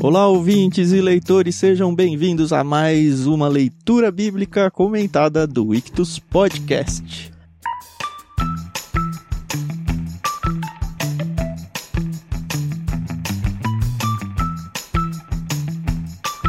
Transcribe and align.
Olá, 0.00 0.28
ouvintes 0.28 0.92
e 0.92 1.00
leitores, 1.00 1.56
sejam 1.56 1.94
bem-vindos 1.94 2.52
a 2.52 2.62
mais 2.62 3.26
uma 3.26 3.48
leitura 3.48 4.10
bíblica 4.12 4.70
comentada 4.70 5.46
do 5.46 5.74
Ictus 5.74 6.18
Podcast. 6.18 7.35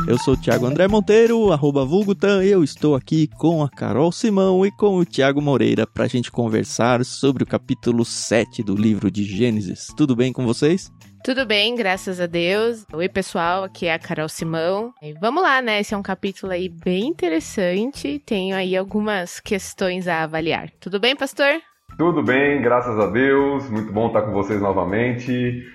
Eu 0.07 0.17
sou 0.17 0.35
o 0.35 0.37
Thiago 0.37 0.65
André 0.65 0.87
Monteiro, 0.87 1.51
arroba 1.51 1.83
Vulgutan, 1.83 2.41
e 2.41 2.49
eu 2.49 2.63
estou 2.63 2.95
aqui 2.95 3.27
com 3.27 3.61
a 3.61 3.69
Carol 3.69 4.09
Simão 4.09 4.65
e 4.65 4.71
com 4.71 4.95
o 4.95 5.05
Thiago 5.05 5.41
Moreira 5.41 5.85
para 5.85 6.05
a 6.05 6.07
gente 6.07 6.31
conversar 6.31 7.03
sobre 7.03 7.43
o 7.43 7.45
capítulo 7.45 8.05
7 8.05 8.63
do 8.63 8.73
livro 8.73 9.11
de 9.11 9.25
Gênesis. 9.25 9.87
Tudo 9.97 10.15
bem 10.15 10.31
com 10.31 10.45
vocês? 10.45 10.89
Tudo 11.25 11.45
bem, 11.45 11.75
graças 11.75 12.21
a 12.21 12.25
Deus. 12.25 12.85
Oi, 12.93 13.09
pessoal, 13.09 13.65
aqui 13.65 13.87
é 13.87 13.93
a 13.93 13.99
Carol 13.99 14.29
Simão. 14.29 14.93
E 15.01 15.11
vamos 15.19 15.43
lá, 15.43 15.61
né? 15.61 15.81
Esse 15.81 15.93
é 15.93 15.97
um 15.97 16.01
capítulo 16.01 16.53
aí 16.53 16.69
bem 16.69 17.07
interessante. 17.07 18.17
Tenho 18.25 18.55
aí 18.55 18.77
algumas 18.77 19.41
questões 19.41 20.07
a 20.07 20.23
avaliar. 20.23 20.71
Tudo 20.79 21.01
bem, 21.01 21.17
pastor? 21.17 21.61
Tudo 21.97 22.23
bem, 22.23 22.61
graças 22.61 22.97
a 22.97 23.07
Deus. 23.07 23.69
Muito 23.69 23.91
bom 23.91 24.07
estar 24.07 24.21
com 24.21 24.31
vocês 24.31 24.61
novamente. 24.61 25.67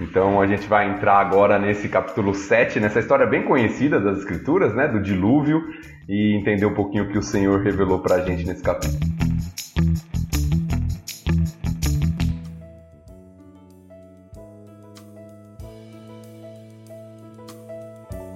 Então 0.00 0.40
a 0.40 0.46
gente 0.46 0.68
vai 0.68 0.88
entrar 0.88 1.18
agora 1.18 1.58
nesse 1.58 1.88
capítulo 1.88 2.32
7, 2.32 2.78
nessa 2.78 3.00
história 3.00 3.26
bem 3.26 3.44
conhecida 3.44 3.98
das 3.98 4.18
escrituras, 4.18 4.72
né, 4.74 4.86
do 4.86 5.00
dilúvio, 5.00 5.60
e 6.08 6.36
entender 6.36 6.66
um 6.66 6.74
pouquinho 6.74 7.04
o 7.04 7.08
que 7.08 7.18
o 7.18 7.22
Senhor 7.22 7.60
revelou 7.62 7.98
pra 7.98 8.24
gente 8.24 8.46
nesse 8.46 8.62
capítulo. 8.62 8.98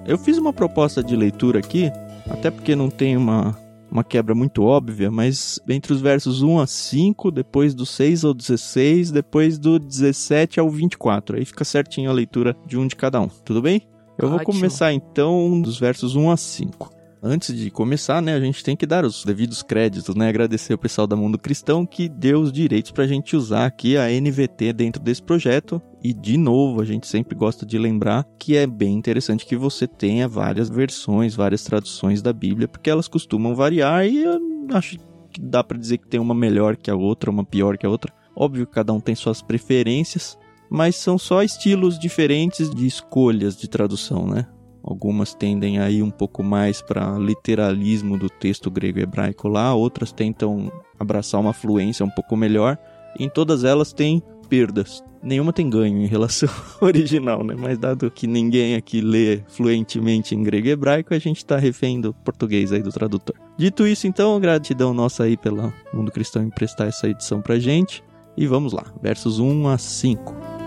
Eu 0.05 0.19
fiz 0.19 0.37
uma 0.37 0.53
proposta 0.53 1.03
de 1.03 1.15
leitura 1.15 1.61
aqui, 1.61 1.93
até 2.29 2.51
porque 2.51 2.75
não 2.75 2.91
tem 2.91 3.17
uma, 3.17 3.57
uma 3.93 4.03
quebra 4.03 4.35
muito 4.35 4.63
óbvia, 4.65 5.11
mas 5.11 5.61
entre 5.69 5.93
os 5.93 6.01
versos 6.01 6.43
1 6.43 6.61
a 6.61 6.67
5, 6.67 7.31
depois 7.31 7.75
do 7.75 7.85
6 7.85 8.25
ao 8.25 8.33
16, 8.33 9.11
depois 9.11 9.59
do 9.59 9.79
17 9.79 10.59
ao 10.59 10.71
24. 10.71 11.37
Aí 11.37 11.45
fica 11.45 11.63
certinho 11.63 12.09
a 12.11 12.15
leitura 12.15 12.57
de 12.67 12.79
um 12.79 12.87
de 12.87 12.97
cada 12.97 13.21
um, 13.21 13.29
tudo 13.29 13.61
bem? 13.61 13.83
Eu 14.19 14.29
Ótimo. 14.29 14.31
vou 14.31 14.47
começar 14.47 14.95
então 14.95 15.61
dos 15.61 15.79
versos 15.79 16.17
1 16.17 16.31
a 16.31 16.37
5. 16.39 17.02
Antes 17.25 17.57
de 17.57 17.71
começar, 17.71 18.21
né, 18.21 18.35
a 18.35 18.41
gente 18.41 18.65
tem 18.65 18.75
que 18.75 18.85
dar 18.85 19.05
os 19.05 19.25
devidos 19.25 19.63
créditos, 19.63 20.13
né, 20.17 20.29
agradecer 20.29 20.75
o 20.75 20.79
pessoal 20.79 21.07
da 21.07 21.15
Mundo 21.15 21.39
Cristão 21.39 21.87
que 21.87 22.09
deu 22.09 22.41
os 22.41 22.51
direitos 22.51 22.91
pra 22.91 23.07
gente 23.07 23.37
usar 23.37 23.65
aqui 23.65 23.97
a 23.97 24.09
NVT 24.09 24.73
dentro 24.73 25.01
desse 25.01 25.23
projeto. 25.23 25.81
E 26.03 26.13
de 26.13 26.37
novo, 26.37 26.83
a 26.83 26.85
gente 26.85 27.07
sempre 27.07 27.37
gosta 27.37 27.65
de 27.65 27.79
lembrar 27.79 28.27
que 28.41 28.57
é 28.57 28.67
bem 28.67 28.95
interessante 28.95 29.47
que 29.47 29.55
você 29.55 29.87
tenha 29.87 30.27
várias 30.27 30.69
versões, 30.69 31.37
várias 31.37 31.63
traduções 31.63 32.21
da 32.21 32.33
Bíblia, 32.33 32.67
porque 32.67 32.91
elas 32.91 33.07
costumam 33.07 33.55
variar 33.55 34.05
e 34.05 34.25
eu 34.25 34.41
acho 34.73 34.99
que 35.31 35.41
dá 35.41 35.63
pra 35.63 35.79
dizer 35.79 35.99
que 35.99 36.09
tem 36.09 36.19
uma 36.19 36.35
melhor 36.35 36.77
que 36.77 36.91
a 36.91 36.97
outra, 36.97 37.31
uma 37.31 37.45
pior 37.45 37.79
que 37.79 37.87
a 37.87 37.89
outra. 37.89 38.13
Óbvio 38.35 38.67
que 38.67 38.73
cada 38.73 38.93
um 38.93 38.99
tem 38.99 39.15
suas 39.15 39.41
preferências, 39.41 40.37
mas 40.69 40.97
são 40.97 41.17
só 41.17 41.41
estilos 41.45 42.01
diferentes 42.01 42.69
de 42.69 42.85
escolhas 42.85 43.57
de 43.57 43.69
tradução, 43.69 44.27
né? 44.27 44.49
Algumas 44.83 45.35
tendem 45.35 45.79
a 45.79 45.91
ir 45.91 46.03
um 46.03 46.11
pouco 46.11 46.43
mais 46.43 46.83
para 46.83 47.19
literalismo 47.19 48.19
do 48.19 48.29
texto 48.29 48.71
grego 48.71 48.99
hebraico 48.99 49.49
lá, 49.49 49.75
outras 49.75 50.13
tentam 50.13 50.73
abraçar 50.99 51.41
uma 51.41 51.53
fluência 51.53 52.05
um 52.05 52.11
pouco 52.11 52.37
melhor. 52.37 52.77
Em 53.19 53.29
todas 53.29 53.65
elas 53.65 53.93
tem 53.93 54.23
perdas. 54.49 55.03
Nenhuma 55.23 55.53
tem 55.53 55.71
ganho 55.71 56.03
em 56.03 56.07
relação 56.07 56.49
ao 56.81 56.89
original, 56.89 57.45
né? 57.45 57.55
Mas 57.57 57.79
dado 57.79 58.11
que 58.11 58.27
ninguém 58.27 58.75
aqui 58.75 59.01
lê 59.01 59.41
fluentemente 59.47 60.35
em 60.35 60.43
grego 60.43 60.67
e 60.67 60.71
hebraico, 60.71 61.15
a 61.15 61.19
gente 61.19 61.39
está 61.39 61.57
refém 61.57 62.01
do 62.01 62.13
português 62.13 62.73
aí 62.73 62.83
do 62.83 62.91
tradutor. 62.91 63.37
Dito 63.57 63.87
isso, 63.87 64.07
então, 64.07 64.41
gratidão 64.41 64.93
nossa 64.93 65.23
aí 65.25 65.37
pelo 65.37 65.73
Mundo 65.95 66.11
Cristão 66.11 66.43
emprestar 66.43 66.89
essa 66.89 67.09
edição 67.09 67.41
pra 67.41 67.59
gente. 67.59 68.03
E 68.37 68.47
vamos 68.47 68.73
lá, 68.73 68.85
versos 69.01 69.39
1 69.39 69.69
a 69.69 69.79
5. 69.79 70.62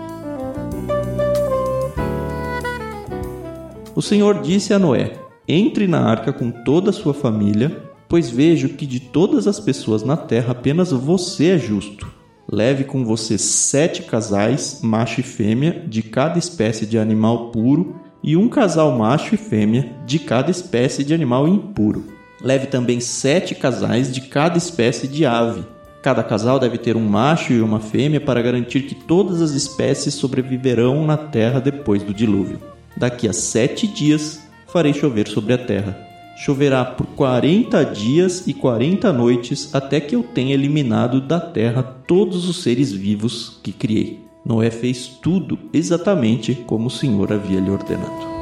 O 3.96 4.02
Senhor 4.02 4.42
disse 4.42 4.74
a 4.74 4.78
Noé: 4.78 5.14
Entre 5.48 5.86
na 5.86 6.02
arca 6.02 6.30
com 6.30 6.50
toda 6.50 6.90
a 6.90 6.92
sua 6.92 7.14
família, 7.14 7.82
pois 8.06 8.28
vejo 8.28 8.68
que 8.68 8.84
de 8.84 9.00
todas 9.00 9.46
as 9.46 9.58
pessoas 9.58 10.02
na 10.02 10.18
terra 10.18 10.52
apenas 10.52 10.92
você 10.92 11.52
é 11.52 11.58
justo. 11.58 12.06
Leve 12.46 12.84
com 12.84 13.06
você 13.06 13.38
sete 13.38 14.02
casais, 14.02 14.80
macho 14.82 15.20
e 15.20 15.22
fêmea, 15.22 15.82
de 15.88 16.02
cada 16.02 16.38
espécie 16.38 16.84
de 16.84 16.98
animal 16.98 17.50
puro, 17.50 17.96
e 18.22 18.36
um 18.36 18.50
casal 18.50 18.92
macho 18.92 19.34
e 19.34 19.38
fêmea, 19.38 19.90
de 20.04 20.18
cada 20.18 20.50
espécie 20.50 21.02
de 21.02 21.14
animal 21.14 21.48
impuro. 21.48 22.04
Leve 22.42 22.66
também 22.66 23.00
sete 23.00 23.54
casais 23.54 24.12
de 24.12 24.20
cada 24.20 24.58
espécie 24.58 25.08
de 25.08 25.24
ave. 25.24 25.64
Cada 26.02 26.22
casal 26.22 26.58
deve 26.58 26.76
ter 26.76 26.96
um 26.96 27.08
macho 27.08 27.54
e 27.54 27.62
uma 27.62 27.80
fêmea 27.80 28.20
para 28.20 28.42
garantir 28.42 28.82
que 28.82 28.94
todas 28.94 29.40
as 29.40 29.52
espécies 29.52 30.12
sobreviverão 30.12 31.06
na 31.06 31.16
terra 31.16 31.60
depois 31.60 32.02
do 32.02 32.12
dilúvio. 32.12 32.75
Daqui 32.96 33.28
a 33.28 33.32
sete 33.32 33.86
dias 33.86 34.40
farei 34.66 34.94
chover 34.94 35.28
sobre 35.28 35.52
a 35.52 35.58
terra. 35.58 35.96
Choverá 36.38 36.84
por 36.84 37.06
quarenta 37.08 37.84
dias 37.84 38.46
e 38.46 38.54
quarenta 38.54 39.12
noites 39.12 39.74
até 39.74 40.00
que 40.00 40.16
eu 40.16 40.22
tenha 40.22 40.54
eliminado 40.54 41.20
da 41.20 41.38
terra 41.38 41.82
todos 41.82 42.48
os 42.48 42.62
seres 42.62 42.92
vivos 42.92 43.60
que 43.62 43.72
criei. 43.72 44.20
Noé 44.44 44.70
fez 44.70 45.08
tudo 45.08 45.58
exatamente 45.72 46.54
como 46.54 46.86
o 46.86 46.90
Senhor 46.90 47.32
havia 47.32 47.60
lhe 47.60 47.70
ordenado. 47.70 48.36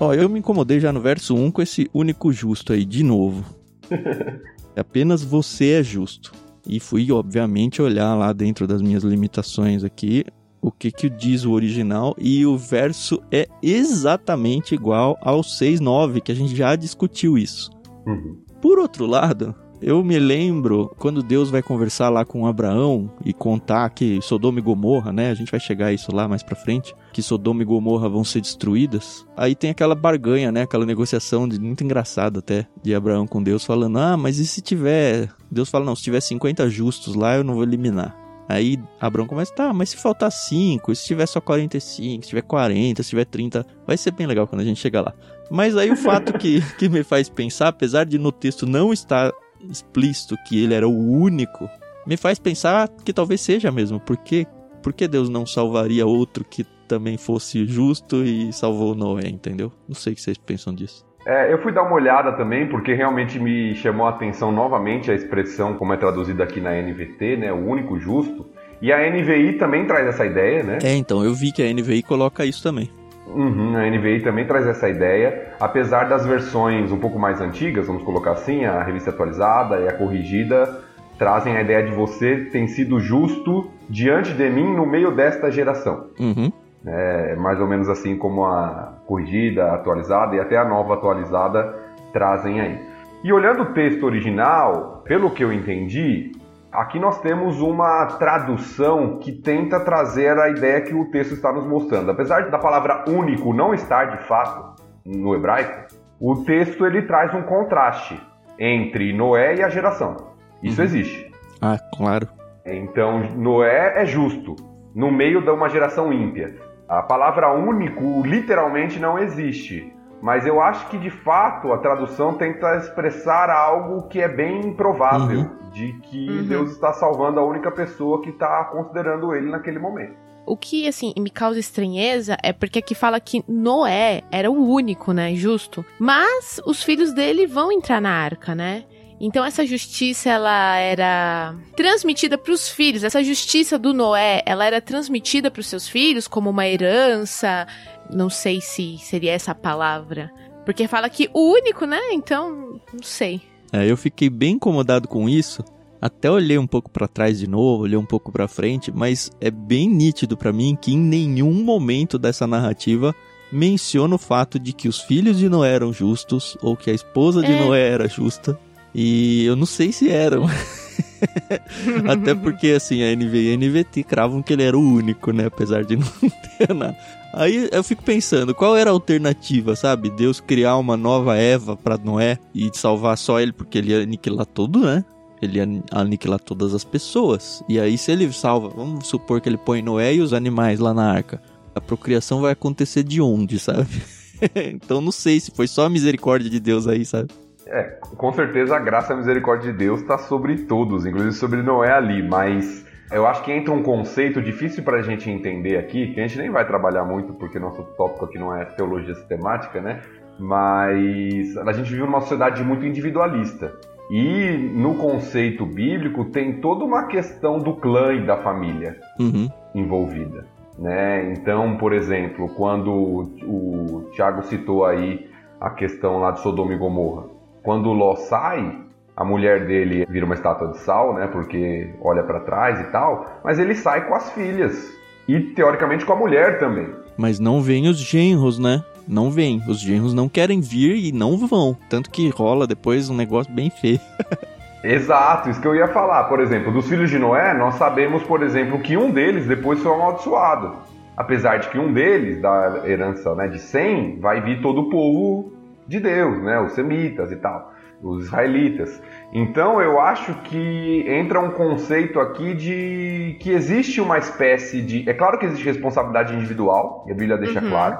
Ó, 0.00 0.12
eu 0.14 0.28
me 0.28 0.38
incomodei 0.38 0.80
já 0.80 0.92
no 0.92 1.00
verso 1.00 1.34
1 1.34 1.50
com 1.50 1.62
esse 1.62 1.88
único 1.94 2.32
justo 2.32 2.72
aí, 2.72 2.84
de 2.84 3.02
novo. 3.02 3.44
Apenas 4.76 5.22
você 5.22 5.72
é 5.72 5.82
justo. 5.82 6.32
E 6.66 6.80
fui, 6.80 7.10
obviamente, 7.12 7.82
olhar 7.82 8.14
lá 8.14 8.32
dentro 8.32 8.66
das 8.66 8.80
minhas 8.80 9.02
limitações 9.02 9.84
aqui 9.84 10.24
o 10.64 10.72
que, 10.72 10.90
que 10.90 11.10
diz 11.10 11.44
o 11.44 11.52
original. 11.52 12.16
E 12.18 12.46
o 12.46 12.56
verso 12.56 13.22
é 13.30 13.46
exatamente 13.62 14.74
igual 14.74 15.18
ao 15.20 15.42
6.9, 15.42 16.22
que 16.22 16.32
a 16.32 16.34
gente 16.34 16.56
já 16.56 16.74
discutiu 16.74 17.36
isso. 17.36 17.70
Uhum. 18.06 18.38
Por 18.62 18.78
outro 18.78 19.04
lado, 19.04 19.54
eu 19.82 20.02
me 20.02 20.18
lembro 20.18 20.90
quando 20.98 21.22
Deus 21.22 21.50
vai 21.50 21.62
conversar 21.62 22.08
lá 22.08 22.24
com 22.24 22.46
Abraão 22.46 23.10
e 23.22 23.34
contar 23.34 23.90
que 23.90 24.18
Sodoma 24.22 24.58
e 24.58 24.62
Gomorra, 24.62 25.12
né? 25.12 25.30
A 25.30 25.34
gente 25.34 25.50
vai 25.50 25.60
chegar 25.60 25.88
a 25.88 25.92
isso 25.92 26.14
lá 26.14 26.26
mais 26.26 26.42
pra 26.42 26.56
frente, 26.56 26.94
que 27.14 27.22
Sodoma 27.22 27.62
e 27.62 27.64
Gomorra 27.64 28.08
vão 28.08 28.24
ser 28.24 28.40
destruídas. 28.40 29.24
Aí 29.36 29.54
tem 29.54 29.70
aquela 29.70 29.94
barganha, 29.94 30.50
né? 30.50 30.62
Aquela 30.62 30.84
negociação 30.84 31.48
de, 31.48 31.60
muito 31.60 31.84
engraçada 31.84 32.40
até 32.40 32.66
de 32.82 32.92
Abraão 32.92 33.24
com 33.24 33.40
Deus 33.40 33.64
falando: 33.64 33.98
"Ah, 33.98 34.16
mas 34.16 34.38
e 34.38 34.46
se 34.46 34.60
tiver?" 34.60 35.30
Deus 35.48 35.70
fala: 35.70 35.84
"Não, 35.84 35.94
se 35.94 36.02
tiver 36.02 36.20
50 36.20 36.68
justos 36.68 37.14
lá, 37.14 37.36
eu 37.36 37.44
não 37.44 37.54
vou 37.54 37.62
eliminar." 37.62 38.16
Aí 38.48 38.78
Abraão 39.00 39.26
começa, 39.26 39.54
tá, 39.54 39.72
mas 39.72 39.90
se 39.90 39.96
faltar 39.96 40.30
5, 40.30 40.92
e 40.92 40.96
se 40.96 41.06
tiver 41.06 41.24
só 41.24 41.40
45, 41.40 42.24
se 42.24 42.28
tiver 42.28 42.42
40, 42.42 43.02
se 43.02 43.08
tiver 43.08 43.24
30, 43.24 43.64
vai 43.86 43.96
ser 43.96 44.10
bem 44.10 44.26
legal 44.26 44.46
quando 44.46 44.60
a 44.60 44.64
gente 44.64 44.80
chegar 44.80 45.00
lá. 45.00 45.14
Mas 45.50 45.76
aí 45.76 45.90
o 45.90 45.96
fato 45.96 46.36
que, 46.36 46.60
que 46.76 46.88
me 46.88 47.02
faz 47.02 47.28
pensar, 47.28 47.68
apesar 47.68 48.04
de 48.04 48.18
no 48.18 48.32
texto 48.32 48.66
não 48.66 48.92
estar 48.92 49.32
explícito 49.70 50.36
que 50.46 50.62
ele 50.62 50.74
era 50.74 50.86
o 50.86 51.10
único, 51.10 51.70
me 52.06 52.16
faz 52.16 52.38
pensar 52.38 52.88
que 53.02 53.14
talvez 53.14 53.40
seja 53.40 53.70
mesmo. 53.72 53.98
Por 53.98 54.16
quê? 54.18 54.46
Por 54.82 54.92
que 54.92 55.08
Deus 55.08 55.30
não 55.30 55.46
salvaria 55.46 56.04
outro 56.04 56.44
que 56.44 56.66
também 56.84 57.16
fosse 57.16 57.66
justo 57.66 58.24
e 58.24 58.52
salvou 58.52 58.94
Noé, 58.94 59.28
entendeu? 59.28 59.72
Não 59.88 59.94
sei 59.94 60.12
o 60.12 60.16
que 60.16 60.22
vocês 60.22 60.38
pensam 60.38 60.74
disso. 60.74 61.04
É, 61.26 61.50
eu 61.50 61.58
fui 61.62 61.72
dar 61.72 61.82
uma 61.82 61.94
olhada 61.94 62.32
também, 62.32 62.68
porque 62.68 62.92
realmente 62.92 63.38
me 63.38 63.74
chamou 63.74 64.06
a 64.06 64.10
atenção 64.10 64.52
novamente 64.52 65.10
a 65.10 65.14
expressão, 65.14 65.74
como 65.74 65.92
é 65.94 65.96
traduzida 65.96 66.44
aqui 66.44 66.60
na 66.60 66.72
NVT, 66.72 67.36
né? 67.38 67.52
O 67.52 67.66
único 67.66 67.98
justo. 67.98 68.46
E 68.82 68.92
a 68.92 68.98
NVI 69.10 69.54
também 69.54 69.86
traz 69.86 70.06
essa 70.06 70.26
ideia, 70.26 70.62
né? 70.62 70.78
É, 70.82 70.94
então, 70.94 71.24
eu 71.24 71.32
vi 71.32 71.50
que 71.50 71.62
a 71.62 71.72
NVI 71.72 72.02
coloca 72.02 72.44
isso 72.44 72.62
também. 72.62 72.90
Uhum, 73.26 73.74
a 73.74 73.88
NVI 73.88 74.20
também 74.20 74.46
traz 74.46 74.66
essa 74.66 74.86
ideia, 74.88 75.54
apesar 75.58 76.04
das 76.04 76.26
versões 76.26 76.92
um 76.92 76.98
pouco 76.98 77.18
mais 77.18 77.40
antigas, 77.40 77.86
vamos 77.86 78.02
colocar 78.02 78.32
assim, 78.32 78.66
a 78.66 78.82
revista 78.82 79.08
atualizada 79.08 79.80
e 79.80 79.88
a 79.88 79.92
corrigida, 79.94 80.82
trazem 81.18 81.56
a 81.56 81.62
ideia 81.62 81.82
de 81.84 81.92
você 81.92 82.36
ter 82.52 82.66
sido 82.68 83.00
justo 83.00 83.70
diante 83.88 84.32
de 84.32 84.50
mim 84.50 84.74
no 84.74 84.84
meio 84.84 85.10
desta 85.10 85.50
geração. 85.50 86.10
Uhum. 86.18 86.52
É, 86.86 87.34
mais 87.36 87.60
ou 87.60 87.66
menos 87.66 87.88
assim 87.88 88.16
como 88.16 88.44
a 88.44 88.92
corrigida, 89.06 89.64
a 89.64 89.74
atualizada 89.74 90.36
e 90.36 90.40
até 90.40 90.56
a 90.58 90.64
nova 90.64 90.94
atualizada 90.94 91.74
trazem 92.12 92.60
aí. 92.60 92.78
E 93.22 93.32
olhando 93.32 93.62
o 93.62 93.72
texto 93.72 94.04
original, 94.04 95.02
pelo 95.04 95.30
que 95.30 95.42
eu 95.42 95.50
entendi, 95.50 96.32
aqui 96.70 96.98
nós 96.98 97.20
temos 97.22 97.58
uma 97.60 98.06
tradução 98.18 99.18
que 99.18 99.32
tenta 99.32 99.80
trazer 99.80 100.38
a 100.38 100.50
ideia 100.50 100.82
que 100.82 100.94
o 100.94 101.10
texto 101.10 101.32
está 101.32 101.50
nos 101.50 101.66
mostrando. 101.66 102.10
Apesar 102.10 102.50
da 102.50 102.58
palavra 102.58 103.04
único 103.08 103.54
não 103.54 103.72
estar 103.72 104.16
de 104.16 104.22
fato 104.28 104.82
no 105.06 105.34
hebraico, 105.34 105.86
o 106.20 106.44
texto 106.44 106.84
ele 106.84 107.00
traz 107.02 107.32
um 107.34 107.42
contraste 107.42 108.20
entre 108.58 109.12
Noé 109.16 109.54
e 109.56 109.62
a 109.62 109.70
geração. 109.70 110.16
Isso 110.62 110.80
Uhum. 110.80 110.84
existe. 110.86 111.32
Ah, 111.62 111.78
claro. 111.96 112.28
Então, 112.66 113.20
Noé 113.36 114.02
é 114.02 114.04
justo, 114.06 114.54
no 114.94 115.10
meio 115.10 115.40
de 115.42 115.50
uma 115.50 115.68
geração 115.68 116.12
ímpia. 116.12 116.54
A 116.88 117.02
palavra 117.02 117.52
único 117.52 118.22
literalmente 118.26 118.98
não 118.98 119.18
existe, 119.18 119.92
mas 120.20 120.46
eu 120.46 120.60
acho 120.60 120.88
que 120.88 120.98
de 120.98 121.10
fato 121.10 121.72
a 121.72 121.78
tradução 121.78 122.34
tenta 122.34 122.76
expressar 122.76 123.50
algo 123.50 124.08
que 124.08 124.20
é 124.20 124.28
bem 124.28 124.72
provável, 124.74 125.40
uhum. 125.40 125.70
de 125.70 125.92
que 126.04 126.30
uhum. 126.30 126.44
Deus 126.46 126.70
está 126.72 126.92
salvando 126.92 127.40
a 127.40 127.44
única 127.44 127.70
pessoa 127.70 128.22
que 128.22 128.30
está 128.30 128.64
considerando 128.64 129.34
ele 129.34 129.50
naquele 129.50 129.78
momento. 129.78 130.24
O 130.46 130.58
que, 130.58 130.86
assim, 130.86 131.14
me 131.18 131.30
causa 131.30 131.58
estranheza 131.58 132.36
é 132.42 132.52
porque 132.52 132.78
aqui 132.78 132.94
fala 132.94 133.18
que 133.18 133.42
Noé 133.48 134.22
era 134.30 134.50
o 134.50 134.68
único, 134.70 135.12
né? 135.12 135.34
Justo. 135.34 135.82
Mas 135.98 136.60
os 136.66 136.82
filhos 136.82 137.14
dele 137.14 137.46
vão 137.46 137.72
entrar 137.72 137.98
na 137.98 138.10
arca, 138.10 138.54
né? 138.54 138.84
Então 139.20 139.44
essa 139.44 139.64
justiça 139.64 140.28
ela 140.28 140.76
era 140.76 141.54
transmitida 141.76 142.36
para 142.36 142.52
os 142.52 142.68
filhos. 142.68 143.04
Essa 143.04 143.22
justiça 143.22 143.78
do 143.78 143.92
Noé, 143.92 144.42
ela 144.44 144.64
era 144.64 144.80
transmitida 144.80 145.50
para 145.50 145.60
os 145.60 145.66
seus 145.66 145.88
filhos 145.88 146.26
como 146.26 146.50
uma 146.50 146.66
herança. 146.66 147.66
Não 148.10 148.28
sei 148.28 148.60
se 148.60 148.98
seria 148.98 149.32
essa 149.32 149.52
a 149.52 149.54
palavra, 149.54 150.30
porque 150.64 150.88
fala 150.88 151.08
que 151.08 151.30
o 151.32 151.52
único, 151.52 151.86
né? 151.86 152.00
Então, 152.12 152.80
não 152.92 153.02
sei. 153.02 153.40
É, 153.72 153.90
eu 153.90 153.96
fiquei 153.96 154.28
bem 154.28 154.54
incomodado 154.54 155.08
com 155.08 155.28
isso. 155.28 155.64
Até 156.00 156.30
olhei 156.30 156.58
um 156.58 156.66
pouco 156.66 156.90
para 156.90 157.08
trás 157.08 157.38
de 157.38 157.48
novo, 157.48 157.84
olhei 157.84 157.96
um 157.96 158.04
pouco 158.04 158.30
para 158.30 158.46
frente, 158.46 158.92
mas 158.92 159.30
é 159.40 159.50
bem 159.50 159.88
nítido 159.88 160.36
para 160.36 160.52
mim 160.52 160.76
que 160.78 160.92
em 160.92 160.98
nenhum 160.98 161.64
momento 161.64 162.18
dessa 162.18 162.46
narrativa 162.46 163.14
menciona 163.50 164.14
o 164.14 164.18
fato 164.18 164.58
de 164.58 164.72
que 164.72 164.86
os 164.86 165.00
filhos 165.00 165.38
de 165.38 165.48
Noé 165.48 165.72
eram 165.72 165.92
justos 165.92 166.58
ou 166.60 166.76
que 166.76 166.90
a 166.90 166.92
esposa 166.92 167.40
de 167.40 167.52
é. 167.52 167.64
Noé 167.64 167.88
era 167.88 168.06
justa. 168.06 168.58
E 168.94 169.44
eu 169.44 169.56
não 169.56 169.66
sei 169.66 169.90
se 169.90 170.08
eram. 170.08 170.46
Até 172.08 172.34
porque, 172.34 172.68
assim, 172.68 173.02
a 173.02 173.12
NV 173.12 173.42
e 173.42 173.52
a 173.52 173.56
NVT 173.56 174.04
cravam 174.04 174.42
que 174.42 174.52
ele 174.52 174.62
era 174.62 174.78
o 174.78 174.80
único, 174.80 175.32
né? 175.32 175.46
Apesar 175.46 175.84
de 175.84 175.96
não 175.96 176.06
ter 176.58 176.72
nada. 176.72 176.96
Aí 177.32 177.68
eu 177.72 177.82
fico 177.82 178.04
pensando, 178.04 178.54
qual 178.54 178.76
era 178.76 178.90
a 178.90 178.92
alternativa, 178.92 179.74
sabe? 179.74 180.08
Deus 180.10 180.40
criar 180.40 180.76
uma 180.76 180.96
nova 180.96 181.36
Eva 181.36 181.76
para 181.76 181.98
Noé 181.98 182.38
e 182.54 182.70
salvar 182.72 183.18
só 183.18 183.40
ele 183.40 183.52
porque 183.52 183.78
ele 183.78 183.90
ia 183.90 184.02
aniquilar 184.02 184.46
tudo, 184.46 184.80
né? 184.80 185.04
Ele 185.42 185.58
ia 185.58 185.66
aniquilar 185.90 186.38
todas 186.38 186.72
as 186.72 186.84
pessoas. 186.84 187.62
E 187.68 187.80
aí, 187.80 187.98
se 187.98 188.12
ele 188.12 188.32
salva, 188.32 188.68
vamos 188.68 189.08
supor 189.08 189.40
que 189.40 189.48
ele 189.48 189.58
põe 189.58 189.82
Noé 189.82 190.14
e 190.14 190.20
os 190.20 190.32
animais 190.32 190.78
lá 190.78 190.94
na 190.94 191.10
arca. 191.10 191.42
A 191.74 191.80
procriação 191.80 192.40
vai 192.40 192.52
acontecer 192.52 193.02
de 193.02 193.20
onde, 193.20 193.58
sabe? 193.58 193.88
então 194.54 195.00
não 195.00 195.10
sei 195.10 195.40
se 195.40 195.50
foi 195.50 195.66
só 195.66 195.86
a 195.86 195.90
misericórdia 195.90 196.48
de 196.48 196.60
Deus 196.60 196.86
aí, 196.86 197.04
sabe? 197.04 197.30
É, 197.66 197.98
com 198.16 198.32
certeza 198.32 198.76
a 198.76 198.78
graça 198.78 199.12
e 199.12 199.14
a 199.14 199.16
misericórdia 199.16 199.72
de 199.72 199.78
Deus 199.78 200.00
está 200.00 200.18
sobre 200.18 200.64
todos, 200.64 201.06
inclusive 201.06 201.32
sobre 201.32 201.62
Noé 201.62 201.92
ali, 201.92 202.22
mas 202.22 202.84
eu 203.10 203.26
acho 203.26 203.42
que 203.42 203.52
entra 203.52 203.72
um 203.72 203.82
conceito 203.82 204.42
difícil 204.42 204.82
para 204.82 204.98
a 204.98 205.02
gente 205.02 205.30
entender 205.30 205.76
aqui, 205.76 206.12
que 206.12 206.20
a 206.20 206.26
gente 206.26 206.38
nem 206.38 206.50
vai 206.50 206.66
trabalhar 206.66 207.04
muito, 207.04 207.32
porque 207.34 207.58
nosso 207.58 207.82
tópico 207.96 208.24
aqui 208.24 208.38
não 208.38 208.54
é 208.54 208.64
teologia 208.64 209.14
sistemática, 209.14 209.80
né? 209.80 210.00
Mas 210.38 211.56
a 211.56 211.72
gente 211.72 211.90
vive 211.90 212.02
numa 212.02 212.20
sociedade 212.20 212.62
muito 212.64 212.84
individualista. 212.84 213.72
E 214.10 214.56
no 214.74 214.96
conceito 214.96 215.64
bíblico 215.64 216.26
tem 216.26 216.60
toda 216.60 216.84
uma 216.84 217.06
questão 217.06 217.58
do 217.58 217.74
clã 217.74 218.12
e 218.12 218.26
da 218.26 218.36
família 218.36 218.98
uhum. 219.18 219.48
envolvida. 219.74 220.44
Né? 220.78 221.32
Então, 221.32 221.76
por 221.76 221.92
exemplo, 221.92 222.48
quando 222.48 222.90
o 222.92 224.10
Tiago 224.12 224.42
citou 224.42 224.84
aí 224.84 225.30
a 225.60 225.70
questão 225.70 226.18
lá 226.18 226.32
de 226.32 226.40
Sodoma 226.40 226.74
e 226.74 226.76
Gomorra, 226.76 227.33
quando 227.64 227.90
Ló 227.94 228.14
sai, 228.14 228.78
a 229.16 229.24
mulher 229.24 229.66
dele 229.66 230.06
vira 230.08 230.26
uma 230.26 230.34
estátua 230.34 230.68
de 230.68 230.78
sal, 230.80 231.14
né? 231.14 231.26
Porque 231.26 231.88
olha 232.02 232.22
para 232.22 232.40
trás 232.40 232.78
e 232.78 232.84
tal. 232.92 233.40
Mas 233.42 233.58
ele 233.58 233.74
sai 233.74 234.06
com 234.06 234.14
as 234.14 234.30
filhas. 234.32 234.92
E 235.26 235.40
teoricamente 235.40 236.04
com 236.04 236.12
a 236.12 236.16
mulher 236.16 236.58
também. 236.58 236.90
Mas 237.16 237.40
não 237.40 237.62
vem 237.62 237.88
os 237.88 237.96
genros, 237.96 238.58
né? 238.58 238.84
Não 239.08 239.30
vem. 239.30 239.62
Os 239.66 239.80
genros 239.80 240.12
não 240.12 240.28
querem 240.28 240.60
vir 240.60 240.96
e 240.96 241.10
não 241.10 241.38
vão. 241.38 241.74
Tanto 241.88 242.10
que 242.10 242.28
rola 242.28 242.66
depois 242.66 243.08
um 243.08 243.16
negócio 243.16 243.50
bem 243.50 243.70
feio. 243.70 244.00
Exato, 244.84 245.48
isso 245.48 245.60
que 245.62 245.66
eu 245.66 245.74
ia 245.74 245.88
falar. 245.88 246.24
Por 246.24 246.40
exemplo, 246.40 246.70
dos 246.70 246.86
filhos 246.86 247.08
de 247.08 247.18
Noé, 247.18 247.54
nós 247.54 247.76
sabemos, 247.76 248.22
por 248.24 248.42
exemplo, 248.42 248.78
que 248.80 248.94
um 248.94 249.10
deles 249.10 249.46
depois 249.46 249.82
foi 249.82 249.90
amaldiçoado. 249.90 250.74
Apesar 251.16 251.56
de 251.56 251.68
que 251.70 251.78
um 251.78 251.90
deles, 251.90 252.42
da 252.42 252.82
herança 252.84 253.34
né, 253.34 253.48
de 253.48 253.58
100, 253.58 254.18
vai 254.20 254.42
vir 254.42 254.60
todo 254.60 254.82
o 254.82 254.90
povo 254.90 255.53
de 255.86 256.00
Deus, 256.00 256.42
né? 256.42 256.60
Os 256.60 256.72
semitas 256.72 257.30
e 257.30 257.36
tal, 257.36 257.72
os 258.02 258.26
israelitas. 258.26 259.02
Então 259.32 259.80
eu 259.80 260.00
acho 260.00 260.34
que 260.42 261.04
entra 261.08 261.40
um 261.40 261.50
conceito 261.50 262.18
aqui 262.20 262.54
de 262.54 263.36
que 263.40 263.50
existe 263.50 264.00
uma 264.00 264.18
espécie 264.18 264.82
de. 264.82 265.08
É 265.08 265.14
claro 265.14 265.38
que 265.38 265.46
existe 265.46 265.64
responsabilidade 265.64 266.34
individual, 266.34 267.04
e 267.08 267.12
a 267.12 267.14
Bíblia 267.14 267.36
deixa 267.36 267.60
uhum. 267.60 267.68
claro, 267.68 267.98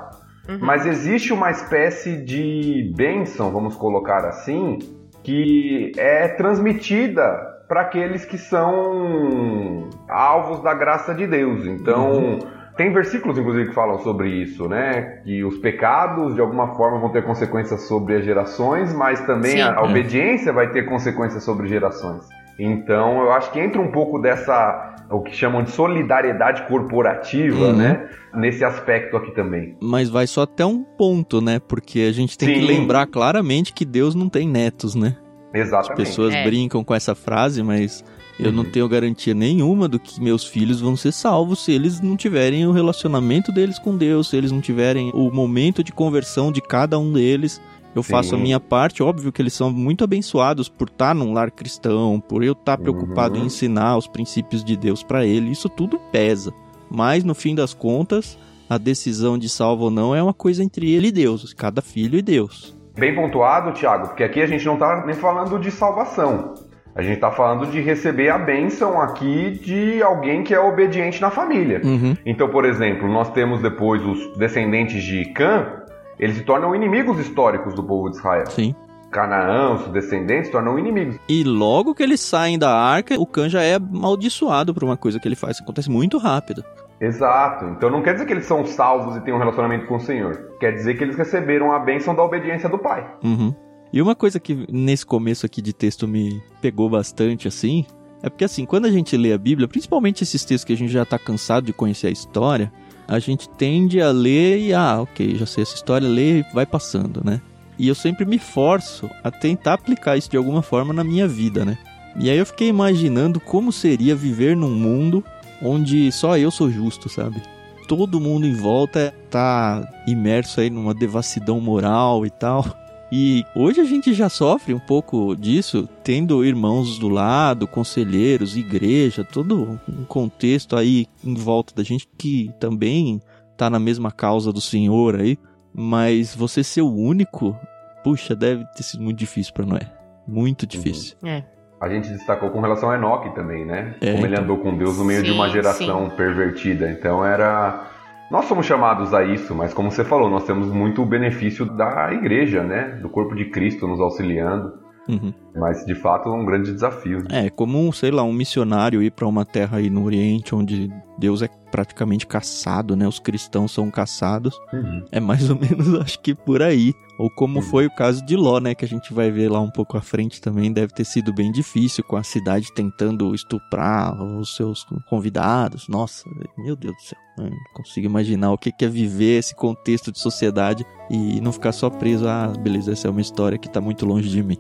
uhum. 0.49 0.59
mas 0.61 0.87
existe 0.87 1.33
uma 1.33 1.51
espécie 1.51 2.17
de 2.17 2.93
bênção, 2.97 3.51
vamos 3.51 3.77
colocar 3.77 4.25
assim, 4.27 4.79
que 5.23 5.93
é 5.97 6.29
transmitida 6.29 7.53
para 7.67 7.81
aqueles 7.81 8.25
que 8.25 8.37
são 8.37 9.89
alvos 10.09 10.63
da 10.63 10.75
graça 10.75 11.15
de 11.15 11.27
Deus. 11.27 11.67
Então. 11.67 12.13
Uhum 12.13 12.54
tem 12.77 12.93
versículos, 12.93 13.39
inclusive, 13.39 13.69
que 13.69 13.75
falam 13.75 13.99
sobre 13.99 14.29
isso, 14.29 14.69
né? 14.69 15.21
Que 15.25 15.45
os 15.45 15.59
pecados, 15.59 16.35
de 16.35 16.41
alguma 16.41 16.75
forma, 16.75 16.99
vão 16.99 17.11
ter 17.11 17.23
consequências 17.23 17.83
sobre 17.83 18.17
as 18.17 18.25
gerações, 18.25 18.93
mas 18.93 19.21
também 19.27 19.63
a, 19.63 19.75
a, 19.75 19.85
obediência 19.85 20.53
vai 20.53 20.71
ter 20.73 20.85
consequências 20.85 21.45
sobre 21.45 21.69
gerações. 21.69 22.25
Então, 22.59 23.23
eu 23.23 23.33
acho 23.33 23.51
que 23.53 23.61
entra 23.61 23.81
um 23.81 23.93
pouco 23.93 24.19
dessa, 24.19 24.97
o 25.11 25.21
que 25.23 25.33
chamam 25.33 25.63
de 25.63 25.71
solidariedade 25.71 26.67
corporativa, 26.67 27.67
uhum. 27.67 27.77
né? 27.77 28.09
Nesse 28.35 28.65
aspecto 28.65 29.17
aqui 29.17 29.33
também. 29.33 29.77
Mas 29.81 30.09
vai 30.11 30.27
só 30.27 30.43
até 30.43 30.67
um 30.67 30.83
ponto, 30.83 31.41
né? 31.41 31.61
Porque 31.61 32.01
a 32.01 32.13
gente 32.13 32.37
tem 32.37 32.49
Sim. 32.49 32.55
que 32.55 32.67
lembrar 32.67 33.07
claramente 33.07 33.73
que 33.73 33.85
Deus 33.85 34.17
não 34.17 34.29
tem 34.29 34.49
netos, 34.49 34.97
né? 34.97 35.17
Exatamente. 35.55 35.93
As 35.93 35.97
pessoas 35.97 36.35
é. 36.35 36.43
brincam 36.43 36.83
com 36.83 36.93
essa 36.93 37.15
frase, 37.15 37.63
mas 37.63 38.05
eu 38.39 38.47
uhum. 38.47 38.53
não 38.53 38.65
tenho 38.65 38.89
garantia 38.89 39.33
nenhuma 39.33 39.89
do 39.89 39.99
que 39.99 40.21
meus 40.21 40.45
filhos 40.45 40.81
vão 40.81 40.97
ser 40.97 41.13
salvos 41.13 41.65
se 41.65 41.73
eles 41.73 42.01
não 42.01 42.17
tiverem 42.17 42.67
o 42.67 42.73
relacionamento 42.73 43.53
deles 43.53 43.79
com 43.79 43.97
Deus, 43.97 44.29
se 44.29 44.37
eles 44.37 44.51
não 44.51 44.61
tiverem 44.61 45.11
o 45.15 45.31
momento 45.31 45.85
de 45.85 45.93
conversão 45.93 46.51
de 46.51 46.61
cada 46.61 46.99
um 46.99 47.13
deles. 47.13 47.61
Eu 47.95 48.03
Sim. 48.03 48.11
faço 48.11 48.35
a 48.35 48.39
minha 48.39 48.59
parte, 48.59 49.05
óbvio 49.05 49.31
que 49.31 49.41
eles 49.41 49.53
são 49.53 49.71
muito 49.71 50.03
abençoados 50.03 50.69
por 50.69 50.89
estar 50.89 51.15
num 51.15 51.33
lar 51.33 51.53
cristão, 51.53 52.21
por 52.21 52.43
eu 52.43 52.53
estar 52.53 52.77
preocupado 52.77 53.37
uhum. 53.37 53.45
em 53.45 53.47
ensinar 53.47 53.97
os 53.97 54.09
princípios 54.09 54.65
de 54.65 54.77
Deus 54.77 55.05
para 55.05 55.25
ele. 55.25 55.53
Isso 55.53 55.69
tudo 55.69 56.01
pesa. 56.11 56.53
Mas 56.91 57.23
no 57.23 57.37
fim 57.37 57.55
das 57.55 57.73
contas, 57.73 58.37
a 58.69 58.79
decisão 58.79 59.39
de 59.39 59.49
salvo 59.49 59.85
ou 59.85 59.91
não 59.91 60.13
é 60.15 60.21
uma 60.21 60.35
coisa 60.35 60.65
entre 60.65 60.93
ele 60.93 61.09
e 61.09 61.13
Deus, 61.13 61.55
cada 61.55 61.81
filho 61.81 62.19
e 62.19 62.23
Deus. 62.23 62.77
Bem 62.97 63.15
pontuado, 63.15 63.73
Tiago, 63.73 64.09
porque 64.09 64.25
aqui 64.25 64.41
a 64.41 64.47
gente 64.47 64.65
não 64.65 64.75
está 64.75 65.05
nem 65.07 65.15
falando 65.15 65.59
de 65.59 65.71
salvação. 65.71 66.55
A 66.95 67.03
gente 67.03 67.17
está 67.17 67.31
falando 67.33 67.67
de 67.67 67.81
receber 67.81 68.29
a 68.29 68.39
bênção 68.39 69.01
aqui 69.01 69.51
de 69.51 70.01
alguém 70.01 70.45
que 70.45 70.55
é 70.55 70.61
obediente 70.61 71.21
na 71.21 71.29
família. 71.29 71.81
Uhum. 71.85 72.17
Então, 72.25 72.49
por 72.49 72.65
exemplo, 72.65 73.09
nós 73.09 73.31
temos 73.33 73.61
depois 73.61 74.01
os 74.05 74.39
descendentes 74.39 75.03
de 75.03 75.25
Cã, 75.33 75.83
eles 76.21 76.37
se 76.37 76.45
tornam 76.45 76.73
inimigos 76.73 77.19
históricos 77.19 77.75
do 77.75 77.83
povo 77.83 78.11
de 78.11 78.17
Israel. 78.17 78.47
Sim. 78.47 78.77
Canaã, 79.11 79.75
os 79.75 79.89
descendentes, 79.89 80.47
se 80.47 80.53
tornam 80.53 80.79
inimigos. 80.79 81.19
E 81.29 81.43
logo 81.43 81.95
que 81.95 82.03
eles 82.03 82.21
saem 82.21 82.59
da 82.59 82.73
arca, 82.73 83.19
o 83.19 83.27
Cã 83.27 83.49
já 83.49 83.63
é 83.63 83.75
amaldiçoado 83.75 84.73
por 84.73 84.85
uma 84.85 84.97
coisa 84.97 85.19
que 85.19 85.27
ele 85.27 85.37
faz. 85.37 85.61
Acontece 85.61 85.91
muito 85.91 86.17
rápido. 86.19 86.65
Exato. 87.01 87.65
Então 87.67 87.91
não 87.91 88.03
quer 88.03 88.13
dizer 88.15 88.27
que 88.27 88.33
eles 88.33 88.47
são 88.47 88.65
salvos 88.65 89.17
e 89.17 89.21
têm 89.21 89.35
um 89.35 89.39
relacionamento 89.39 89.87
com 89.87 89.97
o 89.97 90.01
Senhor. 90.01 90.51
Quer 90.61 90.73
dizer 90.73 90.95
que 90.95 91.03
eles 91.03 91.17
receberam 91.17 91.73
a 91.73 91.79
bênção 91.79 92.15
da 92.15 92.23
obediência 92.23 92.69
do 92.69 92.79
Pai. 92.79 93.05
Uhum. 93.23 93.55
E 93.95 94.03
uma 94.03 94.17
coisa 94.17 94.41
que 94.41 94.67
nesse 94.69 95.07
começo 95.07 95.47
aqui 95.47 95.63
de 95.63 95.73
texto 95.73 96.09
me 96.09 96.43
pegou 96.61 96.91
bastante 96.91 97.47
assim, 97.47 97.87
é 98.25 98.29
porque 98.29 98.43
assim, 98.43 98.67
quando 98.67 98.87
a 98.87 98.91
gente 98.91 99.17
lê 99.17 99.33
a 99.33 99.39
Bíblia, 99.39 99.69
principalmente 99.69 100.25
esses 100.25 100.45
textos 100.45 100.65
que 100.65 100.73
a 100.73 100.77
gente 100.77 100.93
já 100.93 101.05
está 101.05 101.17
cansado 101.17 101.67
de 101.67 101.73
conhecer 101.73 102.09
a 102.09 102.11
história, 102.11 102.73
a 103.07 103.21
gente 103.21 103.49
tende 103.51 104.01
a 104.01 104.11
ler 104.11 104.59
e 104.59 104.75
ah, 104.75 105.01
ok, 105.03 105.37
já 105.37 105.47
sei 105.47 105.63
essa 105.63 105.77
história, 105.77 106.09
lê 106.09 106.41
e 106.41 106.45
vai 106.53 106.67
passando, 106.67 107.23
né? 107.25 107.41
E 107.79 107.87
eu 107.87 107.95
sempre 107.95 108.25
me 108.25 108.37
forço 108.37 109.09
a 109.23 109.31
tentar 109.31 109.75
aplicar 109.75 110.17
isso 110.17 110.29
de 110.29 110.37
alguma 110.37 110.61
forma 110.61 110.93
na 110.93 111.05
minha 111.05 111.29
vida, 111.29 111.65
né? 111.65 111.79
E 112.19 112.29
aí 112.29 112.37
eu 112.37 112.47
fiquei 112.47 112.67
imaginando 112.67 113.39
como 113.39 113.71
seria 113.71 114.17
viver 114.17 114.57
num 114.57 114.75
mundo 114.75 115.23
onde 115.63 116.11
só 116.11 116.37
eu 116.37 116.51
sou 116.51 116.69
justo, 116.69 117.09
sabe? 117.09 117.41
Todo 117.87 118.19
mundo 118.19 118.45
em 118.45 118.55
volta 118.55 119.15
tá 119.31 119.89
imerso 120.05 120.61
aí 120.61 120.69
numa 120.69 120.93
devassidão 120.93 121.61
moral 121.61 122.27
e 122.27 122.31
tal. 122.31 122.84
E 123.17 123.47
hoje 123.55 123.81
a 123.81 123.85
gente 123.85 124.13
já 124.13 124.29
sofre 124.29 124.75
um 124.75 124.79
pouco 124.81 125.37
disso, 125.37 125.89
tendo 126.03 126.45
irmãos 126.45 126.99
do 126.99 127.09
lado, 127.09 127.65
conselheiros, 127.65 128.57
igreja, 128.57 129.23
todo 129.23 129.79
um 129.89 130.05
contexto 130.05 130.77
aí 130.77 131.07
em 131.25 131.33
volta 131.33 131.73
da 131.77 131.85
gente 131.85 132.09
que 132.19 132.51
também 132.59 133.23
tá 133.57 133.71
na 133.71 133.79
mesma 133.79 134.11
causa 134.11 134.53
do 134.53 134.61
Senhor 134.61 135.15
aí. 135.15 135.39
Mas 135.73 136.35
você 136.35 136.65
ser 136.65 136.81
o 136.81 136.93
único, 136.93 137.57
puxa, 138.03 138.35
deve 138.35 138.65
ter 138.75 138.83
sido 138.83 139.05
muito 139.05 139.17
difícil 139.17 139.55
para 139.55 139.65
Noé. 139.65 139.89
Muito 140.27 140.67
difícil. 140.67 141.17
É. 141.23 141.45
a 141.81 141.89
gente 141.89 142.09
destacou 142.09 142.51
com 142.51 142.61
relação 142.61 142.91
a 142.91 142.97
Enoque 142.97 143.33
também, 143.33 143.65
né? 143.65 143.95
É, 144.01 144.11
Como 144.11 144.27
ele 144.27 144.35
então. 144.35 144.43
andou 144.43 144.59
com 144.59 144.77
Deus 144.77 144.99
no 144.99 145.05
meio 145.05 145.23
de 145.23 145.29
Sim, 145.29 145.37
uma 145.37 145.49
geração 145.49 146.11
pervertida. 146.11 146.91
Então 146.91 147.25
era. 147.25 147.94
Nós 148.35 148.47
somos 148.47 148.67
chamados 148.67 149.15
a 149.15 149.23
isso, 149.23 149.55
mas 149.55 149.73
como 149.73 149.93
você 149.93 150.03
falou, 150.03 150.29
nós 150.29 150.45
temos 150.45 150.67
muito 150.67 151.01
o 151.01 151.07
benefício 151.07 151.65
da 151.65 152.13
igreja, 152.13 152.65
né? 152.65 152.99
Do 153.01 153.09
corpo 153.09 153.33
de 153.33 153.45
Cristo 153.45 153.87
nos 153.87 154.01
auxiliando. 154.01 154.73
Uhum. 155.09 155.33
Mas 155.57 155.85
de 155.85 155.95
fato 155.95 156.29
é 156.29 156.33
um 156.33 156.45
grande 156.45 156.73
desafio. 156.73 157.19
né? 157.29 157.47
É, 157.47 157.51
como, 157.51 157.79
um, 157.79 157.93
sei 157.93 158.11
lá, 158.11 158.23
um 158.23 158.33
missionário 158.33 159.03
ir 159.03 159.11
pra 159.11 159.27
uma 159.29 159.45
terra 159.45 159.79
aí 159.79 159.91
no 159.91 160.05
Oriente 160.05 160.55
onde 160.55 160.91
Deus 161.19 161.43
é 161.43 161.49
praticamente 161.71 162.27
caçado, 162.27 162.97
né? 162.97 163.07
Os 163.07 163.19
cristãos 163.19 163.73
são 163.73 163.91
caçados. 163.91 164.57
Uhum. 164.73 165.05
É 165.13 165.21
mais 165.21 165.49
ou 165.51 165.57
menos, 165.61 165.95
acho 166.01 166.19
que 166.21 166.35
por 166.35 166.63
aí. 166.63 166.93
Ou 167.19 167.31
como 167.31 167.57
Uhum. 167.61 167.63
foi 167.63 167.87
o 167.87 167.95
caso 167.95 168.25
de 168.25 168.35
Ló, 168.35 168.59
né? 168.59 168.75
Que 168.75 168.85
a 168.85 168.89
gente 168.89 169.13
vai 169.15 169.31
ver 169.31 169.49
lá 169.51 169.61
um 169.61 169.71
pouco 169.71 169.97
à 169.97 170.01
frente 170.01 170.41
também. 170.41 170.73
Deve 170.73 170.93
ter 170.93 171.05
sido 171.05 171.33
bem 171.33 171.53
difícil 171.53 172.03
com 172.03 172.17
a 172.17 172.23
cidade 172.25 172.73
tentando 172.75 173.33
estuprar 173.35 174.21
os 174.21 174.57
seus 174.57 174.85
convidados. 175.09 175.87
Nossa, 175.89 176.25
meu 176.59 176.75
Deus 176.75 176.95
do 176.97 177.03
céu. 177.03 177.19
Não 177.39 177.51
consigo 177.75 178.07
imaginar 178.07 178.53
o 178.53 178.59
que 178.59 178.73
é 178.85 178.89
viver 178.89 179.39
esse 179.39 179.55
contexto 179.55 180.11
de 180.11 180.19
sociedade 180.19 180.85
e 181.11 181.41
não 181.41 181.53
ficar 181.53 181.73
só 181.73 181.89
preso 181.91 182.27
ah, 182.29 182.53
beleza, 182.61 182.93
essa 182.93 183.07
é 183.09 183.11
uma 183.11 183.21
história 183.21 183.59
que 183.59 183.69
tá 183.69 183.81
muito 183.81 184.07
longe 184.07 184.29
de 184.29 184.43
mim. 184.43 184.57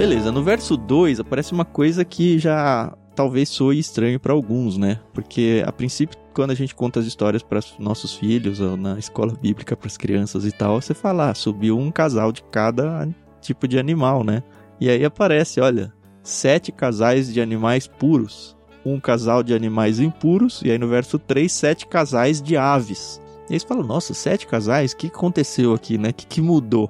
Beleza, 0.00 0.32
no 0.32 0.42
verso 0.42 0.78
2 0.78 1.20
aparece 1.20 1.52
uma 1.52 1.66
coisa 1.66 2.06
que 2.06 2.38
já 2.38 2.96
talvez 3.14 3.50
soe 3.50 3.78
estranho 3.78 4.18
para 4.18 4.32
alguns, 4.32 4.78
né? 4.78 4.98
Porque 5.12 5.62
a 5.66 5.70
princípio, 5.70 6.16
quando 6.32 6.52
a 6.52 6.54
gente 6.54 6.74
conta 6.74 7.00
as 7.00 7.04
histórias 7.04 7.42
para 7.42 7.60
nossos 7.78 8.14
filhos 8.14 8.60
ou 8.60 8.78
na 8.78 8.98
escola 8.98 9.34
bíblica 9.34 9.76
para 9.76 9.88
as 9.88 9.98
crianças 9.98 10.46
e 10.46 10.52
tal, 10.52 10.80
você 10.80 10.94
fala, 10.94 11.28
ah, 11.28 11.34
subiu 11.34 11.78
um 11.78 11.90
casal 11.90 12.32
de 12.32 12.42
cada 12.44 13.06
tipo 13.42 13.68
de 13.68 13.78
animal, 13.78 14.24
né? 14.24 14.42
E 14.80 14.88
aí 14.88 15.04
aparece, 15.04 15.60
olha, 15.60 15.92
sete 16.22 16.72
casais 16.72 17.30
de 17.30 17.38
animais 17.38 17.86
puros, 17.86 18.56
um 18.82 18.98
casal 18.98 19.42
de 19.42 19.52
animais 19.52 20.00
impuros, 20.00 20.62
e 20.64 20.70
aí 20.70 20.78
no 20.78 20.88
verso 20.88 21.18
3, 21.18 21.52
sete 21.52 21.86
casais 21.86 22.40
de 22.40 22.56
aves. 22.56 23.20
E 23.50 23.52
aí 23.52 23.60
você 23.60 23.66
fala, 23.66 23.84
nossa, 23.84 24.14
sete 24.14 24.46
casais? 24.46 24.92
O 24.92 24.96
que 24.96 25.08
aconteceu 25.08 25.74
aqui, 25.74 25.98
né? 25.98 26.08
O 26.08 26.14
que, 26.14 26.26
que 26.26 26.40
mudou? 26.40 26.88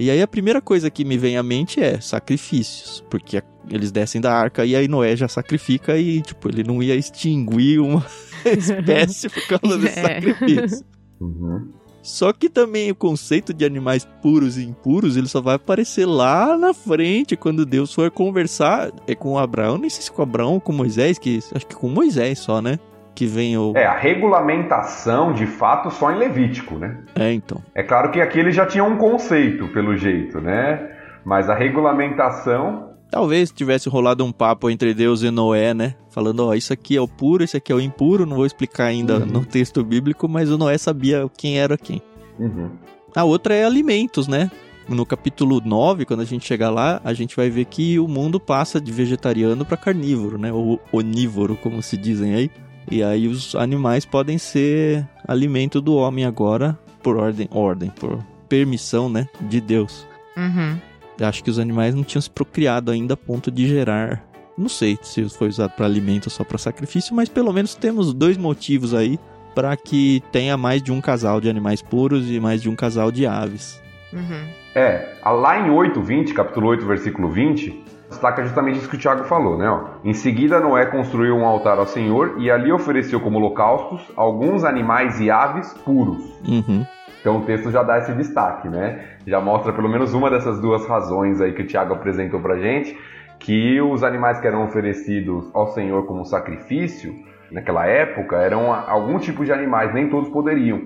E 0.00 0.10
aí 0.12 0.22
a 0.22 0.28
primeira 0.28 0.60
coisa 0.60 0.88
que 0.88 1.04
me 1.04 1.18
vem 1.18 1.36
à 1.36 1.42
mente 1.42 1.80
é 1.80 2.00
sacrifícios, 2.00 3.04
porque 3.10 3.42
eles 3.68 3.90
descem 3.90 4.20
da 4.20 4.32
arca 4.32 4.64
e 4.64 4.76
aí 4.76 4.86
Noé 4.86 5.16
já 5.16 5.26
sacrifica 5.26 5.98
e, 5.98 6.22
tipo, 6.22 6.48
ele 6.48 6.62
não 6.62 6.80
ia 6.80 6.94
extinguir 6.94 7.80
uma 7.80 8.06
espécie 8.46 9.28
por 9.28 9.46
causa 9.48 9.76
desse 9.76 9.98
É. 9.98 10.02
sacrifício. 10.02 10.86
Uhum. 11.20 11.68
Só 12.00 12.32
que 12.32 12.48
também 12.48 12.92
o 12.92 12.94
conceito 12.94 13.52
de 13.52 13.64
animais 13.64 14.08
puros 14.22 14.56
e 14.56 14.62
impuros, 14.62 15.16
ele 15.16 15.26
só 15.26 15.40
vai 15.40 15.56
aparecer 15.56 16.06
lá 16.06 16.56
na 16.56 16.72
frente, 16.72 17.36
quando 17.36 17.66
Deus 17.66 17.92
for 17.92 18.08
conversar 18.08 18.92
é 19.06 19.16
com 19.16 19.36
Abraão, 19.36 19.76
nem 19.76 19.90
sei 19.90 20.02
se 20.02 20.12
com 20.12 20.22
Abraão 20.22 20.54
ou 20.54 20.60
com 20.60 20.72
Moisés, 20.72 21.18
que 21.18 21.40
acho 21.52 21.66
que 21.66 21.74
com 21.74 21.88
Moisés 21.88 22.38
só, 22.38 22.62
né? 22.62 22.78
Que 23.18 23.26
vem 23.26 23.58
o... 23.58 23.72
É, 23.74 23.84
a 23.84 23.96
regulamentação 23.98 25.32
de 25.32 25.44
fato 25.44 25.90
só 25.90 26.12
em 26.12 26.18
Levítico, 26.18 26.76
né? 26.78 26.98
É, 27.16 27.32
então. 27.32 27.60
É 27.74 27.82
claro 27.82 28.12
que 28.12 28.20
aqui 28.20 28.38
ele 28.38 28.52
já 28.52 28.64
tinha 28.64 28.84
um 28.84 28.96
conceito, 28.96 29.66
pelo 29.68 29.96
jeito, 29.96 30.40
né? 30.40 30.88
Mas 31.24 31.50
a 31.50 31.54
regulamentação. 31.54 32.90
Talvez 33.10 33.50
tivesse 33.50 33.88
rolado 33.88 34.24
um 34.24 34.30
papo 34.30 34.70
entre 34.70 34.94
Deus 34.94 35.24
e 35.24 35.32
Noé, 35.32 35.74
né? 35.74 35.94
Falando, 36.10 36.46
ó, 36.46 36.54
isso 36.54 36.72
aqui 36.72 36.96
é 36.96 37.00
o 37.00 37.08
puro, 37.08 37.42
isso 37.42 37.56
aqui 37.56 37.72
é 37.72 37.74
o 37.74 37.80
impuro. 37.80 38.24
Não 38.24 38.36
vou 38.36 38.46
explicar 38.46 38.84
ainda 38.84 39.18
Uhum. 39.18 39.26
no 39.26 39.44
texto 39.44 39.82
bíblico, 39.82 40.28
mas 40.28 40.48
o 40.48 40.56
Noé 40.56 40.78
sabia 40.78 41.28
quem 41.36 41.58
era 41.58 41.76
quem. 41.76 42.00
Uhum. 42.38 42.70
A 43.16 43.24
outra 43.24 43.52
é 43.52 43.64
alimentos, 43.64 44.28
né? 44.28 44.48
No 44.88 45.04
capítulo 45.04 45.60
9, 45.64 46.04
quando 46.04 46.20
a 46.20 46.24
gente 46.24 46.46
chegar 46.46 46.70
lá, 46.70 47.00
a 47.04 47.12
gente 47.12 47.34
vai 47.34 47.50
ver 47.50 47.64
que 47.64 47.98
o 47.98 48.06
mundo 48.06 48.38
passa 48.38 48.80
de 48.80 48.92
vegetariano 48.92 49.64
para 49.64 49.76
carnívoro, 49.76 50.38
né? 50.38 50.52
Ou 50.52 50.78
onívoro, 50.92 51.56
como 51.56 51.82
se 51.82 51.96
dizem 51.96 52.34
aí. 52.34 52.50
E 52.90 53.02
aí 53.02 53.28
os 53.28 53.54
animais 53.54 54.04
podem 54.04 54.38
ser 54.38 55.06
alimento 55.26 55.80
do 55.80 55.94
homem 55.94 56.24
agora, 56.24 56.78
por 57.02 57.16
ordem, 57.16 57.48
ordem, 57.50 57.90
por 57.90 58.24
permissão, 58.48 59.08
né, 59.08 59.28
de 59.40 59.60
Deus. 59.60 60.06
Uhum. 60.36 60.78
Acho 61.20 61.42
que 61.42 61.50
os 61.50 61.58
animais 61.58 61.94
não 61.94 62.04
tinham 62.04 62.22
se 62.22 62.30
procriado 62.30 62.90
ainda 62.90 63.14
a 63.14 63.16
ponto 63.16 63.50
de 63.50 63.66
gerar. 63.66 64.24
Não 64.56 64.68
sei 64.68 64.98
se 65.02 65.28
foi 65.28 65.48
usado 65.48 65.72
para 65.72 65.86
alimento 65.86 66.26
ou 66.26 66.30
só 66.30 66.44
para 66.44 66.58
sacrifício, 66.58 67.14
mas 67.14 67.28
pelo 67.28 67.52
menos 67.52 67.74
temos 67.74 68.14
dois 68.14 68.36
motivos 68.36 68.94
aí 68.94 69.18
para 69.54 69.76
que 69.76 70.22
tenha 70.30 70.56
mais 70.56 70.82
de 70.82 70.92
um 70.92 71.00
casal 71.00 71.40
de 71.40 71.48
animais 71.48 71.82
puros 71.82 72.30
e 72.30 72.38
mais 72.38 72.62
de 72.62 72.68
um 72.68 72.76
casal 72.76 73.10
de 73.10 73.26
aves. 73.26 73.82
Uhum. 74.12 74.48
É, 74.74 75.14
lá 75.24 75.60
em 75.60 75.70
8:20, 75.70 76.32
capítulo 76.32 76.68
8, 76.68 76.86
versículo 76.86 77.28
20, 77.28 77.84
destaca 78.08 78.42
justamente 78.42 78.78
isso 78.78 78.88
que 78.88 78.96
o 78.96 78.98
Tiago 78.98 79.24
falou, 79.24 79.58
né? 79.58 79.68
ó? 79.68 79.98
Em 80.04 80.14
seguida, 80.14 80.60
Noé 80.60 80.86
construiu 80.86 81.36
um 81.36 81.46
altar 81.46 81.78
ao 81.78 81.86
Senhor 81.86 82.36
e 82.38 82.50
ali 82.50 82.72
ofereceu 82.72 83.20
como 83.20 83.38
holocaustos 83.38 84.10
alguns 84.16 84.64
animais 84.64 85.20
e 85.20 85.30
aves 85.30 85.72
puros. 85.84 86.24
Uhum. 86.46 86.86
Então 87.20 87.38
o 87.38 87.42
texto 87.42 87.70
já 87.70 87.82
dá 87.82 87.98
esse 87.98 88.12
destaque, 88.12 88.68
né? 88.68 89.04
Já 89.26 89.40
mostra 89.40 89.72
pelo 89.72 89.88
menos 89.88 90.14
uma 90.14 90.30
dessas 90.30 90.60
duas 90.60 90.86
razões 90.86 91.40
aí 91.40 91.52
que 91.52 91.62
o 91.62 91.66
Tiago 91.66 91.92
apresentou 91.94 92.40
pra 92.40 92.56
gente, 92.58 92.96
que 93.38 93.80
os 93.80 94.02
animais 94.02 94.40
que 94.40 94.46
eram 94.46 94.64
oferecidos 94.64 95.50
ao 95.54 95.68
Senhor 95.68 96.06
como 96.06 96.24
sacrifício, 96.24 97.14
naquela 97.50 97.86
época, 97.86 98.36
eram 98.36 98.72
algum 98.72 99.18
tipo 99.18 99.44
de 99.44 99.52
animais, 99.52 99.92
nem 99.92 100.08
todos 100.08 100.28
poderiam. 100.28 100.80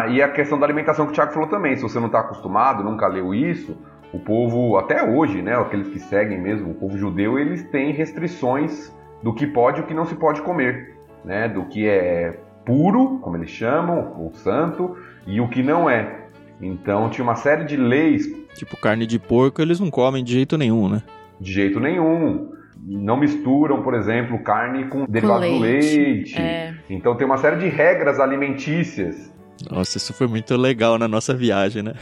tá? 0.00 0.06
E 0.08 0.22
a 0.22 0.28
questão 0.28 0.58
da 0.58 0.66
alimentação 0.66 1.06
que 1.06 1.12
o 1.12 1.14
Tiago 1.14 1.32
falou 1.32 1.48
também, 1.48 1.76
se 1.76 1.82
você 1.82 1.98
não 1.98 2.06
está 2.06 2.20
acostumado, 2.20 2.82
nunca 2.82 3.06
leu 3.06 3.34
isso, 3.34 3.76
o 4.12 4.18
povo, 4.18 4.76
até 4.76 5.02
hoje, 5.02 5.42
né, 5.42 5.54
aqueles 5.54 5.88
que 5.88 5.98
seguem 5.98 6.40
mesmo, 6.40 6.70
o 6.70 6.74
povo 6.74 6.96
judeu, 6.96 7.38
eles 7.38 7.62
têm 7.64 7.92
restrições 7.92 8.94
do 9.22 9.34
que 9.34 9.46
pode 9.46 9.80
e 9.80 9.82
o 9.82 9.86
que 9.86 9.94
não 9.94 10.06
se 10.06 10.14
pode 10.14 10.40
comer, 10.42 10.96
né, 11.24 11.48
do 11.48 11.64
que 11.64 11.86
é 11.86 12.38
puro, 12.64 13.18
como 13.20 13.36
eles 13.36 13.50
chamam, 13.50 14.14
o 14.18 14.30
santo, 14.34 14.96
e 15.26 15.40
o 15.40 15.48
que 15.48 15.62
não 15.62 15.88
é. 15.88 16.26
Então 16.60 17.08
tinha 17.08 17.22
uma 17.24 17.36
série 17.36 17.64
de 17.64 17.76
leis 17.76 18.26
Tipo, 18.54 18.76
carne 18.76 19.06
de 19.06 19.20
porco 19.20 19.62
eles 19.62 19.78
não 19.78 19.88
comem 19.88 20.24
de 20.24 20.32
jeito 20.32 20.58
nenhum, 20.58 20.88
né? 20.88 21.02
de 21.40 21.52
jeito 21.52 21.78
nenhum. 21.78 22.50
Não 22.80 23.16
misturam, 23.16 23.82
por 23.82 23.94
exemplo, 23.94 24.42
carne 24.42 24.84
com 24.86 25.04
derivado 25.04 25.46
do 25.46 25.58
leite, 25.58 25.96
leite. 25.96 26.40
é. 26.40 26.74
Então 26.88 27.16
tem 27.16 27.26
uma 27.26 27.38
série 27.38 27.56
de 27.56 27.68
regras 27.68 28.20
alimentícias. 28.20 29.32
Nossa, 29.70 29.98
isso 29.98 30.12
foi 30.12 30.26
muito 30.26 30.56
legal 30.56 30.98
na 30.98 31.08
nossa 31.08 31.34
viagem, 31.34 31.82
né? 31.82 31.94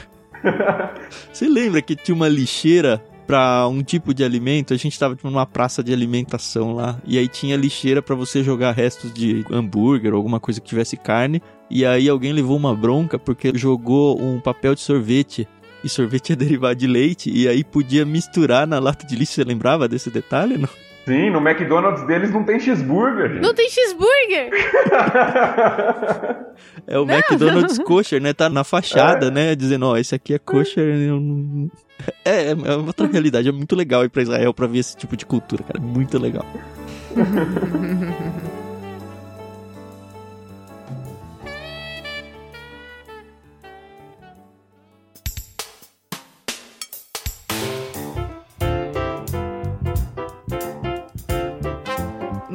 Você 1.33 1.49
lembra 1.49 1.83
que 1.83 1.97
tinha 1.97 2.15
uma 2.15 2.29
lixeira 2.29 3.03
pra 3.27 3.67
um 3.69 3.83
tipo 3.83 4.15
de 4.15 4.25
alimento? 4.25 4.73
A 4.73 4.77
gente 4.77 4.99
tava 4.99 5.17
tipo, 5.17 5.29
numa 5.29 5.47
praça 5.47 5.83
de 5.83 5.93
alimentação 5.93 6.75
lá. 6.75 6.99
E 7.05 7.19
aí 7.19 7.29
tinha 7.29 7.57
lixeira 7.57 8.01
pra 8.01 8.15
você 8.15 8.43
jogar 8.43 8.73
restos 8.73 9.13
de 9.13 9.45
hambúrguer 9.51 10.13
ou 10.13 10.19
alguma 10.19 10.41
coisa 10.41 10.61
que 10.61 10.69
tivesse 10.69 10.97
carne. 10.97 11.43
E 11.71 11.85
aí 11.85 12.09
alguém 12.09 12.33
levou 12.33 12.57
uma 12.57 12.75
bronca 12.75 13.19
porque 13.19 13.53
jogou 13.57 14.21
um 14.21 14.41
papel 14.41 14.75
de 14.75 14.81
sorvete. 14.81 15.49
E 15.85 15.89
sorvete 15.89 16.33
é 16.33 16.37
derivado 16.37 16.77
de 16.77 16.87
leite. 16.87 17.31
E 17.31 17.49
aí 17.49 17.65
podia 17.65 18.05
misturar 18.05 18.67
na 18.67 18.79
lata 18.79 19.07
de 19.07 19.17
lixo. 19.17 19.35
Você 19.35 19.45
lembrava 19.45 19.89
desse 19.89 20.11
detalhe? 20.11 20.57
Não? 20.57 20.69
Sim, 21.07 21.31
no 21.31 21.39
McDonald's 21.39 22.05
deles 22.07 22.33
não 22.33 22.43
tem 22.45 22.59
cheeseburger. 22.59 23.35
gente. 23.35 23.43
Não 23.43 23.55
tem 23.55 23.69
cheeseburger! 23.71 24.51
É 26.87 26.99
o 26.99 27.05
Não, 27.05 27.15
McDonald's 27.15 27.79
kosher, 27.81 28.21
né? 28.21 28.33
Tá 28.33 28.49
na 28.49 28.65
fachada, 28.65 29.31
né? 29.31 29.55
Dizendo, 29.55 29.87
ó, 29.87 29.97
esse 29.97 30.15
aqui 30.15 30.35
é 30.35 30.39
kosher. 30.39 30.85
eu 30.85 31.21
não- 31.21 31.71
É, 32.25 32.51
é 32.53 32.77
outra 32.77 33.07
realidade. 33.07 33.49
É 33.49 33.53
muito 33.53 33.75
legal 33.77 34.05
ir 34.05 34.09
pra 34.09 34.23
Israel 34.23 34.55
pra 34.55 34.67
ver 34.67 34.79
esse 34.79 34.97
tipo 34.97 35.17
de 35.17 35.27
cultura, 35.27 35.63
cara. 35.65 35.81
Muito 35.81 36.19
legal. 36.19 36.47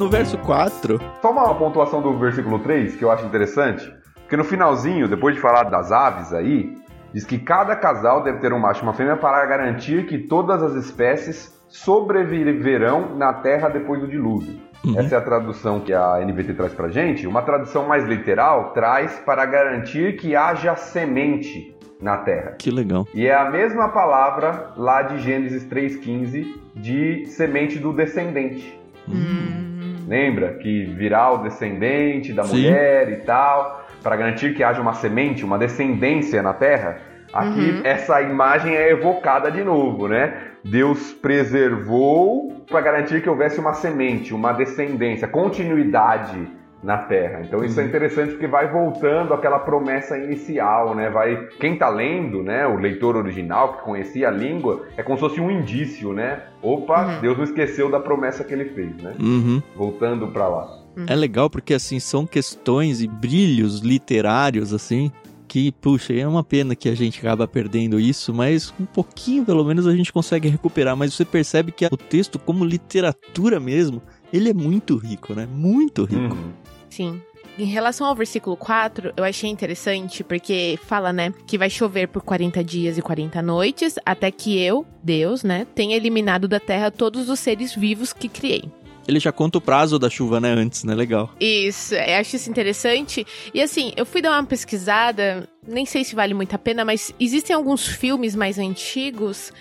No 0.02 0.10
verso 0.10 0.36
4, 0.36 1.00
Só 1.22 1.30
uma 1.30 1.54
pontuação 1.54 2.02
do 2.02 2.18
versículo 2.18 2.58
3 2.58 2.96
que 2.96 3.04
eu 3.04 3.12
acho 3.12 3.24
interessante. 3.24 3.88
Porque 4.16 4.36
no 4.36 4.42
finalzinho, 4.42 5.06
depois 5.06 5.36
de 5.36 5.40
falar 5.40 5.62
das 5.70 5.92
aves 5.92 6.32
aí, 6.32 6.76
diz 7.14 7.24
que 7.24 7.38
cada 7.38 7.76
casal 7.76 8.20
deve 8.20 8.40
ter 8.40 8.52
um 8.52 8.58
macho 8.58 8.80
e 8.80 8.82
uma 8.82 8.94
fêmea 8.94 9.16
para 9.16 9.46
garantir 9.46 10.06
que 10.06 10.18
todas 10.18 10.60
as 10.60 10.74
espécies 10.74 11.56
sobreviverão 11.68 13.14
na 13.14 13.32
terra 13.34 13.68
depois 13.68 14.00
do 14.00 14.08
dilúvio. 14.08 14.58
Uhum. 14.84 14.98
Essa 14.98 15.14
é 15.14 15.18
a 15.18 15.20
tradução 15.20 15.78
que 15.78 15.92
a 15.92 16.18
NVT 16.18 16.54
traz 16.54 16.74
pra 16.74 16.88
gente. 16.88 17.24
Uma 17.24 17.42
tradução 17.42 17.86
mais 17.86 18.04
literal 18.04 18.72
traz 18.72 19.20
para 19.20 19.46
garantir 19.46 20.16
que 20.16 20.34
haja 20.34 20.74
semente 20.74 21.76
na 22.00 22.16
terra. 22.16 22.56
que 22.58 22.72
legal. 22.72 23.06
E 23.14 23.28
é 23.28 23.34
a 23.36 23.48
mesma 23.48 23.90
palavra 23.90 24.72
lá 24.76 25.02
de 25.02 25.20
Gênesis 25.20 25.64
3,15 25.64 26.44
de 26.74 27.26
semente 27.26 27.78
do 27.78 27.92
descendente. 27.92 28.82
Hum. 29.08 29.61
Lembra? 30.06 30.54
Que 30.54 30.84
virá 30.84 31.32
o 31.32 31.38
descendente 31.38 32.32
da 32.32 32.44
Sim. 32.44 32.56
mulher 32.56 33.10
e 33.10 33.16
tal, 33.16 33.86
para 34.02 34.16
garantir 34.16 34.54
que 34.54 34.62
haja 34.62 34.80
uma 34.80 34.94
semente, 34.94 35.44
uma 35.44 35.58
descendência 35.58 36.42
na 36.42 36.52
terra. 36.52 36.98
Aqui 37.32 37.70
uhum. 37.70 37.80
essa 37.84 38.20
imagem 38.20 38.74
é 38.74 38.90
evocada 38.90 39.50
de 39.50 39.64
novo, 39.64 40.06
né? 40.06 40.34
Deus 40.64 41.12
preservou 41.12 42.64
para 42.68 42.80
garantir 42.80 43.22
que 43.22 43.28
houvesse 43.28 43.58
uma 43.58 43.72
semente, 43.72 44.34
uma 44.34 44.52
descendência, 44.52 45.26
continuidade 45.26 46.46
na 46.82 46.98
Terra. 46.98 47.42
Então 47.42 47.64
isso 47.64 47.78
é 47.78 47.82
uhum. 47.82 47.88
interessante 47.88 48.30
porque 48.32 48.46
vai 48.46 48.70
voltando 48.70 49.32
àquela 49.32 49.58
promessa 49.60 50.18
inicial, 50.18 50.94
né? 50.94 51.08
Vai 51.10 51.48
quem 51.60 51.74
está 51.74 51.88
lendo, 51.88 52.42
né? 52.42 52.66
O 52.66 52.76
leitor 52.76 53.16
original 53.16 53.74
que 53.74 53.82
conhecia 53.84 54.28
a 54.28 54.30
língua 54.30 54.86
é 54.96 55.02
como 55.02 55.16
se 55.16 55.20
fosse 55.20 55.40
um 55.40 55.50
indício, 55.50 56.12
né? 56.12 56.42
Opa, 56.60 57.06
uhum. 57.06 57.20
Deus 57.20 57.36
não 57.36 57.44
esqueceu 57.44 57.90
da 57.90 58.00
promessa 58.00 58.42
que 58.42 58.52
Ele 58.52 58.66
fez, 58.66 58.96
né? 58.96 59.14
Uhum. 59.20 59.62
Voltando 59.76 60.28
para 60.28 60.48
lá. 60.48 60.82
Uhum. 60.96 61.06
É 61.06 61.14
legal 61.14 61.48
porque 61.48 61.72
assim 61.72 62.00
são 62.00 62.26
questões 62.26 63.00
e 63.00 63.06
brilhos 63.06 63.80
literários 63.80 64.74
assim 64.74 65.10
que, 65.52 65.70
puxa, 65.70 66.14
é 66.14 66.26
uma 66.26 66.42
pena 66.42 66.74
que 66.74 66.88
a 66.88 66.94
gente 66.94 67.18
acaba 67.18 67.46
perdendo 67.46 68.00
isso, 68.00 68.32
mas 68.32 68.72
um 68.80 68.86
pouquinho 68.86 69.44
pelo 69.44 69.62
menos 69.62 69.86
a 69.86 69.94
gente 69.94 70.10
consegue 70.10 70.48
recuperar. 70.48 70.96
Mas 70.96 71.12
você 71.12 71.26
percebe 71.26 71.70
que 71.70 71.84
o 71.84 71.96
texto, 71.96 72.38
como 72.38 72.64
literatura 72.64 73.60
mesmo, 73.60 74.00
ele 74.32 74.48
é 74.48 74.54
muito 74.54 74.96
rico, 74.96 75.34
né? 75.34 75.46
Muito 75.46 76.04
rico. 76.04 76.34
Uhum. 76.34 76.52
Sim. 76.92 77.22
Em 77.58 77.64
relação 77.64 78.06
ao 78.06 78.14
versículo 78.14 78.54
4, 78.54 79.14
eu 79.16 79.24
achei 79.24 79.48
interessante 79.48 80.22
porque 80.22 80.78
fala, 80.86 81.12
né, 81.12 81.32
que 81.46 81.56
vai 81.56 81.70
chover 81.70 82.08
por 82.08 82.22
40 82.22 82.62
dias 82.62 82.98
e 82.98 83.02
40 83.02 83.40
noites, 83.40 83.98
até 84.04 84.30
que 84.30 84.58
eu, 84.58 84.86
Deus, 85.02 85.42
né, 85.42 85.66
tenha 85.74 85.96
eliminado 85.96 86.46
da 86.46 86.60
terra 86.60 86.90
todos 86.90 87.30
os 87.30 87.40
seres 87.40 87.74
vivos 87.74 88.12
que 88.12 88.28
criei. 88.28 88.64
Ele 89.08 89.18
já 89.18 89.32
conta 89.32 89.58
o 89.58 89.60
prazo 89.60 89.98
da 89.98 90.08
chuva, 90.08 90.38
né, 90.38 90.50
antes, 90.50 90.84
né? 90.84 90.94
Legal. 90.94 91.30
Isso, 91.40 91.94
eu 91.94 92.16
acho 92.16 92.36
isso 92.36 92.48
interessante. 92.48 93.26
E 93.52 93.60
assim, 93.60 93.92
eu 93.96 94.06
fui 94.06 94.22
dar 94.22 94.30
uma 94.30 94.44
pesquisada, 94.44 95.48
nem 95.66 95.84
sei 95.84 96.04
se 96.04 96.14
vale 96.14 96.34
muito 96.34 96.54
a 96.54 96.58
pena, 96.58 96.84
mas 96.84 97.12
existem 97.18 97.54
alguns 97.56 97.86
filmes 97.86 98.36
mais 98.36 98.58
antigos 98.58 99.52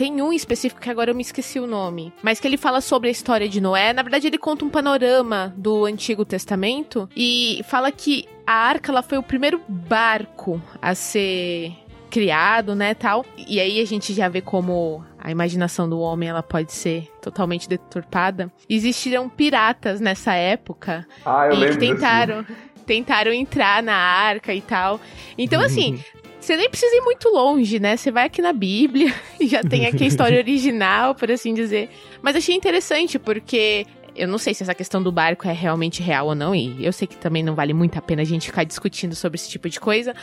tem 0.00 0.22
um 0.22 0.32
específico 0.32 0.80
que 0.80 0.88
agora 0.88 1.10
eu 1.10 1.14
me 1.14 1.20
esqueci 1.20 1.60
o 1.60 1.66
nome, 1.66 2.10
mas 2.22 2.40
que 2.40 2.48
ele 2.48 2.56
fala 2.56 2.80
sobre 2.80 3.10
a 3.10 3.12
história 3.12 3.46
de 3.46 3.60
Noé. 3.60 3.92
Na 3.92 4.00
verdade, 4.00 4.26
ele 4.26 4.38
conta 4.38 4.64
um 4.64 4.70
panorama 4.70 5.52
do 5.58 5.84
Antigo 5.84 6.24
Testamento 6.24 7.06
e 7.14 7.60
fala 7.68 7.92
que 7.92 8.26
a 8.46 8.54
arca 8.54 8.90
ela 8.90 9.02
foi 9.02 9.18
o 9.18 9.22
primeiro 9.22 9.60
barco 9.68 10.58
a 10.80 10.94
ser 10.94 11.74
criado, 12.10 12.74
né, 12.74 12.94
tal. 12.94 13.26
E 13.36 13.60
aí 13.60 13.78
a 13.78 13.84
gente 13.84 14.14
já 14.14 14.26
vê 14.26 14.40
como 14.40 15.04
a 15.18 15.30
imaginação 15.30 15.86
do 15.86 16.00
homem 16.00 16.30
ela 16.30 16.42
pode 16.42 16.72
ser 16.72 17.06
totalmente 17.20 17.68
deturpada. 17.68 18.50
Existiram 18.70 19.28
piratas 19.28 20.00
nessa 20.00 20.32
época 20.32 21.06
ah, 21.26 21.48
eu 21.48 21.62
e 21.62 21.70
que 21.72 21.76
tentaram 21.76 22.46
tentaram 22.86 23.34
entrar 23.34 23.82
na 23.82 23.94
arca 23.94 24.54
e 24.54 24.62
tal. 24.62 24.98
Então 25.36 25.60
assim, 25.60 26.02
você 26.40 26.56
nem 26.56 26.70
precisa 26.70 26.96
ir 26.96 27.02
muito 27.02 27.28
longe, 27.28 27.78
né? 27.78 27.96
Você 27.96 28.10
vai 28.10 28.26
aqui 28.26 28.40
na 28.40 28.52
Bíblia 28.52 29.14
e 29.38 29.46
já 29.48 29.62
tem 29.62 29.86
aqui 29.86 30.04
a 30.04 30.06
história 30.06 30.38
original, 30.40 31.14
por 31.14 31.30
assim 31.30 31.52
dizer. 31.52 31.90
Mas 32.22 32.34
achei 32.34 32.54
interessante 32.54 33.18
porque 33.18 33.86
eu 34.16 34.26
não 34.26 34.38
sei 34.38 34.54
se 34.54 34.62
essa 34.62 34.74
questão 34.74 35.02
do 35.02 35.12
barco 35.12 35.46
é 35.46 35.52
realmente 35.52 36.02
real 36.02 36.26
ou 36.26 36.34
não, 36.34 36.54
e 36.54 36.84
eu 36.84 36.92
sei 36.92 37.06
que 37.06 37.16
também 37.16 37.42
não 37.42 37.54
vale 37.54 37.72
muito 37.72 37.98
a 37.98 38.02
pena 38.02 38.22
a 38.22 38.24
gente 38.24 38.46
ficar 38.46 38.64
discutindo 38.64 39.14
sobre 39.14 39.36
esse 39.36 39.48
tipo 39.48 39.68
de 39.68 39.78
coisa, 39.78 40.14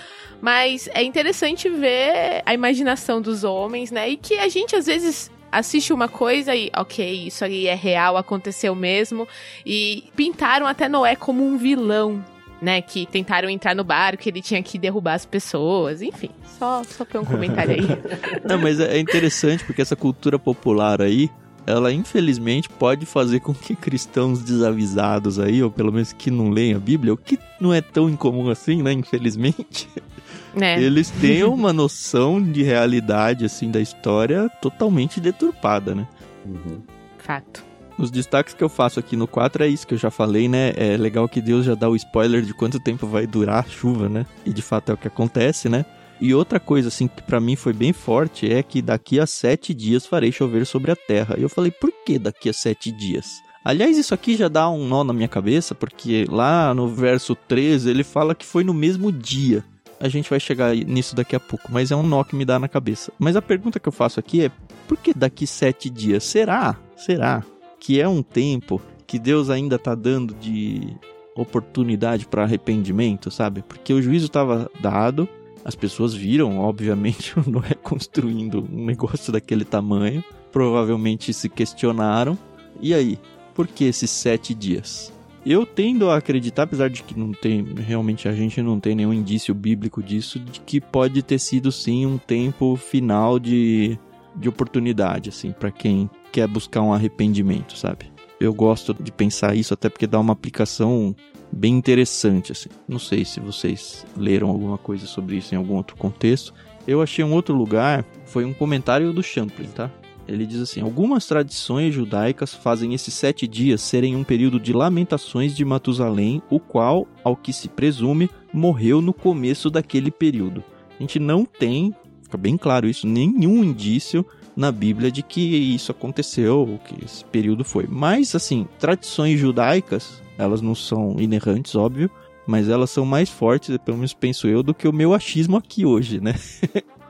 mas 0.41 0.89
é 0.93 1.03
interessante 1.03 1.69
ver 1.69 2.41
a 2.45 2.53
imaginação 2.53 3.21
dos 3.21 3.43
homens, 3.43 3.91
né? 3.91 4.09
E 4.09 4.17
que 4.17 4.37
a 4.37 4.47
gente 4.49 4.75
às 4.75 4.85
vezes 4.85 5.31
assiste 5.51 5.93
uma 5.93 6.07
coisa 6.07 6.55
e, 6.55 6.69
ok, 6.75 7.27
isso 7.27 7.43
aí 7.45 7.67
é 7.67 7.75
real, 7.75 8.17
aconteceu 8.17 8.75
mesmo, 8.75 9.27
e 9.65 10.03
pintaram 10.15 10.67
até 10.67 10.89
Noé 10.89 11.15
como 11.15 11.43
um 11.43 11.57
vilão. 11.57 12.23
Né, 12.59 12.81
que 12.81 13.05
tentaram 13.05 13.47
entrar 13.47 13.75
no 13.75 13.83
barco, 13.83 14.27
ele 14.27 14.41
tinha 14.41 14.63
que 14.63 14.79
derrubar 14.79 15.13
as 15.13 15.27
pessoas, 15.27 16.01
enfim, 16.01 16.31
só, 16.57 16.83
só 16.83 17.05
foi 17.05 17.21
um 17.21 17.25
comentário 17.25 17.75
aí. 17.75 17.87
Não, 18.43 18.57
mas 18.57 18.79
é 18.79 18.97
interessante 18.97 19.63
porque 19.63 19.79
essa 19.79 19.95
cultura 19.95 20.39
popular 20.39 20.99
aí, 20.99 21.29
ela 21.67 21.91
infelizmente 21.91 22.69
pode 22.69 23.05
fazer 23.05 23.41
com 23.41 23.53
que 23.53 23.75
cristãos 23.75 24.41
desavisados 24.41 25.37
aí, 25.37 25.61
ou 25.61 25.69
pelo 25.69 25.91
menos 25.91 26.13
que 26.13 26.31
não 26.31 26.49
leem 26.49 26.73
a 26.73 26.79
Bíblia, 26.79 27.13
o 27.13 27.17
que 27.17 27.37
não 27.59 27.73
é 27.73 27.81
tão 27.81 28.09
incomum 28.09 28.49
assim, 28.49 28.81
né? 28.81 28.93
Infelizmente. 28.93 29.87
É. 30.59 30.81
Eles 30.81 31.11
tenham 31.11 31.53
uma 31.53 31.71
noção 31.71 32.41
de 32.41 32.63
realidade, 32.63 33.45
assim, 33.45 33.69
da 33.69 33.79
história 33.79 34.49
totalmente 34.59 35.19
deturpada, 35.19 35.93
né? 35.93 36.07
Uhum. 36.43 36.81
Fato. 37.19 37.66
Os 37.97 38.11
destaques 38.11 38.53
que 38.53 38.63
eu 38.63 38.69
faço 38.69 38.99
aqui 38.99 39.15
no 39.15 39.27
4 39.27 39.63
é 39.63 39.67
isso 39.67 39.87
que 39.87 39.95
eu 39.95 39.97
já 39.97 40.11
falei, 40.11 40.47
né? 40.47 40.71
É 40.75 40.95
legal 40.95 41.27
que 41.27 41.41
Deus 41.41 41.65
já 41.65 41.73
dá 41.73 41.89
o 41.89 41.95
spoiler 41.95 42.43
de 42.43 42.53
quanto 42.53 42.79
tempo 42.79 43.07
vai 43.07 43.25
durar 43.25 43.65
a 43.65 43.67
chuva, 43.67 44.07
né? 44.07 44.25
E 44.45 44.53
de 44.53 44.61
fato 44.61 44.91
é 44.91 44.93
o 44.93 44.97
que 44.97 45.07
acontece, 45.07 45.67
né? 45.67 45.83
E 46.21 46.33
outra 46.33 46.59
coisa, 46.59 46.89
assim, 46.89 47.07
que 47.07 47.23
para 47.23 47.39
mim 47.39 47.55
foi 47.55 47.73
bem 47.73 47.93
forte 47.93 48.51
é 48.51 48.61
que 48.61 48.81
daqui 48.83 49.19
a 49.19 49.25
sete 49.25 49.73
dias 49.73 50.05
farei 50.05 50.31
chover 50.31 50.65
sobre 50.65 50.91
a 50.91 50.95
terra. 50.95 51.35
E 51.37 51.41
eu 51.41 51.49
falei, 51.49 51.71
por 51.71 51.91
que 52.05 52.19
daqui 52.19 52.49
a 52.49 52.53
sete 52.53 52.91
dias? 52.91 53.41
Aliás, 53.65 53.97
isso 53.97 54.13
aqui 54.13 54.35
já 54.35 54.47
dá 54.47 54.69
um 54.69 54.87
nó 54.87 55.03
na 55.03 55.13
minha 55.13 55.27
cabeça, 55.27 55.73
porque 55.73 56.25
lá 56.29 56.73
no 56.73 56.87
verso 56.87 57.35
13 57.35 57.89
ele 57.89 58.03
fala 58.03 58.35
que 58.35 58.45
foi 58.45 58.63
no 58.63 58.73
mesmo 58.73 59.11
dia. 59.11 59.63
A 59.99 60.07
gente 60.07 60.29
vai 60.29 60.39
chegar 60.39 60.75
nisso 60.75 61.15
daqui 61.15 61.35
a 61.35 61.39
pouco, 61.39 61.71
mas 61.71 61.89
é 61.89 61.95
um 61.95 62.03
nó 62.03 62.23
que 62.23 62.35
me 62.35 62.45
dá 62.45 62.59
na 62.59 62.67
cabeça. 62.67 63.11
Mas 63.17 63.35
a 63.35 63.41
pergunta 63.41 63.79
que 63.79 63.89
eu 63.89 63.91
faço 63.91 64.19
aqui 64.19 64.45
é: 64.45 64.51
por 64.87 64.95
que 64.97 65.13
daqui 65.13 65.47
sete 65.47 65.89
dias? 65.89 66.23
Será? 66.23 66.77
Será 66.95 67.43
que 67.79 67.99
é 67.99 68.07
um 68.07 68.21
tempo 68.21 68.81
que 69.05 69.17
Deus 69.17 69.49
ainda 69.49 69.77
está 69.77 69.95
dando 69.95 70.33
de 70.33 70.95
oportunidade 71.35 72.27
para 72.27 72.43
arrependimento, 72.43 73.29
sabe? 73.29 73.63
Porque 73.67 73.93
o 73.93 74.01
juízo 74.01 74.25
estava 74.25 74.69
dado, 74.79 75.29
as 75.63 75.75
pessoas 75.75 76.13
viram, 76.13 76.59
obviamente, 76.59 77.37
o 77.39 77.49
Noé 77.49 77.73
construindo 77.81 78.65
um 78.71 78.85
negócio 78.85 79.31
daquele 79.31 79.65
tamanho. 79.65 80.23
Provavelmente 80.51 81.33
se 81.33 81.49
questionaram. 81.49 82.37
E 82.81 82.93
aí, 82.93 83.19
por 83.53 83.67
que 83.67 83.83
esses 83.83 84.09
sete 84.09 84.53
dias? 84.53 85.13
Eu 85.45 85.65
tendo 85.65 86.09
a 86.09 86.17
acreditar, 86.17 86.63
apesar 86.63 86.89
de 86.89 87.03
que 87.03 87.17
não 87.17 87.31
tem, 87.31 87.63
realmente 87.63 88.27
a 88.27 88.33
gente 88.33 88.61
não 88.61 88.79
tem 88.79 88.95
nenhum 88.95 89.13
indício 89.13 89.53
bíblico 89.53 90.03
disso, 90.03 90.39
de 90.39 90.59
que 90.59 90.81
pode 90.81 91.21
ter 91.21 91.39
sido 91.39 91.71
sim 91.71 92.05
um 92.05 92.17
tempo 92.17 92.75
final 92.75 93.39
de, 93.39 93.97
de 94.35 94.49
oportunidade, 94.49 95.29
assim, 95.29 95.51
para 95.51 95.71
quem 95.71 96.09
quer 96.31 96.47
buscar 96.47 96.81
um 96.81 96.93
arrependimento, 96.93 97.77
sabe? 97.77 98.11
Eu 98.39 98.53
gosto 98.53 98.93
de 98.93 99.11
pensar 99.11 99.55
isso 99.55 99.73
até 99.73 99.89
porque 99.89 100.05
dá 100.05 100.19
uma 100.19 100.33
aplicação 100.33 101.15
bem 101.51 101.73
interessante, 101.73 102.51
assim. 102.51 102.69
Não 102.87 102.99
sei 102.99 103.25
se 103.25 103.39
vocês 103.39 104.05
leram 104.15 104.49
alguma 104.49 104.77
coisa 104.77 105.05
sobre 105.07 105.37
isso 105.37 105.55
em 105.55 105.57
algum 105.57 105.75
outro 105.75 105.95
contexto. 105.95 106.53
Eu 106.87 107.01
achei 107.01 107.23
um 107.25 107.33
outro 107.33 107.55
lugar, 107.55 108.05
foi 108.25 108.45
um 108.45 108.53
comentário 108.53 109.11
do 109.11 109.23
Champlin, 109.23 109.67
tá? 109.67 109.91
Ele 110.27 110.45
diz 110.45 110.61
assim: 110.61 110.81
Algumas 110.81 111.25
tradições 111.25 111.93
judaicas 111.93 112.53
fazem 112.53 112.93
esses 112.93 113.13
sete 113.13 113.47
dias 113.47 113.81
serem 113.81 114.15
um 114.15 114.23
período 114.23 114.59
de 114.59 114.73
lamentações 114.73 115.55
de 115.55 115.63
Matusalém, 115.63 116.41
o 116.49 116.59
qual, 116.59 117.07
ao 117.23 117.35
que 117.35 117.53
se 117.53 117.69
presume, 117.69 118.29
morreu 118.53 119.01
no 119.01 119.13
começo 119.13 119.69
daquele 119.69 120.11
período. 120.11 120.63
A 120.99 121.01
gente 121.01 121.19
não 121.19 121.45
tem, 121.45 121.93
fica 122.23 122.37
bem 122.37 122.57
claro 122.57 122.87
isso, 122.87 123.07
nenhum 123.07 123.63
indício 123.63 124.25
na 124.57 124.71
Bíblia 124.71 125.11
de 125.11 125.21
que 125.21 125.39
isso 125.39 125.91
aconteceu, 125.91 126.79
que 126.83 127.05
esse 127.05 127.23
período 127.23 127.63
foi. 127.63 127.85
Mas, 127.87 128.33
assim, 128.33 128.67
tradições 128.79 129.39
judaicas 129.39 130.19
elas 130.35 130.61
não 130.61 130.75
são 130.75 131.15
inerrantes, 131.19 131.75
óbvio, 131.75 132.09
mas 132.45 132.69
elas 132.69 132.89
são 132.89 133.05
mais 133.05 133.29
fortes, 133.29 133.75
pelo 133.77 133.97
menos 133.97 134.13
penso 134.13 134.47
eu, 134.47 134.63
do 134.63 134.73
que 134.73 134.87
o 134.87 134.93
meu 134.93 135.13
achismo 135.13 135.57
aqui 135.57 135.85
hoje, 135.85 136.19
né? 136.19 136.33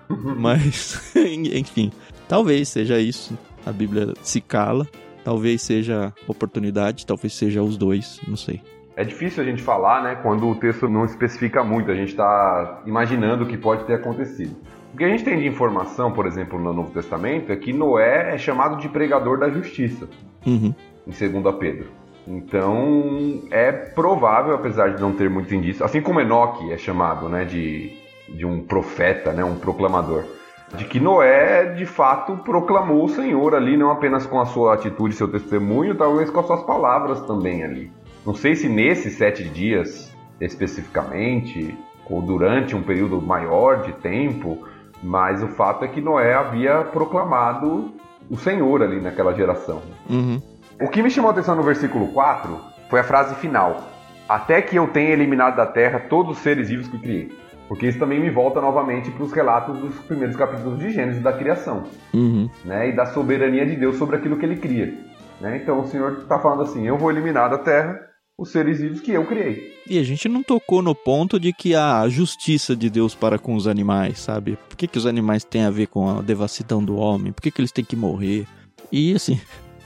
Uhum. 0.09 0.35
mas, 0.39 1.01
enfim, 1.15 1.91
talvez 2.27 2.69
seja 2.69 2.99
isso. 2.99 3.37
A 3.65 3.71
Bíblia 3.71 4.13
se 4.21 4.39
cala, 4.39 4.87
talvez 5.23 5.61
seja 5.61 6.13
oportunidade, 6.27 7.05
talvez 7.05 7.33
seja 7.33 7.61
os 7.61 7.77
dois, 7.77 8.19
não 8.27 8.37
sei. 8.37 8.61
É 8.95 9.03
difícil 9.03 9.43
a 9.43 9.45
gente 9.45 9.61
falar, 9.61 10.01
né, 10.01 10.15
quando 10.15 10.47
o 10.47 10.55
texto 10.55 10.89
não 10.89 11.05
especifica 11.05 11.63
muito, 11.63 11.91
a 11.91 11.95
gente 11.95 12.09
está 12.09 12.81
imaginando 12.85 13.43
o 13.43 13.47
que 13.47 13.57
pode 13.57 13.83
ter 13.85 13.93
acontecido. 13.93 14.55
O 14.93 14.97
que 14.97 15.03
a 15.03 15.09
gente 15.09 15.23
tem 15.23 15.37
de 15.37 15.47
informação, 15.47 16.11
por 16.11 16.25
exemplo, 16.25 16.59
no 16.59 16.73
Novo 16.73 16.91
Testamento, 16.91 17.51
é 17.51 17.55
que 17.55 17.73
Noé 17.73 18.33
é 18.33 18.37
chamado 18.37 18.77
de 18.77 18.89
pregador 18.89 19.37
da 19.37 19.49
justiça, 19.49 20.07
uhum. 20.45 20.73
em 21.05 21.11
2 21.31 21.55
Pedro. 21.55 21.87
Então, 22.27 23.41
é 23.51 23.71
provável, 23.71 24.53
apesar 24.53 24.95
de 24.95 25.01
não 25.01 25.13
ter 25.13 25.29
muito 25.29 25.53
indício, 25.55 25.85
assim 25.85 26.01
como 26.01 26.19
Enoque 26.19 26.71
é 26.71 26.77
chamado 26.77 27.29
né, 27.29 27.45
de, 27.45 27.93
de 28.27 28.45
um 28.45 28.61
profeta, 28.61 29.31
né, 29.31 29.43
um 29.43 29.55
proclamador, 29.55 30.25
de 30.75 30.83
que 30.83 30.99
Noé, 30.99 31.73
de 31.73 31.85
fato, 31.85 32.35
proclamou 32.37 33.05
o 33.05 33.09
Senhor 33.09 33.55
ali, 33.55 33.77
não 33.77 33.89
apenas 33.89 34.25
com 34.25 34.41
a 34.41 34.45
sua 34.45 34.73
atitude, 34.73 35.15
seu 35.15 35.29
testemunho, 35.29 35.95
talvez 35.95 36.29
com 36.29 36.41
as 36.41 36.47
suas 36.47 36.63
palavras 36.63 37.21
também 37.21 37.63
ali. 37.63 37.91
Não 38.25 38.35
sei 38.35 38.55
se 38.55 38.67
nesses 38.67 39.13
sete 39.13 39.45
dias, 39.45 40.13
especificamente, 40.41 41.77
ou 42.09 42.21
durante 42.21 42.75
um 42.75 42.81
período 42.81 43.21
maior 43.21 43.83
de 43.83 43.93
tempo, 43.93 44.67
mas 45.01 45.43
o 45.43 45.47
fato 45.47 45.85
é 45.85 45.87
que 45.87 46.01
Noé 46.01 46.33
havia 46.33 46.83
proclamado 46.85 47.93
o 48.29 48.37
Senhor 48.37 48.81
ali 48.81 48.99
naquela 48.99 49.33
geração. 49.33 49.81
Uhum. 50.09 50.41
O 50.81 50.89
que 50.89 51.01
me 51.01 51.09
chamou 51.09 51.29
a 51.29 51.31
atenção 51.31 51.55
no 51.55 51.63
versículo 51.63 52.07
4 52.09 52.59
foi 52.89 52.99
a 52.99 53.03
frase 53.03 53.35
final: 53.35 53.81
Até 54.27 54.61
que 54.61 54.75
eu 54.75 54.87
tenha 54.87 55.11
eliminado 55.11 55.55
da 55.55 55.65
terra 55.65 55.99
todos 55.99 56.37
os 56.37 56.43
seres 56.43 56.69
vivos 56.69 56.87
que 56.87 56.99
criei. 56.99 57.31
Porque 57.67 57.85
isso 57.85 57.99
também 57.99 58.19
me 58.19 58.29
volta 58.29 58.61
novamente 58.61 59.11
para 59.11 59.23
os 59.23 59.33
relatos 59.33 59.77
dos 59.77 59.99
primeiros 59.99 60.37
capítulos 60.37 60.79
de 60.79 60.89
Gênesis 60.89 61.21
da 61.21 61.33
criação. 61.33 61.83
Uhum. 62.13 62.49
Né, 62.63 62.89
e 62.89 62.95
da 62.95 63.07
soberania 63.07 63.65
de 63.65 63.75
Deus 63.75 63.97
sobre 63.97 64.15
aquilo 64.15 64.37
que 64.37 64.45
ele 64.45 64.55
cria. 64.55 64.93
Né? 65.41 65.59
Então 65.61 65.81
o 65.81 65.87
Senhor 65.87 66.19
está 66.19 66.39
falando 66.39 66.63
assim: 66.63 66.87
Eu 66.87 66.97
vou 66.97 67.11
eliminar 67.11 67.49
da 67.49 67.57
terra 67.57 67.99
os 68.37 68.51
seres 68.51 68.79
vivos 68.79 69.01
que 69.01 69.11
eu 69.11 69.25
criei. 69.25 69.75
E 69.89 69.97
a 69.97 70.03
gente 70.03 70.29
não 70.29 70.43
tocou 70.43 70.81
no 70.81 70.93
ponto 70.93 71.39
de 71.39 71.51
que 71.51 71.73
a 71.73 72.07
justiça 72.07 72.75
de 72.75 72.89
Deus 72.89 73.15
para 73.15 73.39
com 73.39 73.55
os 73.55 73.67
animais, 73.67 74.19
sabe? 74.19 74.57
Por 74.69 74.77
que, 74.77 74.85
que 74.87 74.97
os 74.97 75.05
animais 75.07 75.43
têm 75.43 75.63
a 75.63 75.71
ver 75.71 75.87
com 75.87 76.07
a 76.09 76.21
devassidão 76.21 76.83
do 76.83 76.95
homem? 76.97 77.31
Por 77.31 77.41
que, 77.41 77.49
que 77.49 77.59
eles 77.59 77.71
têm 77.71 77.83
que 77.83 77.95
morrer? 77.95 78.45
E 78.91 79.13
assim, 79.15 79.39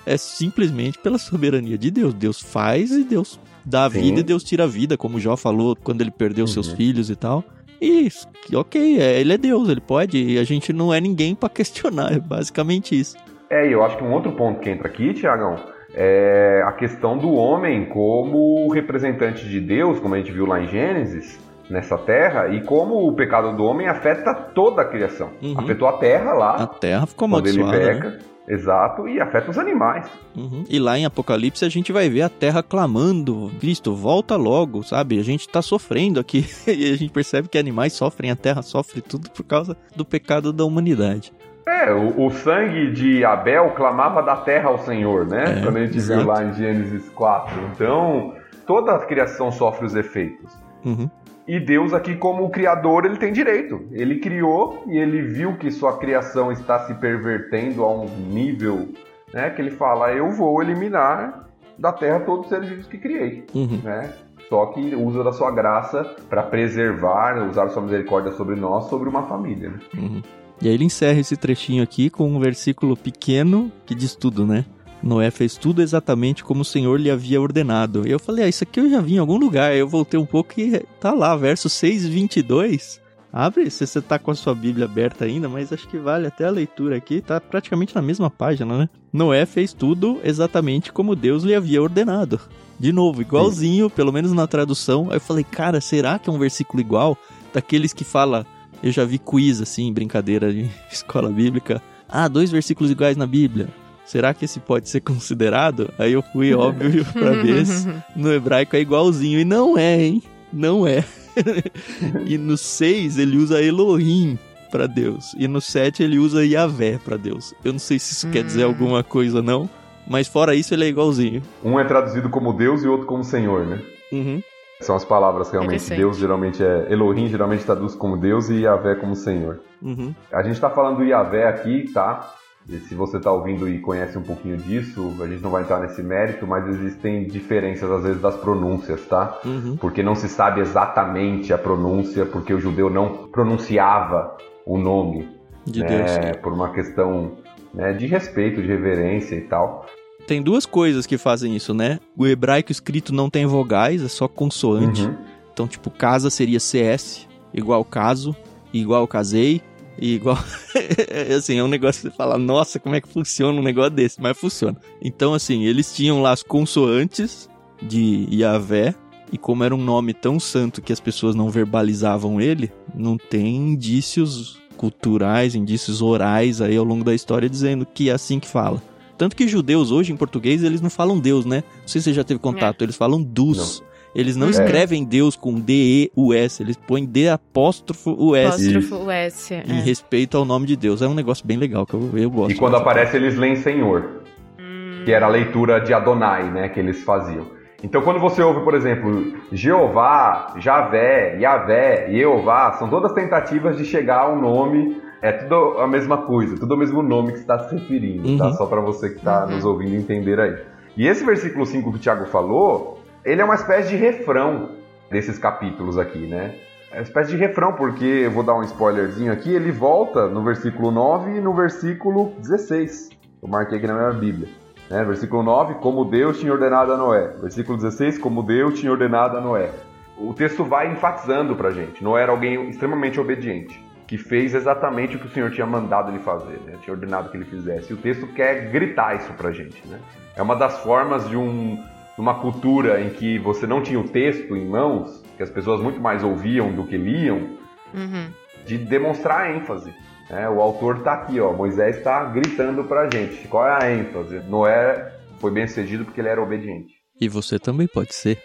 é 0.06 0.18
simplesmente 0.18 0.98
pela 1.00 1.18
soberania 1.18 1.78
de 1.78 1.90
Deus. 1.90 2.14
Deus 2.14 2.42
faz 2.42 2.92
e 2.92 3.04
Deus 3.04 3.40
dá 3.64 3.86
a 3.86 3.90
Sim. 3.90 4.02
vida 4.02 4.20
e 4.20 4.24
Deus 4.24 4.44
tira 4.44 4.66
a 4.66 4.68
vida, 4.68 4.98
como 4.98 5.20
Jó 5.20 5.38
falou 5.38 5.76
quando 5.76 6.02
ele 6.02 6.12
perdeu 6.12 6.46
seus 6.46 6.68
Uhum. 6.70 6.76
filhos 6.76 7.10
e 7.10 7.16
tal. 7.16 7.44
E 7.82 8.10
ok, 8.54 9.00
é, 9.02 9.20
ele 9.20 9.34
é 9.34 9.38
Deus, 9.38 9.70
ele 9.70 9.82
pode, 9.82 10.22
e 10.22 10.38
a 10.38 10.44
gente 10.44 10.72
não 10.74 10.94
é 10.94 11.00
ninguém 11.00 11.34
pra 11.34 11.48
questionar, 11.50 12.12
é 12.14 12.20
basicamente 12.20 13.00
isso. 13.00 13.16
É, 13.50 13.68
e 13.68 13.72
eu 13.72 13.84
acho 13.84 13.98
que 13.98 14.04
um 14.04 14.12
outro 14.14 14.32
ponto 14.34 14.60
que 14.60 14.70
entra 14.70 14.88
aqui, 14.88 15.14
Tiagão, 15.14 15.56
é 15.94 16.62
a 16.66 16.72
questão 16.72 17.18
do 17.18 17.32
homem 17.34 17.86
como 17.86 18.72
representante 18.72 19.48
de 19.48 19.60
Deus, 19.60 20.00
como 20.00 20.16
a 20.16 20.18
gente 20.18 20.32
viu 20.32 20.46
lá 20.46 20.62
em 20.62 20.68
Gênesis, 20.68 21.40
nessa 21.70 21.98
terra, 21.98 22.50
e 22.50 22.62
como 22.64 23.08
o 23.08 23.16
pecado 23.16 23.56
do 23.56 23.64
homem 23.64 23.88
afeta 23.88 24.34
toda 24.34 24.82
a 24.82 24.86
criação. 24.86 25.32
Uhum. 25.42 25.56
Afetou 25.58 25.88
a 25.88 25.94
terra 25.94 26.34
lá, 26.34 26.56
A 26.56 26.68
terra 26.68 27.06
ficou 27.06 27.30
quando 27.30 27.48
ele 27.48 27.62
amaldiçoada. 27.62 27.94
peca, 27.94 28.10
né? 28.10 28.20
exato, 28.48 29.08
e 29.08 29.22
afeta 29.22 29.52
os 29.52 29.58
animais. 29.58 30.10
Uhum. 30.36 30.64
E 30.70 30.80
lá 30.80 30.98
em 30.98 31.06
Apocalipse 31.06 31.64
a 31.64 31.70
gente 31.70 31.92
vai 31.92 32.10
ver 32.10 32.24
a 32.24 32.30
terra 32.30 32.62
clamando: 32.62 33.50
Cristo, 33.60 33.96
volta 33.96 34.36
logo, 34.36 34.84
sabe? 34.84 35.20
A 35.20 35.24
gente 35.24 35.48
tá 35.48 35.62
sofrendo 35.62 36.20
aqui. 36.20 36.46
e 36.68 36.92
a 36.92 36.98
gente 36.98 37.12
percebe 37.12 37.48
que 37.48 37.58
animais 37.58 37.94
sofrem, 37.94 38.32
a 38.32 38.36
terra 38.36 38.62
sofre 38.62 39.02
tudo 39.02 39.30
por 39.30 39.44
causa 39.44 39.78
do 39.96 40.04
pecado 40.04 40.52
da 40.52 40.66
humanidade. 40.66 41.32
É, 41.66 41.92
o, 41.94 42.26
o 42.26 42.32
sangue 42.32 42.92
de 42.92 43.24
Abel 43.24 43.72
clamava 43.76 44.22
da 44.24 44.36
terra 44.38 44.70
ao 44.70 44.80
Senhor, 44.80 45.28
né? 45.28 45.60
É, 45.60 45.64
Quando 45.64 45.78
a 45.78 45.86
gente 45.86 45.98
exato. 45.98 46.20
viu 46.22 46.30
lá 46.30 46.44
em 46.44 46.54
Gênesis 46.54 47.10
4. 47.10 47.54
Então, 47.74 48.34
toda 48.66 48.96
a 48.96 49.00
criação 49.06 49.52
sofre 49.52 49.86
os 49.86 49.96
efeitos. 49.96 50.52
Uhum. 50.84 51.10
E 51.48 51.60
Deus 51.60 51.94
aqui, 51.94 52.16
como 52.16 52.50
criador, 52.50 53.06
ele 53.06 53.18
tem 53.18 53.32
direito. 53.34 53.82
Ele 53.92 54.20
criou 54.20 54.84
e 54.88 54.98
ele 54.98 55.22
viu 55.22 55.58
que 55.58 55.70
sua 55.72 55.98
criação 55.98 56.52
está 56.52 56.80
se 56.80 56.94
pervertendo 56.96 57.84
a 57.84 57.92
um 57.92 58.06
nível, 58.06 58.90
né, 59.34 59.50
que 59.50 59.62
ele 59.62 59.72
fala: 59.72 60.12
"Eu 60.14 60.30
vou 60.32 60.62
eliminar 60.62 61.48
da 61.78 61.92
terra 61.92 62.20
todos 62.22 62.46
os 62.46 62.50
seres 62.50 62.70
vivos 62.70 62.88
que 62.88 62.98
criei", 62.98 63.46
Uhum. 63.54 63.82
né? 63.84 64.14
Só 64.50 64.68
que 64.68 64.96
usa 64.96 65.24
da 65.24 65.32
sua 65.32 65.50
graça 65.52 66.04
para 66.30 66.44
preservar, 66.44 67.38
usar 67.48 67.66
a 67.66 67.70
sua 67.70 67.82
misericórdia 67.82 68.32
sobre 68.34 68.56
nós, 68.56 68.86
sobre 68.86 69.08
uma 69.10 69.24
família. 69.24 69.70
Né? 69.70 69.80
Uhum. 69.98 70.22
E 70.62 70.68
aí 70.68 70.74
ele 70.74 70.86
encerra 70.86 71.20
esse 71.20 71.36
trechinho 71.36 71.82
aqui 71.82 72.10
com 72.10 72.30
um 72.30 72.40
versículo 72.40 72.96
pequeno 72.96 73.72
que 73.86 73.96
diz 73.96 74.16
tudo, 74.16 74.46
né? 74.46 74.66
Noé 75.02 75.32
fez 75.32 75.58
tudo 75.58 75.82
exatamente 75.82 76.44
como 76.44 76.62
o 76.62 76.66
Senhor 76.66 77.00
lhe 77.00 77.10
havia 77.10 77.42
ordenado. 77.42 78.08
E 78.08 78.12
eu 78.12 78.20
falei, 78.20 78.46
ah, 78.46 78.48
isso 78.48 78.64
aqui 78.64 78.80
eu 78.80 78.90
já 78.90 79.02
vi 79.02 79.16
em 79.16 79.18
algum 79.18 79.38
lugar. 79.38 79.76
Eu 79.76 79.88
voltei 79.88 80.20
um 80.20 80.26
pouco 80.26 80.60
e 80.60 80.80
tá 81.00 81.12
lá, 81.12 81.36
verso 81.36 81.68
6, 81.68 82.08
22. 82.08 83.02
Abre 83.34 83.70
se 83.72 83.88
você 83.88 84.02
tá 84.02 84.20
com 84.20 84.30
a 84.30 84.36
sua 84.36 84.54
Bíblia 84.54 84.86
aberta 84.86 85.26
ainda, 85.26 85.48
mas 85.48 85.72
acho 85.72 85.88
que 85.88 85.98
vale 85.98 86.28
até 86.28 86.46
a 86.46 86.52
leitura 86.52 86.98
aqui. 86.98 87.22
Tá 87.22 87.40
praticamente 87.40 87.96
na 87.96 88.02
mesma 88.02 88.30
página, 88.30 88.78
né? 88.78 88.90
Noé 89.12 89.46
fez 89.46 89.74
tudo 89.74 90.20
exatamente 90.24 90.92
como 90.92 91.16
Deus 91.16 91.44
lhe 91.44 91.56
havia 91.56 91.82
ordenado. 91.82 92.40
De 92.78 92.92
novo, 92.92 93.22
igualzinho, 93.22 93.90
pelo 93.90 94.12
menos 94.12 94.34
na 94.34 94.46
tradução. 94.46 95.08
Aí 95.10 95.16
eu 95.16 95.22
falei, 95.22 95.44
cara, 95.44 95.80
será 95.82 96.20
que 96.20 96.30
é 96.30 96.34
um 96.34 96.40
versículo 96.40 96.82
igual? 96.82 97.18
Daqueles 97.54 97.94
que 97.94 98.04
fala 98.04 98.46
eu 98.84 98.92
já 98.92 99.06
vi 99.06 99.18
quiz, 99.18 99.62
assim, 99.62 99.92
brincadeira 99.94 100.52
de 100.54 100.70
escola 100.92 101.30
bíblica. 101.30 101.82
Ah, 102.08 102.28
dois 102.28 102.52
versículos 102.52 102.92
iguais 102.92 103.16
na 103.18 103.26
Bíblia. 103.26 103.70
Será 104.06 104.34
que 104.34 104.44
esse 104.46 104.60
pode 104.60 104.90
ser 104.90 105.00
considerado? 105.02 105.90
Aí 105.98 106.12
eu 106.14 106.22
fui, 106.22 106.54
óbvio, 106.54 107.06
pra 107.14 107.32
ver 107.32 107.66
se 107.66 107.88
no 108.16 108.32
hebraico 108.34 108.76
é 108.76 108.80
igualzinho. 108.82 109.40
E 109.40 109.46
não 109.46 109.78
é, 109.78 110.02
hein? 110.02 110.24
Não 110.52 110.86
é. 110.86 111.04
e 112.28 112.38
no 112.38 112.58
6 112.58 113.18
ele 113.18 113.38
usa 113.38 113.62
Elohim 113.62 114.38
pra 114.70 114.86
Deus. 114.88 115.34
E 115.38 115.48
no 115.48 115.62
7 115.62 116.04
ele 116.04 116.18
usa 116.20 116.46
Yahvé 116.46 116.98
pra 117.04 117.16
Deus. 117.16 117.54
Eu 117.64 117.72
não 117.72 117.80
sei 117.80 118.00
se 118.00 118.12
isso 118.14 118.30
quer 118.30 118.44
dizer 118.44 118.66
Hum. 118.66 118.70
alguma 118.70 119.04
coisa, 119.04 119.42
não. 119.42 119.70
Mas 120.08 120.28
fora 120.28 120.56
isso, 120.56 120.74
ele 120.74 120.84
é 120.86 120.88
igualzinho. 120.90 121.42
Um 121.64 121.80
é 121.80 121.84
traduzido 121.86 122.30
como 122.30 122.52
Deus 122.52 122.84
e 122.84 122.88
o 122.88 122.92
outro 122.92 123.08
como 123.08 123.24
Senhor, 123.24 123.66
né? 123.66 123.80
Uhum. 124.12 124.42
São 124.82 124.96
as 124.96 125.06
palavras 125.06 125.50
realmente. 125.52 125.76
Interessante. 125.76 125.98
Deus 125.98 126.18
geralmente 126.18 126.64
é 126.64 126.92
Elohim, 126.92 127.28
geralmente 127.28 127.64
traduz 127.66 127.96
como 127.96 128.18
Deus 128.18 128.50
e 128.50 128.62
Yahvé 128.62 128.96
como 128.96 129.16
Senhor. 129.16 129.60
Uhum. 129.82 130.14
A 130.32 130.44
gente 130.44 130.60
tá 130.60 130.70
falando 130.70 130.98
do 130.98 131.04
Yahvé 131.04 131.48
aqui, 131.48 131.92
tá? 131.94 132.34
E 132.70 132.78
se 132.78 132.94
você 132.94 133.20
tá 133.20 133.32
ouvindo 133.32 133.68
e 133.68 133.80
conhece 133.80 134.18
um 134.18 134.22
pouquinho 134.22 134.56
disso, 134.58 135.16
a 135.22 135.28
gente 135.28 135.42
não 135.42 135.50
vai 135.50 135.64
entrar 135.64 135.80
nesse 135.80 136.04
mérito, 136.04 136.46
mas 136.46 136.68
existem 136.68 137.26
diferenças 137.26 137.90
às 137.90 138.04
vezes 138.04 138.22
das 138.22 138.36
pronúncias, 138.38 139.06
tá? 139.08 139.40
Uhum. 139.44 139.78
Porque 139.78 140.04
não 140.04 140.14
se 140.14 140.30
sabe 140.30 140.62
exatamente 140.62 141.52
a 141.52 141.58
pronúncia, 141.58 142.26
porque 142.26 142.54
o 142.54 142.60
judeu 142.60 142.90
não 142.90 143.30
pronunciava 143.30 144.38
o 144.66 144.78
nome, 144.78 145.28
De 145.66 145.84
Deus. 145.84 146.18
né? 146.18 146.34
Por 146.34 146.54
uma 146.54 146.70
questão 146.72 147.38
né, 147.74 147.94
de 147.94 148.06
respeito, 148.06 148.62
de 148.62 148.68
reverência 148.68 149.36
e 149.36 149.42
tal. 149.42 149.86
Tem 150.28 150.42
duas 150.42 150.66
coisas 150.66 151.06
que 151.06 151.18
fazem 151.18 151.56
isso, 151.56 151.74
né? 151.74 152.00
O 152.18 152.28
hebraico 152.28 152.72
escrito 152.72 153.14
não 153.14 153.30
tem 153.30 153.46
vogais, 153.46 154.02
é 154.04 154.08
só 154.08 154.28
consoante. 154.28 155.04
Uhum. 155.04 155.16
Então, 155.54 155.68
tipo, 155.68 155.90
casa 155.90 156.30
seria 156.30 156.60
CS, 156.60 157.28
igual 157.54 157.84
caso, 157.84 158.36
igual 158.74 159.08
casei, 159.08 159.62
igual. 160.00 160.38
Assim, 161.38 161.58
é 161.58 161.64
um 161.64 161.68
negócio 161.68 162.02
que 162.02 162.10
você 162.10 162.16
fala, 162.16 162.38
nossa, 162.38 162.80
como 162.80 162.96
é 162.96 163.02
que 163.02 163.08
funciona 163.08 163.60
um 163.60 163.64
negócio 163.64 163.92
desse? 163.92 164.22
Mas 164.22 164.38
funciona. 164.38 164.78
Então, 165.02 165.34
assim, 165.34 165.64
eles 165.64 165.94
tinham 165.94 166.22
lá 166.22 166.32
as 166.32 166.44
consoantes 166.44 167.50
de 167.82 168.28
Yahvé, 168.32 168.96
e 169.32 169.38
como 169.38 169.64
era 169.64 169.74
um 169.74 169.82
nome 169.82 170.14
tão 170.14 170.40
santo 170.40 170.82
que 170.82 170.92
as 170.92 171.00
pessoas 171.00 171.36
não 171.36 171.50
verbalizavam 171.50 172.42
ele, 172.42 172.72
não 172.94 173.18
tem 173.18 173.56
indícios 173.56 174.60
culturais, 174.76 175.56
indícios 175.56 176.02
orais 176.02 176.60
aí 176.60 176.76
ao 176.76 176.84
longo 176.84 177.04
da 177.04 177.14
história 177.14 177.50
dizendo 177.50 177.86
que 177.86 178.10
é 178.10 178.14
assim 178.14 178.40
que 178.40 178.48
fala. 178.48 178.82
Tanto 179.22 179.36
que 179.36 179.48
judeus 179.48 179.92
hoje 179.92 180.12
em 180.12 180.18
português 180.18 180.64
eles 180.64 180.82
não 180.82 180.90
falam 180.90 181.20
Deus, 181.20 181.46
né? 181.46 181.64
Não 181.82 181.88
sei 181.88 182.02
se 182.02 182.06
você 182.06 182.14
já 182.16 182.24
teve 182.24 182.40
contato, 182.40 182.82
eles 182.84 182.96
falam 182.96 183.22
Dus. 183.22 183.84
Eles 184.16 184.36
não 184.36 184.48
Uhum. 184.48 184.52
escrevem 184.52 185.06
Deus 185.06 185.36
com 185.36 185.54
D-E-U-S, 185.60 186.64
eles 186.64 186.76
põem 186.76 187.06
D 187.06 187.30
apóstrofo 187.30 188.16
U-S 188.18 188.48
Apóstrofo 188.78 189.12
S. 189.12 189.54
em 189.54 189.78
É. 189.78 189.82
respeito 189.84 190.36
ao 190.38 190.44
nome 190.44 190.66
de 190.66 190.76
Deus. 190.76 191.04
É 191.04 191.08
um 191.08 191.14
negócio 191.14 191.46
bem 191.46 191.56
legal 191.56 191.86
que 191.86 191.94
eu, 191.94 192.10
eu 192.16 192.32
gosto. 192.32 192.56
E 192.56 192.56
quando 192.58 192.78
aparece, 192.78 193.16
eles 193.16 193.38
leem 193.38 193.58
Senhor, 193.58 194.24
Hum. 194.60 195.04
que 195.06 195.12
era 195.12 195.28
a 195.28 195.30
leitura 195.30 195.80
de 195.80 195.94
Adonai, 195.94 196.50
né, 196.52 196.68
que 196.70 196.80
eles 196.80 197.04
faziam. 197.04 197.46
Então, 197.84 198.02
quando 198.02 198.20
você 198.20 198.42
ouve, 198.42 198.62
por 198.64 198.74
exemplo, 198.74 199.34
Jeová, 199.52 200.56
Javé, 200.58 201.38
Yahvé, 201.40 202.10
Jeová, 202.12 202.72
são 202.80 202.90
todas 202.90 203.14
tentativas 203.14 203.78
de 203.78 203.86
chegar 203.86 204.22
a 204.22 204.34
um 204.34 204.42
nome, 204.42 204.98
é 205.22 205.32
tudo 205.32 205.80
a 205.80 205.88
mesma 205.88 206.18
coisa, 206.20 206.56
tudo 206.58 206.74
o 206.74 206.78
mesmo 206.78 207.02
nome 207.04 207.34
que 207.34 207.40
está 207.40 207.60
se 207.60 207.76
referindo, 207.76 208.38
tá? 208.38 208.48
Uhum. 208.48 208.54
Só 208.54 208.66
para 208.66 208.82
você 208.82 209.10
que 209.10 209.18
está 209.18 209.46
Uhum. 209.46 209.52
nos 209.52 209.66
ouvindo 209.66 209.96
entender 209.96 210.40
aí. 210.40 210.56
E 210.98 211.08
esse 211.08 211.24
versículo 211.24 211.66
5 211.66 211.92
que 211.92 211.98
o 211.98 212.00
Tiago 212.00 212.26
falou, 212.26 213.00
ele 213.24 213.42
é 213.42 213.46
uma 213.46 213.56
espécie 213.56 213.90
de 213.90 213.96
refrão 213.96 214.70
desses 215.10 215.38
capítulos 215.38 215.98
aqui, 215.98 216.20
né? 216.28 216.56
É 216.92 216.96
uma 216.98 217.04
espécie 217.04 217.32
de 217.32 217.38
refrão, 217.38 217.72
porque, 217.74 218.04
eu 218.04 218.32
vou 218.32 218.44
dar 218.44 218.54
um 218.56 218.64
spoilerzinho 218.64 219.32
aqui, 219.32 219.54
ele 219.54 219.72
volta 219.72 220.28
no 220.28 220.44
versículo 220.44 220.92
9 220.92 221.38
e 221.38 221.40
no 221.42 221.54
versículo 221.54 222.34
16. 222.40 223.10
Eu 223.42 223.48
marquei 223.48 223.78
aqui 223.78 223.88
na 223.88 223.94
minha 223.94 224.12
Bíblia. 224.12 224.50
Né? 224.90 225.02
Versículo 225.06 225.42
9, 225.42 225.76
como 225.76 226.04
Deus 226.04 226.38
tinha 226.40 226.52
ordenado 226.52 226.92
a 226.92 226.98
Noé. 226.98 227.34
Versículo 227.42 227.78
16, 227.78 228.18
como 228.18 228.44
Deus 228.44 228.78
tinha 228.78 228.92
ordenado 228.92 229.38
a 229.38 229.42
Noé. 229.42 229.70
O 230.18 230.34
texto 230.34 230.66
vai 230.66 230.92
enfatizando 230.92 231.56
pra 231.56 231.72
gente. 231.72 232.04
Noé 232.04 232.24
era 232.24 232.32
alguém 232.34 232.70
extremamente 232.70 233.18
obediente, 233.20 233.82
que 234.12 234.18
fez 234.18 234.54
exatamente 234.54 235.16
o 235.16 235.20
que 235.20 235.28
o 235.28 235.30
Senhor 235.30 235.50
tinha 235.52 235.66
mandado 235.66 236.12
ele 236.12 236.20
fazer, 236.20 236.60
né? 236.66 236.78
tinha 236.84 236.94
ordenado 236.94 237.30
que 237.30 237.38
ele 237.38 237.46
fizesse. 237.46 237.92
E 237.92 237.94
o 237.94 237.98
texto 237.98 238.28
quer 238.28 238.70
gritar 238.70 239.16
isso 239.16 239.32
pra 239.36 239.54
gente. 239.54 239.82
Né? 239.88 240.02
É 240.36 240.42
uma 240.42 240.54
das 240.54 240.80
formas 240.80 241.30
de 241.30 241.38
um, 241.38 241.82
uma 242.18 242.38
cultura 242.42 243.00
em 243.00 243.12
que 243.12 243.40
você 243.40 243.66
não 243.66 243.82
tinha 243.82 243.98
o 243.98 244.04
texto 244.10 244.54
em 244.54 244.66
mãos, 244.68 245.24
que 245.38 245.42
as 245.44 245.50
pessoas 245.50 245.80
muito 245.82 246.02
mais 246.02 246.26
ouviam 246.26 246.74
do 246.74 246.86
que 246.86 246.98
liam, 246.98 247.58
Uhum. 247.94 248.30
de 248.66 248.78
demonstrar 248.78 249.56
ênfase. 249.56 249.94
né? 250.30 250.50
o 250.50 250.60
autor 250.60 250.98
está 250.98 251.14
aqui, 251.14 251.40
ó, 251.40 251.54
Moisés 251.54 251.96
está 251.96 252.26
gritando 252.26 252.84
pra 252.84 253.10
gente. 253.10 253.48
Qual 253.48 253.66
é 253.66 253.82
a 253.82 253.92
ênfase? 253.94 254.40
Noé 254.42 255.10
foi 255.40 255.52
bem 255.52 255.66
sucedido 255.68 256.04
porque 256.04 256.20
ele 256.20 256.28
era 256.28 256.44
obediente. 256.44 256.96
E 257.18 257.30
você 257.30 257.58
também 257.58 257.88
pode 257.88 258.14
ser. 258.14 258.38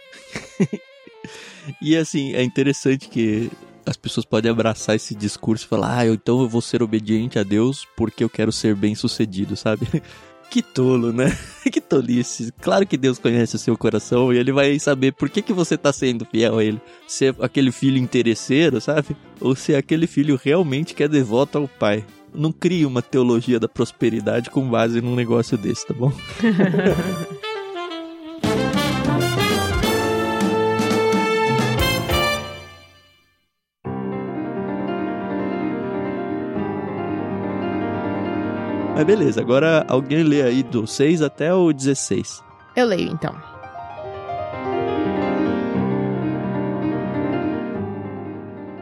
e 1.82 1.96
assim, 1.96 2.34
é 2.36 2.42
interessante 2.44 3.08
que 3.08 3.50
as 3.86 3.96
pessoas 3.96 4.26
podem 4.26 4.50
abraçar 4.50 4.96
esse 4.96 5.14
discurso 5.14 5.64
e 5.64 5.68
falar, 5.68 5.98
ah, 5.98 6.06
eu- 6.06 6.14
então 6.14 6.40
eu 6.42 6.48
vou 6.48 6.60
ser 6.60 6.82
obediente 6.82 7.38
a 7.38 7.42
Deus 7.42 7.86
porque 7.96 8.22
eu 8.24 8.28
quero 8.28 8.50
ser 8.52 8.74
bem 8.74 8.94
sucedido, 8.94 9.56
sabe? 9.56 9.86
Que 10.48 10.62
tolo, 10.62 11.12
né? 11.12 11.36
que 11.72 11.80
tolice. 11.80 12.52
Claro 12.60 12.86
que 12.86 12.96
Deus 12.96 13.18
conhece 13.18 13.56
o 13.56 13.58
seu 13.58 13.76
coração 13.76 14.32
e 14.32 14.38
ele 14.38 14.52
vai 14.52 14.78
saber 14.78 15.12
por 15.12 15.28
que, 15.28 15.42
que 15.42 15.52
você 15.52 15.76
tá 15.76 15.92
sendo 15.92 16.24
fiel 16.24 16.58
a 16.58 16.64
ele. 16.64 16.80
Se 17.08 17.26
é 17.26 17.34
aquele 17.40 17.72
filho 17.72 17.98
interesseiro, 17.98 18.80
sabe? 18.80 19.16
Ou 19.40 19.56
se 19.56 19.74
é 19.74 19.76
aquele 19.76 20.06
filho 20.06 20.38
realmente 20.42 20.94
que 20.94 21.02
é 21.02 21.08
devoto 21.08 21.58
ao 21.58 21.66
pai. 21.66 22.04
Não 22.32 22.52
crie 22.52 22.86
uma 22.86 23.02
teologia 23.02 23.58
da 23.58 23.66
prosperidade 23.68 24.48
com 24.48 24.70
base 24.70 25.00
num 25.00 25.16
negócio 25.16 25.58
desse, 25.58 25.84
tá 25.84 25.92
bom? 25.94 26.12
Mas 38.96 39.04
beleza, 39.04 39.42
agora 39.42 39.84
alguém 39.88 40.22
lê 40.22 40.40
aí 40.40 40.62
do 40.62 40.86
6 40.86 41.20
até 41.20 41.52
o 41.52 41.70
16. 41.70 42.42
Eu 42.74 42.86
leio 42.86 43.12
então. 43.12 43.36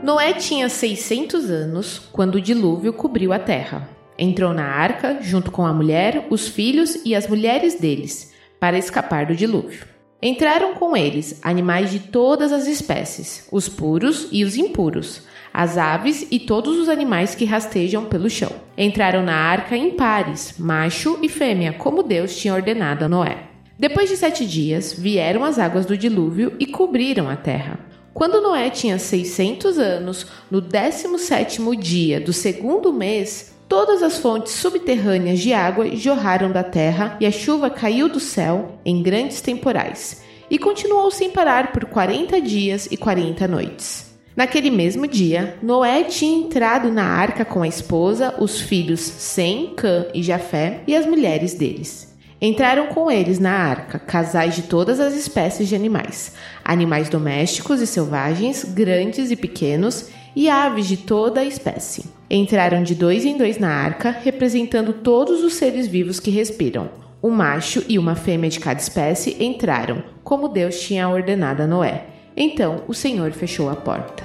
Noé 0.05 0.35
tinha 0.35 0.69
600 0.69 1.51
anos 1.51 1.99
quando 2.13 2.37
o 2.37 2.41
dilúvio 2.41 2.93
cobriu 2.93 3.33
a 3.33 3.41
terra. 3.41 3.89
Entrou 4.17 4.55
na 4.55 4.67
arca 4.67 5.19
junto 5.21 5.51
com 5.51 5.67
a 5.67 5.75
mulher, 5.75 6.29
os 6.31 6.47
filhos 6.47 6.97
e 7.05 7.13
as 7.13 7.27
mulheres 7.27 7.75
deles, 7.75 8.33
para 8.61 8.79
escapar 8.79 9.27
do 9.27 9.35
dilúvio. 9.35 9.85
Entraram 10.23 10.75
com 10.75 10.97
eles 10.97 11.41
animais 11.43 11.91
de 11.91 11.99
todas 11.99 12.53
as 12.53 12.69
espécies, 12.69 13.49
os 13.51 13.69
puros 13.69 14.29
e 14.31 14.45
os 14.45 14.57
impuros, 14.57 15.23
as 15.55 15.79
aves 15.79 16.27
e 16.33 16.41
todos 16.41 16.77
os 16.77 16.89
animais 16.89 17.37
que 17.37 17.45
rastejam 17.45 18.07
pelo 18.07 18.29
chão. 18.29 18.51
Entraram 18.77 19.23
na 19.23 19.37
arca 19.37 19.77
em 19.77 19.93
pares, 19.93 20.57
macho 20.59 21.17
e 21.23 21.29
fêmea, 21.29 21.73
como 21.73 22.03
Deus 22.03 22.37
tinha 22.37 22.53
ordenado 22.53 23.05
a 23.05 23.09
Noé. 23.09 23.45
Depois 23.79 24.09
de 24.09 24.17
sete 24.17 24.45
dias, 24.45 24.93
vieram 24.93 25.45
as 25.45 25.61
águas 25.61 25.87
do 25.87 25.97
dilúvio 25.97 26.55
e 26.59 26.67
cobriram 26.67 27.31
a 27.31 27.37
terra. 27.37 27.79
Quando 28.13 28.41
Noé 28.41 28.69
tinha 28.69 28.99
600 28.99 29.79
anos, 29.79 30.27
no 30.51 30.61
17 30.61 31.61
dia 31.77 32.21
do 32.21 32.33
segundo 32.33 32.93
mês, 32.93 33.55
todas 33.69 34.03
as 34.03 34.19
fontes 34.19 34.55
subterrâneas 34.55 35.39
de 35.39 35.53
água 35.53 35.87
jorraram 35.95 36.51
da 36.51 36.65
terra 36.65 37.17
e 37.21 37.27
a 37.27 37.31
chuva 37.31 37.71
caiu 37.71 38.09
do 38.09 38.21
céu 38.21 38.79
em 38.85 39.03
grandes 39.03 39.41
temporais. 39.41 40.23
E 40.51 40.59
continuou 40.59 41.11
sem 41.11 41.31
parar 41.31 41.73
por 41.73 41.85
40 41.87 42.41
dias 42.41 42.89
e 42.91 42.97
40 42.97 43.49
noites. 43.49 44.14
Naquele 44.37 44.69
mesmo 44.69 45.07
dia, 45.07 45.57
Noé 45.63 46.03
tinha 46.05 46.45
entrado 46.45 46.91
na 46.91 47.05
arca 47.05 47.45
com 47.45 47.63
a 47.63 47.69
esposa, 47.69 48.35
os 48.39 48.61
filhos 48.61 49.01
Sem, 49.01 49.75
Cã 49.77 50.07
e 50.13 50.23
Jafé 50.23 50.81
e 50.89 50.97
as 50.97 51.07
mulheres 51.07 51.55
deles. 51.55 52.13
Entraram 52.41 52.89
com 52.89 53.11
eles 53.11 53.39
na 53.39 53.53
arca 53.53 53.99
casais 53.99 54.57
de 54.57 54.63
todas 54.63 54.99
as 54.99 55.15
espécies 55.15 55.69
de 55.69 55.77
animais, 55.77 56.33
animais 56.65 57.09
domésticos 57.09 57.81
e 57.81 57.87
selvagens, 57.87 58.65
grandes 58.65 59.31
e 59.31 59.37
pequenos, 59.37 60.09
e 60.35 60.49
aves 60.49 60.89
de 60.89 60.97
toda 60.97 61.41
a 61.41 61.45
espécie. 61.45 62.05
Entraram 62.29 62.83
de 62.83 62.97
dois 62.97 63.25
em 63.25 63.39
dois 63.39 63.57
na 63.57 63.71
arca, 63.71 64.11
representando 64.11 64.93
todos 64.93 65.45
os 65.45 65.55
seres 65.55 65.87
vivos 65.87 66.19
que 66.19 66.31
respiram. 66.31 66.91
Um 67.23 67.31
macho 67.31 67.85
e 67.89 68.01
uma 68.01 68.17
fêmea 68.17 68.51
de 68.51 68.59
cada 68.59 68.81
espécie 68.81 69.37
entraram, 69.43 70.03
como 70.25 70.49
Deus 70.49 70.81
tinha 70.81 71.09
ordenado 71.09 71.63
a 71.63 71.67
Noé. 71.69 72.14
Então 72.37 72.83
o 72.89 72.95
Senhor 72.95 73.33
fechou 73.33 73.71
a 73.71 73.77
porta. 73.77 74.25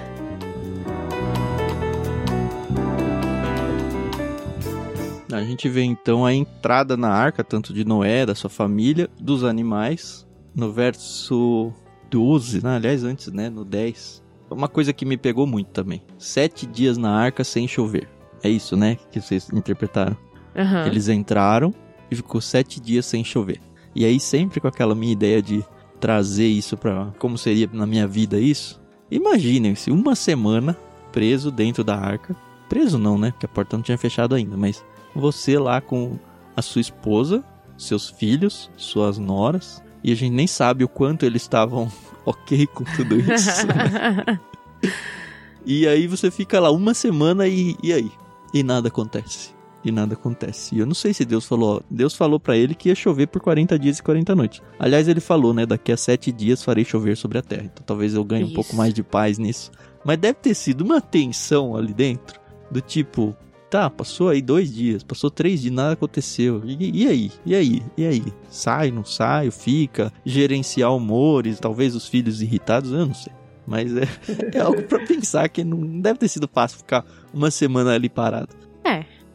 A 5.32 5.44
gente 5.44 5.70
vê 5.70 5.84
então 5.84 6.26
a 6.26 6.34
entrada 6.34 6.98
na 6.98 7.10
arca, 7.10 7.44
tanto 7.44 7.72
de 7.72 7.86
Noé, 7.86 8.26
da 8.26 8.34
sua 8.34 8.50
família, 8.50 9.10
dos 9.20 9.44
animais, 9.44 10.28
no 10.56 10.72
verso 10.72 11.72
12, 12.10 12.64
né? 12.64 12.76
aliás, 12.76 13.04
antes, 13.04 13.32
né? 13.32 13.50
No 13.50 13.64
10. 13.64 14.24
Uma 14.50 14.68
coisa 14.68 14.92
que 14.92 15.06
me 15.06 15.16
pegou 15.16 15.46
muito 15.46 15.70
também: 15.70 16.02
sete 16.18 16.66
dias 16.66 16.98
na 16.98 17.12
arca 17.12 17.44
sem 17.44 17.68
chover. 17.68 18.10
É 18.44 18.50
isso, 18.50 18.76
né? 18.76 18.98
Que 19.12 19.22
vocês 19.22 19.50
interpretaram. 19.54 20.18
Uhum. 20.56 20.88
Eles 20.88 21.08
entraram 21.08 21.74
e 22.10 22.16
ficou 22.16 22.42
sete 22.42 22.80
dias 22.80 23.06
sem 23.06 23.24
chover. 23.24 23.62
E 23.96 24.06
aí, 24.06 24.20
sempre 24.20 24.60
com 24.60 24.68
aquela 24.68 24.96
minha 24.96 25.14
ideia 25.14 25.42
de 25.42 25.64
trazer 26.00 26.48
isso 26.48 26.78
para 26.78 27.12
como 27.20 27.38
seria 27.38 27.70
na 27.72 27.86
minha 27.86 28.08
vida 28.08 28.40
isso. 28.40 28.82
Imaginem-se 29.12 29.92
uma 29.92 30.16
semana 30.16 30.78
preso 31.12 31.52
dentro 31.52 31.84
da 31.84 31.96
arca. 31.96 32.36
Preso 32.68 32.98
não, 32.98 33.18
né? 33.18 33.32
Porque 33.32 33.46
a 33.46 33.50
porta 33.50 33.76
não 33.76 33.84
tinha 33.84 33.98
fechado 33.98 34.36
ainda, 34.36 34.56
mas 34.56 34.84
você 35.16 35.58
lá 35.58 35.82
com 35.82 36.18
a 36.56 36.62
sua 36.62 36.82
esposa, 36.82 37.44
seus 37.78 38.10
filhos, 38.10 38.70
suas 38.78 39.18
noras, 39.18 39.84
e 40.04 40.12
a 40.12 40.16
gente 40.16 40.34
nem 40.34 40.48
sabe 40.48 40.84
o 40.84 40.88
quanto 40.88 41.26
eles 41.26 41.42
estavam 41.42 41.92
ok 42.26 42.68
com 42.68 42.84
tudo 42.84 43.20
isso. 43.20 43.66
Né? 43.68 44.40
e 45.66 45.88
aí 45.88 46.06
você 46.06 46.30
fica 46.30 46.60
lá 46.60 46.72
uma 46.72 46.94
semana 46.94 47.48
e, 47.48 47.76
e 47.82 47.92
aí? 47.92 48.12
E 48.54 48.64
nada 48.64 48.88
acontece 48.90 49.59
e 49.84 49.92
nada 49.92 50.14
acontece. 50.14 50.76
E 50.76 50.80
eu 50.80 50.86
não 50.86 50.94
sei 50.94 51.14
se 51.14 51.24
Deus 51.26 51.46
falou, 51.46 51.82
Deus 51.90 52.14
falou 52.14 52.40
para 52.40 52.58
ele 52.58 52.76
que 52.76 52.90
ia 52.90 52.96
chover 52.96 53.28
por 53.28 53.42
40 53.42 53.78
dias 53.80 54.00
e 54.00 54.04
40 54.04 54.36
noites. 54.36 54.62
Aliás, 54.78 55.08
ele 55.08 55.20
falou, 55.20 55.54
né, 55.54 55.66
daqui 55.66 55.92
a 55.92 55.98
sete 55.98 56.32
dias 56.32 56.64
farei 56.64 56.84
chover 56.84 57.16
sobre 57.16 57.38
a 57.38 57.42
terra. 57.42 57.70
Então 57.72 57.84
talvez 57.86 58.14
eu 58.14 58.24
ganhe 58.24 58.44
Isso. 58.44 58.52
um 58.52 58.56
pouco 58.56 58.76
mais 58.76 58.94
de 58.94 59.04
paz 59.04 59.38
nisso. 59.38 59.72
Mas 60.04 60.18
deve 60.18 60.36
ter 60.36 60.54
sido 60.54 60.82
uma 60.82 61.02
tensão 61.02 61.76
ali 61.76 61.94
dentro, 61.94 62.40
do 62.72 62.82
tipo, 62.82 63.36
tá, 63.70 63.90
passou 63.90 64.30
aí 64.30 64.42
dois 64.42 64.74
dias, 64.74 65.04
passou 65.04 65.30
três 65.30 65.62
dias, 65.62 65.74
nada 65.74 65.94
aconteceu. 65.94 66.62
E, 66.66 67.04
e 67.04 67.08
aí? 67.08 67.32
E 67.46 67.56
aí? 67.56 67.84
E 67.98 68.06
aí? 68.06 68.24
Sai, 68.50 68.92
não 68.92 69.04
sai, 69.04 69.52
fica, 69.52 70.12
gerenciar 70.26 70.96
humores, 70.96 71.60
talvez 71.60 71.96
os 71.96 72.08
filhos 72.08 72.42
irritados, 72.42 72.92
eu 72.92 73.06
não 73.06 73.14
sei. 73.14 73.34
Mas 73.68 73.96
é, 73.96 74.08
é 74.58 74.60
algo 74.60 74.82
para 74.84 75.06
pensar 75.06 75.48
que 75.50 75.64
não 75.64 76.00
deve 76.00 76.20
ter 76.20 76.28
sido 76.28 76.50
fácil 76.52 76.80
ficar 76.80 77.06
uma 77.34 77.52
semana 77.52 77.94
ali 77.94 78.10
parado. 78.10 78.56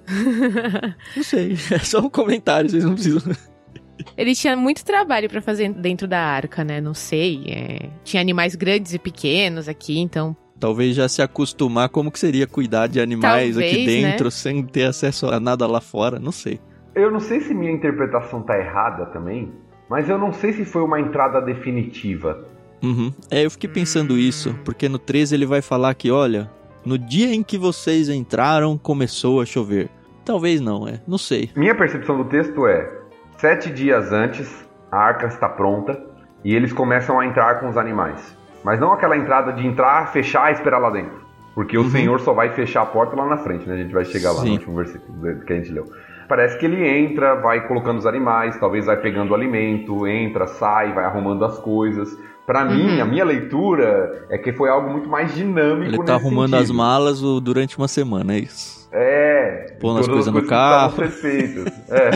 Não 1.17 1.23
sei, 1.23 1.57
é 1.71 1.79
só 1.79 2.01
um 2.01 2.11
comentário, 2.11 2.69
vocês 2.69 2.85
não 2.85 2.95
precisam. 2.95 3.35
Ele 4.17 4.35
tinha 4.35 4.57
muito 4.57 4.85
trabalho 4.85 5.29
para 5.29 5.41
fazer 5.41 5.73
dentro 5.73 6.07
da 6.07 6.19
arca, 6.21 6.65
né? 6.65 6.81
Não 6.81 6.95
sei. 6.95 7.45
É... 7.47 7.91
Tinha 8.03 8.21
animais 8.21 8.55
grandes 8.55 8.93
e 8.93 8.99
pequenos 8.99 9.69
aqui, 9.69 9.99
então. 9.99 10.37
Talvez 10.59 10.95
já 10.95 11.09
se 11.09 11.23
acostumar 11.23 11.89
como 11.89 12.11
que 12.11 12.19
seria 12.19 12.47
cuidar 12.47 12.87
de 12.87 13.01
animais 13.01 13.55
Talvez, 13.55 13.59
aqui 13.59 13.87
né? 13.87 14.09
dentro, 14.09 14.25
né? 14.25 14.31
sem 14.31 14.65
ter 14.65 14.85
acesso 14.85 15.27
a 15.27 15.39
nada 15.41 15.67
lá 15.67 15.81
fora, 15.81 16.19
não 16.19 16.33
sei. 16.33 16.61
Eu 16.95 17.11
não 17.11 17.21
sei 17.21 17.41
se 17.41 17.53
minha 17.53 17.73
interpretação 17.73 18.41
tá 18.43 18.59
errada 18.59 19.07
também, 19.07 19.53
mas 19.89 20.09
eu 20.09 20.17
não 20.17 20.33
sei 20.33 20.53
se 20.53 20.65
foi 20.65 20.83
uma 20.83 21.01
entrada 21.01 21.41
definitiva. 21.41 22.47
Uhum. 22.83 23.13
É, 23.31 23.45
eu 23.45 23.51
fiquei 23.51 23.69
pensando 23.69 24.17
isso, 24.17 24.55
porque 24.65 24.89
no 24.89 24.99
13 24.99 25.35
ele 25.35 25.47
vai 25.47 25.61
falar 25.61 25.95
que, 25.95 26.11
olha, 26.11 26.51
no 26.85 26.99
dia 26.99 27.35
em 27.35 27.43
que 27.43 27.57
vocês 27.57 28.09
entraram, 28.09 28.77
começou 28.77 29.41
a 29.41 29.47
chover. 29.47 29.89
Talvez 30.25 30.61
não, 30.61 30.89
é. 30.89 31.01
Não 31.07 31.19
sei. 31.19 31.51
Minha 31.57 31.75
percepção 31.75 32.17
do 32.17 32.25
texto 32.25 32.67
é: 32.67 32.91
sete 33.39 33.71
dias 33.71 34.13
antes, 34.13 34.65
a 34.91 34.99
arca 34.99 35.27
está 35.27 35.49
pronta 35.49 36.01
e 36.45 36.55
eles 36.55 36.73
começam 36.73 37.19
a 37.19 37.27
entrar 37.27 37.61
com 37.61 37.69
os 37.69 37.77
animais. 37.77 38.37
Mas 38.65 38.81
não 38.81 38.93
aquela 38.93 39.17
entrada 39.17 39.53
de 39.53 39.67
entrar, 39.67 40.11
fechar 40.13 40.51
e 40.51 40.55
esperar 40.55 40.79
lá 40.79 40.91
dentro. 40.91 41.23
Porque 41.55 41.77
uhum. 41.79 41.85
o 41.85 41.91
Senhor 41.91 42.21
só 42.21 42.33
vai 42.33 42.51
fechar 42.51 42.83
a 42.83 42.87
porta 42.87 43.15
lá 43.15 43.27
na 43.27 43.37
frente, 43.37 43.69
né? 43.69 43.75
A 43.75 43.79
gente 43.79 43.93
vai 43.93 44.05
chegar 44.05 44.33
lá 44.33 44.41
Sim. 44.41 44.49
no 44.49 44.53
último 44.55 44.77
versículo 44.77 45.45
que 45.45 45.53
a 45.53 45.57
gente 45.57 45.71
leu. 45.71 45.85
Parece 46.29 46.59
que 46.59 46.65
ele 46.65 46.87
entra, 46.87 47.35
vai 47.37 47.67
colocando 47.69 47.99
os 47.99 48.07
animais, 48.07 48.59
talvez 48.59 48.87
vai 48.87 48.97
pegando 48.97 49.31
o 49.31 49.35
alimento, 49.35 50.07
entra, 50.07 50.47
sai, 50.47 50.93
vai 50.93 51.05
arrumando 51.05 51.45
as 51.45 51.59
coisas. 51.59 52.19
Para 52.47 52.67
uhum. 52.67 52.75
mim, 52.75 53.01
a 53.01 53.05
minha 53.07 53.25
leitura 53.25 54.27
é 54.29 54.37
que 54.37 54.53
foi 54.53 54.69
algo 54.69 54.91
muito 54.91 55.09
mais 55.09 55.35
dinâmico. 55.35 55.95
Ele 55.95 56.05
tá 56.05 56.15
arrumando 56.15 56.51
sentido. 56.51 56.65
as 56.65 56.71
malas 56.71 57.21
durante 57.43 57.79
uma 57.79 57.89
semana, 57.89 58.35
é 58.35 58.41
isso. 58.41 58.89
É. 58.93 59.77
Pondo 59.81 60.01
as 60.01 60.09
coisas 60.09 60.33
no 60.33 60.47
carro. 60.47 60.95
É. 61.89 62.11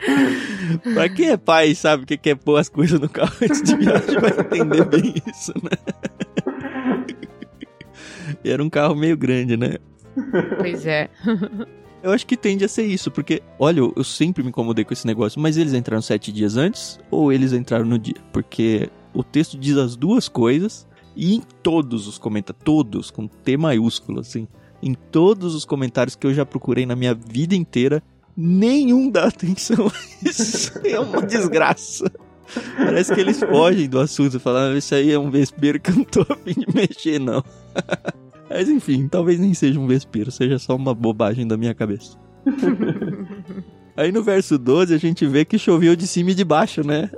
pra 0.94 1.08
quem 1.10 1.30
é 1.30 1.36
pai 1.36 1.74
sabe 1.74 2.04
o 2.04 2.06
que 2.06 2.30
é 2.30 2.34
pôr 2.34 2.56
as 2.56 2.70
coisas 2.70 2.98
no 2.98 3.08
carro 3.08 3.34
antes 3.42 3.62
de 3.62 3.76
viagem, 3.76 4.18
vai 4.18 4.30
entender 4.30 4.84
bem 4.86 5.14
isso, 5.26 5.52
né? 5.62 5.70
E 8.44 8.50
era 8.50 8.62
um 8.62 8.70
carro 8.70 8.94
meio 8.94 9.16
grande, 9.16 9.56
né? 9.56 9.76
Pois 10.58 10.86
é. 10.86 11.10
Eu 12.02 12.12
acho 12.12 12.26
que 12.26 12.36
tende 12.36 12.64
a 12.64 12.68
ser 12.68 12.86
isso, 12.86 13.10
porque, 13.10 13.42
olha, 13.58 13.80
eu 13.80 14.04
sempre 14.04 14.42
me 14.42 14.48
incomodei 14.48 14.84
com 14.84 14.92
esse 14.92 15.06
negócio, 15.06 15.40
mas 15.40 15.56
eles 15.56 15.74
entraram 15.74 16.00
sete 16.00 16.32
dias 16.32 16.56
antes 16.56 16.98
ou 17.10 17.32
eles 17.32 17.52
entraram 17.52 17.84
no 17.84 17.98
dia? 17.98 18.16
Porque 18.32 18.88
o 19.12 19.22
texto 19.22 19.58
diz 19.58 19.76
as 19.76 19.96
duas 19.96 20.28
coisas 20.28 20.86
e 21.14 21.34
em 21.34 21.42
todos 21.62 22.06
os 22.06 22.16
comentários, 22.16 22.64
todos, 22.64 23.10
com 23.10 23.26
T 23.26 23.56
maiúsculo, 23.56 24.20
assim, 24.20 24.48
em 24.82 24.94
todos 24.94 25.54
os 25.54 25.66
comentários 25.66 26.16
que 26.16 26.26
eu 26.26 26.32
já 26.32 26.46
procurei 26.46 26.86
na 26.86 26.96
minha 26.96 27.14
vida 27.14 27.54
inteira, 27.54 28.02
nenhum 28.34 29.10
dá 29.10 29.26
atenção 29.28 29.86
a 29.86 30.26
isso. 30.28 30.72
É 30.84 30.98
uma 30.98 31.20
desgraça. 31.20 32.10
Parece 32.76 33.14
que 33.14 33.20
eles 33.20 33.38
fogem 33.38 33.88
do 33.88 34.00
assunto, 34.00 34.40
falando, 34.40 34.76
isso 34.76 34.94
aí 34.94 35.12
é 35.12 35.18
um 35.18 35.30
vespeiro 35.30 35.78
que 35.78 35.90
eu 35.90 35.96
não 35.96 36.04
tô 36.04 36.22
a 36.22 36.36
fim 36.36 36.54
de 36.54 36.66
mexer, 36.74 37.20
não. 37.20 37.44
Mas 38.50 38.68
enfim, 38.68 39.06
talvez 39.06 39.38
nem 39.38 39.54
seja 39.54 39.78
um 39.78 39.86
vespeiro, 39.86 40.32
seja 40.32 40.58
só 40.58 40.74
uma 40.74 40.92
bobagem 40.92 41.46
da 41.46 41.56
minha 41.56 41.72
cabeça. 41.72 42.18
Aí 43.96 44.10
no 44.10 44.22
verso 44.22 44.58
12 44.58 44.92
a 44.92 44.98
gente 44.98 45.24
vê 45.24 45.44
que 45.44 45.56
choveu 45.56 45.94
de 45.94 46.06
cima 46.06 46.32
e 46.32 46.34
de 46.34 46.44
baixo, 46.44 46.84
né? 46.84 47.08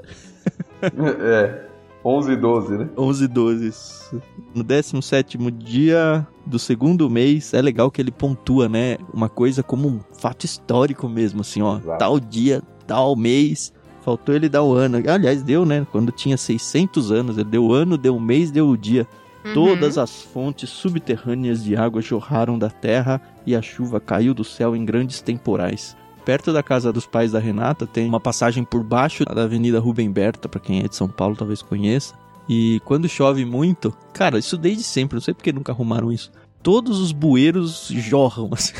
é. 0.82 1.72
11 2.04 2.32
e 2.32 2.36
12, 2.36 2.78
né? 2.78 2.88
11 2.98 3.24
e 3.24 3.28
12. 3.28 4.20
No 4.54 4.64
17 4.64 5.38
dia 5.52 6.26
do 6.44 6.58
segundo 6.58 7.08
mês, 7.08 7.54
é 7.54 7.62
legal 7.62 7.90
que 7.90 8.02
ele 8.02 8.10
pontua, 8.10 8.68
né? 8.68 8.98
Uma 9.14 9.28
coisa 9.28 9.62
como 9.62 9.88
um 9.88 10.00
fato 10.18 10.44
histórico 10.44 11.08
mesmo, 11.08 11.42
assim, 11.42 11.62
ó. 11.62 11.78
Exato. 11.78 11.98
Tal 11.98 12.18
dia, 12.18 12.60
tal 12.86 13.14
mês. 13.14 13.72
Faltou 14.02 14.34
ele 14.34 14.48
dar 14.48 14.64
o 14.64 14.74
ano. 14.74 14.98
Aliás, 15.08 15.44
deu, 15.44 15.64
né? 15.64 15.86
Quando 15.92 16.10
tinha 16.10 16.36
600 16.36 17.12
anos. 17.12 17.38
Ele 17.38 17.48
deu 17.48 17.64
o 17.64 17.72
ano, 17.72 17.96
deu 17.96 18.16
o 18.16 18.20
mês, 18.20 18.50
deu 18.50 18.68
o 18.68 18.76
dia. 18.76 19.06
Uhum. 19.44 19.54
Todas 19.54 19.98
as 19.98 20.22
fontes 20.22 20.70
subterrâneas 20.70 21.64
de 21.64 21.76
água 21.76 22.00
jorraram 22.00 22.58
da 22.58 22.70
terra 22.70 23.20
e 23.44 23.56
a 23.56 23.62
chuva 23.62 24.00
caiu 24.00 24.32
do 24.32 24.44
céu 24.44 24.76
em 24.76 24.84
grandes 24.84 25.20
temporais. 25.20 25.96
Perto 26.24 26.52
da 26.52 26.62
casa 26.62 26.92
dos 26.92 27.04
pais 27.04 27.32
da 27.32 27.40
Renata 27.40 27.84
tem 27.84 28.06
uma 28.06 28.20
passagem 28.20 28.62
por 28.62 28.84
baixo 28.84 29.24
da 29.24 29.42
Avenida 29.42 29.80
Rubem 29.80 30.10
Berta, 30.10 30.48
para 30.48 30.60
quem 30.60 30.80
é 30.80 30.88
de 30.88 30.94
São 30.94 31.08
Paulo 31.08 31.34
talvez 31.34 31.60
conheça. 31.62 32.14
E 32.48 32.80
quando 32.84 33.08
chove 33.08 33.44
muito, 33.44 33.92
cara, 34.12 34.38
isso 34.38 34.56
desde 34.56 34.84
sempre, 34.84 35.16
não 35.16 35.20
sei 35.20 35.34
porque 35.34 35.52
nunca 35.52 35.72
arrumaram 35.72 36.12
isso. 36.12 36.30
Todos 36.62 37.00
os 37.00 37.10
bueiros 37.10 37.88
jorram 37.88 38.50
assim. 38.54 38.74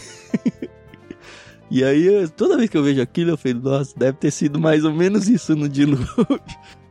e 1.69 1.83
aí, 1.83 2.29
toda 2.37 2.57
vez 2.57 2.71
que 2.71 2.77
eu 2.77 2.85
vejo 2.85 3.03
aquilo, 3.03 3.31
eu 3.31 3.37
falo, 3.37 3.61
nossa, 3.61 3.93
deve 3.97 4.19
ter 4.19 4.31
sido 4.31 4.61
mais 4.61 4.85
ou 4.85 4.93
menos 4.93 5.29
isso 5.29 5.57
no 5.57 5.69
dilúvio. 5.69 6.07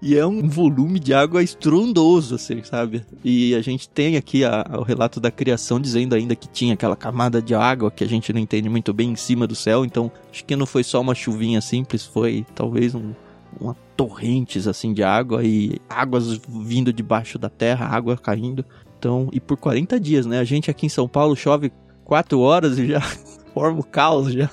E 0.01 0.17
é 0.17 0.25
um 0.25 0.49
volume 0.49 0.99
de 0.99 1.13
água 1.13 1.43
estrondoso, 1.43 2.33
assim, 2.33 2.63
sabe? 2.63 3.05
E 3.23 3.53
a 3.53 3.61
gente 3.61 3.87
tem 3.87 4.17
aqui 4.17 4.43
a, 4.43 4.65
a, 4.67 4.79
o 4.79 4.83
relato 4.83 5.19
da 5.19 5.29
criação 5.29 5.79
dizendo 5.79 6.15
ainda 6.15 6.35
que 6.35 6.47
tinha 6.47 6.73
aquela 6.73 6.95
camada 6.95 7.39
de 7.39 7.53
água 7.53 7.91
que 7.91 8.03
a 8.03 8.07
gente 8.07 8.33
não 8.33 8.39
entende 8.39 8.67
muito 8.67 8.91
bem 8.93 9.11
em 9.11 9.15
cima 9.15 9.45
do 9.45 9.53
céu. 9.53 9.85
Então, 9.85 10.11
acho 10.31 10.43
que 10.43 10.55
não 10.55 10.65
foi 10.65 10.83
só 10.83 10.99
uma 10.99 11.13
chuvinha 11.13 11.61
simples, 11.61 12.03
foi 12.03 12.43
talvez 12.55 12.95
um, 12.95 13.13
uma 13.59 13.75
torrentes 13.95 14.67
assim 14.67 14.91
de 14.91 15.03
água 15.03 15.43
e 15.43 15.79
águas 15.87 16.41
vindo 16.49 16.91
debaixo 16.91 17.37
da 17.37 17.49
terra, 17.49 17.85
água 17.85 18.17
caindo. 18.17 18.65
Então, 18.97 19.29
e 19.31 19.39
por 19.39 19.57
40 19.57 19.99
dias, 19.99 20.25
né? 20.25 20.39
A 20.39 20.43
gente 20.43 20.71
aqui 20.71 20.87
em 20.87 20.89
São 20.89 21.07
Paulo 21.07 21.35
chove 21.35 21.71
4 22.05 22.39
horas 22.39 22.79
e 22.79 22.87
já 22.87 23.01
forma 23.53 23.81
o 23.81 23.83
caos 23.83 24.33
já. 24.33 24.49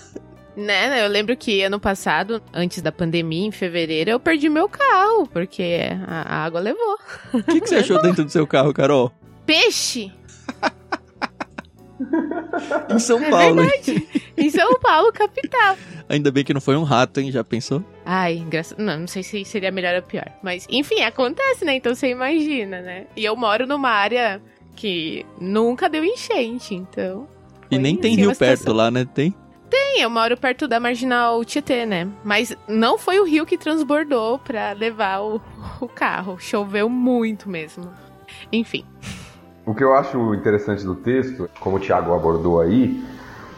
Né, 0.58 1.04
eu 1.04 1.08
lembro 1.08 1.36
que 1.36 1.62
ano 1.62 1.78
passado, 1.78 2.42
antes 2.52 2.82
da 2.82 2.90
pandemia, 2.90 3.46
em 3.46 3.52
fevereiro, 3.52 4.10
eu 4.10 4.18
perdi 4.18 4.48
meu 4.48 4.68
carro, 4.68 5.24
porque 5.28 5.82
a, 6.04 6.44
água 6.44 6.58
levou. 6.58 6.98
O 7.32 7.40
que, 7.44 7.60
que 7.60 7.68
você 7.68 7.76
achou 7.76 8.02
dentro 8.02 8.24
do 8.24 8.32
seu 8.32 8.44
carro, 8.44 8.74
Carol? 8.74 9.12
Peixe! 9.46 10.12
em 12.90 12.98
São 12.98 13.22
é 13.22 13.30
Paulo. 13.30 13.62
em 14.36 14.50
São 14.50 14.80
Paulo, 14.80 15.12
capital. 15.12 15.76
Ainda 16.08 16.32
bem 16.32 16.42
que 16.42 16.52
não 16.52 16.60
foi 16.60 16.74
um 16.74 16.82
rato, 16.82 17.20
hein? 17.20 17.30
Já 17.30 17.44
pensou? 17.44 17.84
Ai, 18.04 18.38
engraçado. 18.38 18.80
Não, 18.80 18.98
não 18.98 19.06
sei 19.06 19.22
se 19.22 19.44
seria 19.44 19.70
melhor 19.70 19.94
ou 19.94 20.02
pior. 20.02 20.26
Mas, 20.42 20.66
enfim, 20.68 21.02
acontece, 21.02 21.64
né? 21.64 21.76
Então 21.76 21.94
você 21.94 22.08
imagina, 22.08 22.82
né? 22.82 23.06
E 23.14 23.24
eu 23.24 23.36
moro 23.36 23.64
numa 23.64 23.90
área 23.90 24.42
que 24.74 25.24
nunca 25.40 25.88
deu 25.88 26.04
enchente, 26.04 26.74
então. 26.74 27.28
E 27.70 27.78
nem 27.78 27.94
tem 27.94 28.16
rio 28.16 28.34
perto 28.34 28.72
lá, 28.72 28.90
né? 28.90 29.04
Tem? 29.04 29.32
Tem, 29.70 30.00
eu 30.00 30.08
moro 30.08 30.36
perto 30.36 30.66
da 30.66 30.80
marginal 30.80 31.44
Tietê, 31.44 31.84
né? 31.84 32.08
Mas 32.24 32.56
não 32.66 32.96
foi 32.96 33.20
o 33.20 33.24
rio 33.24 33.44
que 33.44 33.58
transbordou 33.58 34.38
pra 34.38 34.72
levar 34.72 35.20
o, 35.20 35.40
o 35.80 35.88
carro. 35.88 36.38
Choveu 36.38 36.88
muito 36.88 37.48
mesmo. 37.50 37.84
Enfim. 38.50 38.84
O 39.66 39.74
que 39.74 39.84
eu 39.84 39.94
acho 39.94 40.34
interessante 40.34 40.84
do 40.84 40.94
texto, 40.94 41.50
como 41.60 41.76
o 41.76 41.80
Thiago 41.80 42.14
abordou 42.14 42.60
aí, 42.60 43.04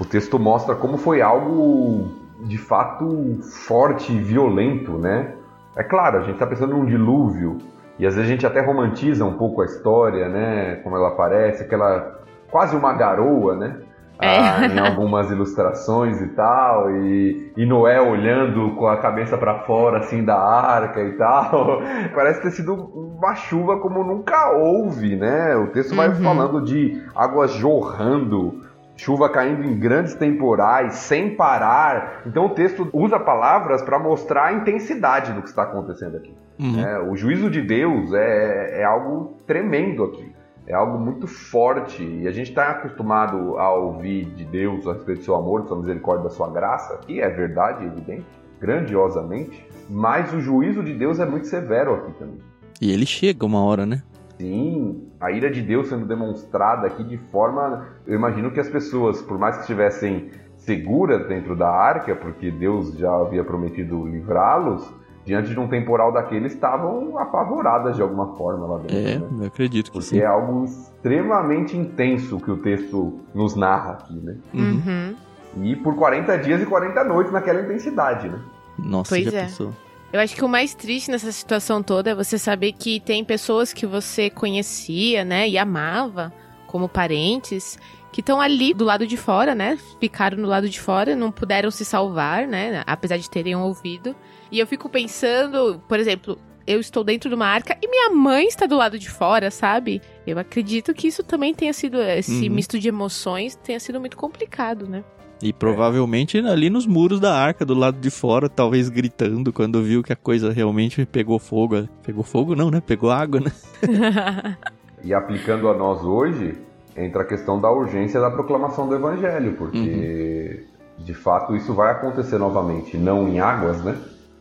o 0.00 0.04
texto 0.04 0.38
mostra 0.38 0.74
como 0.74 0.98
foi 0.98 1.22
algo 1.22 2.08
de 2.40 2.58
fato 2.58 3.38
forte 3.66 4.12
e 4.12 4.18
violento, 4.18 4.98
né? 4.98 5.34
É 5.76 5.84
claro, 5.84 6.18
a 6.18 6.20
gente 6.22 6.34
está 6.34 6.46
pensando 6.46 6.74
num 6.74 6.84
dilúvio, 6.84 7.58
e 7.98 8.06
às 8.06 8.14
vezes 8.14 8.28
a 8.28 8.32
gente 8.32 8.46
até 8.46 8.60
romantiza 8.60 9.24
um 9.24 9.34
pouco 9.34 9.62
a 9.62 9.66
história, 9.66 10.28
né? 10.28 10.76
Como 10.76 10.96
ela 10.96 11.08
aparece, 11.08 11.62
aquela 11.62 12.20
quase 12.50 12.74
uma 12.74 12.92
garoa, 12.94 13.54
né? 13.54 13.76
É. 14.20 14.38
Ah, 14.38 14.66
em 14.66 14.78
algumas 14.78 15.30
ilustrações 15.30 16.20
e 16.20 16.28
tal, 16.28 16.90
e, 16.96 17.52
e 17.56 17.64
Noé 17.64 18.00
olhando 18.00 18.74
com 18.76 18.86
a 18.86 18.98
cabeça 18.98 19.38
para 19.38 19.60
fora 19.60 19.98
assim 20.00 20.22
da 20.22 20.36
arca 20.36 21.02
e 21.02 21.12
tal. 21.12 21.80
Parece 22.14 22.42
ter 22.42 22.50
sido 22.50 22.74
uma 22.74 23.34
chuva 23.34 23.78
como 23.78 24.04
nunca 24.04 24.52
houve, 24.52 25.16
né? 25.16 25.56
O 25.56 25.68
texto 25.68 25.94
vai 25.94 26.08
uhum. 26.08 26.16
falando 26.16 26.60
de 26.62 27.02
águas 27.14 27.52
jorrando, 27.52 28.62
chuva 28.94 29.30
caindo 29.30 29.64
em 29.64 29.78
grandes 29.78 30.14
temporais, 30.14 30.94
sem 30.94 31.34
parar. 31.34 32.22
Então 32.26 32.46
o 32.46 32.50
texto 32.50 32.88
usa 32.92 33.18
palavras 33.18 33.80
para 33.80 33.98
mostrar 33.98 34.46
a 34.46 34.52
intensidade 34.52 35.32
do 35.32 35.40
que 35.40 35.48
está 35.48 35.62
acontecendo 35.62 36.18
aqui. 36.18 36.34
Uhum. 36.58 36.78
É, 36.78 37.00
o 37.00 37.16
juízo 37.16 37.48
de 37.48 37.62
Deus 37.62 38.12
é, 38.12 38.82
é 38.82 38.84
algo 38.84 39.38
tremendo 39.46 40.04
aqui 40.04 40.39
é 40.66 40.74
algo 40.74 40.98
muito 40.98 41.26
forte 41.26 42.02
e 42.02 42.28
a 42.28 42.30
gente 42.30 42.50
está 42.50 42.70
acostumado 42.70 43.58
a 43.58 43.74
ouvir 43.74 44.26
de 44.26 44.44
Deus 44.44 44.86
a 44.86 44.92
respeito 44.92 45.20
do 45.20 45.24
seu 45.24 45.34
amor, 45.34 45.62
da 45.62 45.68
sua 45.68 45.78
misericórdia, 45.78 46.24
da 46.24 46.30
sua 46.30 46.50
graça, 46.50 46.98
que 46.98 47.20
é 47.20 47.28
verdade, 47.28 47.84
evidente, 47.84 48.26
grandiosamente, 48.60 49.66
mas 49.88 50.32
o 50.32 50.40
juízo 50.40 50.82
de 50.82 50.94
Deus 50.94 51.18
é 51.18 51.26
muito 51.26 51.46
severo 51.46 51.94
aqui 51.94 52.12
também. 52.18 52.38
E 52.80 52.92
ele 52.92 53.06
chega 53.06 53.44
uma 53.44 53.62
hora, 53.62 53.84
né? 53.84 54.02
Sim, 54.38 55.08
a 55.20 55.30
ira 55.30 55.50
de 55.50 55.60
Deus 55.60 55.88
sendo 55.88 56.06
demonstrada 56.06 56.86
aqui 56.86 57.04
de 57.04 57.18
forma. 57.18 57.88
Eu 58.06 58.14
imagino 58.14 58.50
que 58.50 58.58
as 58.58 58.70
pessoas, 58.70 59.20
por 59.20 59.38
mais 59.38 59.56
que 59.56 59.62
estivessem 59.62 60.30
seguras 60.56 61.26
dentro 61.28 61.54
da 61.54 61.68
arca, 61.68 62.14
porque 62.16 62.50
Deus 62.50 62.96
já 62.96 63.14
havia 63.14 63.44
prometido 63.44 64.06
livrá-los, 64.06 64.90
diante 65.30 65.50
de 65.50 65.60
um 65.60 65.68
temporal 65.68 66.12
daquele, 66.12 66.48
estavam 66.48 67.16
apavoradas 67.16 67.94
de 67.94 68.02
alguma 68.02 68.36
forma 68.36 68.66
lá 68.66 68.78
dentro. 68.78 68.96
É, 68.96 69.18
né? 69.18 69.28
eu 69.42 69.46
acredito 69.46 69.86
que 69.86 69.92
Porque 69.92 70.08
sim. 70.08 70.18
é 70.18 70.26
algo 70.26 70.64
extremamente 70.64 71.76
intenso 71.76 72.40
que 72.40 72.50
o 72.50 72.56
texto 72.56 73.20
nos 73.32 73.54
narra 73.54 73.92
aqui, 73.92 74.14
né? 74.14 74.36
Uhum. 74.52 75.14
E 75.62 75.76
por 75.76 75.94
40 75.94 76.36
dias 76.38 76.60
e 76.60 76.66
40 76.66 77.04
noites 77.04 77.32
naquela 77.32 77.60
intensidade, 77.60 78.28
né? 78.28 78.40
Nossa, 78.76 79.10
pois 79.14 79.24
já 79.24 79.38
é. 79.38 79.42
pensou? 79.44 79.72
Eu 80.12 80.18
acho 80.18 80.34
que 80.34 80.44
o 80.44 80.48
mais 80.48 80.74
triste 80.74 81.12
nessa 81.12 81.30
situação 81.30 81.80
toda 81.80 82.10
é 82.10 82.14
você 82.14 82.36
saber 82.36 82.72
que 82.72 82.98
tem 82.98 83.24
pessoas 83.24 83.72
que 83.72 83.86
você 83.86 84.28
conhecia, 84.30 85.24
né, 85.24 85.48
e 85.48 85.56
amava 85.56 86.32
como 86.66 86.88
parentes, 86.88 87.78
que 88.10 88.20
estão 88.20 88.40
ali 88.40 88.74
do 88.74 88.84
lado 88.84 89.06
de 89.06 89.16
fora, 89.16 89.54
né? 89.54 89.78
Ficaram 90.00 90.38
do 90.38 90.48
lado 90.48 90.68
de 90.68 90.80
fora, 90.80 91.14
não 91.14 91.30
puderam 91.30 91.70
se 91.70 91.84
salvar, 91.84 92.48
né? 92.48 92.82
Apesar 92.84 93.16
de 93.16 93.30
terem 93.30 93.54
ouvido. 93.54 94.16
E 94.50 94.58
eu 94.58 94.66
fico 94.66 94.88
pensando, 94.88 95.80
por 95.88 95.98
exemplo, 95.98 96.38
eu 96.66 96.80
estou 96.80 97.02
dentro 97.02 97.28
de 97.28 97.34
uma 97.34 97.46
arca 97.46 97.76
e 97.82 97.88
minha 97.88 98.10
mãe 98.10 98.46
está 98.46 98.66
do 98.66 98.76
lado 98.76 98.98
de 98.98 99.10
fora, 99.10 99.50
sabe? 99.50 100.00
Eu 100.26 100.38
acredito 100.38 100.94
que 100.94 101.08
isso 101.08 101.22
também 101.22 101.54
tenha 101.54 101.72
sido, 101.72 102.00
esse 102.00 102.48
uhum. 102.48 102.54
misto 102.54 102.78
de 102.78 102.88
emoções 102.88 103.56
tenha 103.56 103.80
sido 103.80 104.00
muito 104.00 104.16
complicado, 104.16 104.88
né? 104.88 105.04
E 105.42 105.52
provavelmente 105.52 106.38
ali 106.38 106.68
nos 106.68 106.86
muros 106.86 107.18
da 107.18 107.34
arca, 107.34 107.64
do 107.64 107.74
lado 107.74 107.98
de 107.98 108.10
fora, 108.10 108.48
talvez 108.48 108.90
gritando 108.90 109.52
quando 109.52 109.82
viu 109.82 110.02
que 110.02 110.12
a 110.12 110.16
coisa 110.16 110.52
realmente 110.52 111.06
pegou 111.06 111.38
fogo. 111.38 111.88
Pegou 112.02 112.22
fogo 112.22 112.54
não, 112.54 112.70
né? 112.70 112.82
Pegou 112.84 113.10
água, 113.10 113.40
né? 113.40 113.52
e 115.02 115.14
aplicando 115.14 115.68
a 115.68 115.74
nós 115.74 116.04
hoje, 116.04 116.58
entra 116.94 117.22
a 117.22 117.24
questão 117.24 117.58
da 117.58 117.70
urgência 117.70 118.20
da 118.20 118.30
proclamação 118.30 118.86
do 118.86 118.94
evangelho, 118.94 119.54
porque 119.54 120.66
uhum. 120.98 121.04
de 121.04 121.14
fato 121.14 121.56
isso 121.56 121.72
vai 121.72 121.90
acontecer 121.92 122.36
novamente, 122.36 122.98
não 122.98 123.26
em 123.26 123.40
águas, 123.40 123.82
né? 123.82 123.96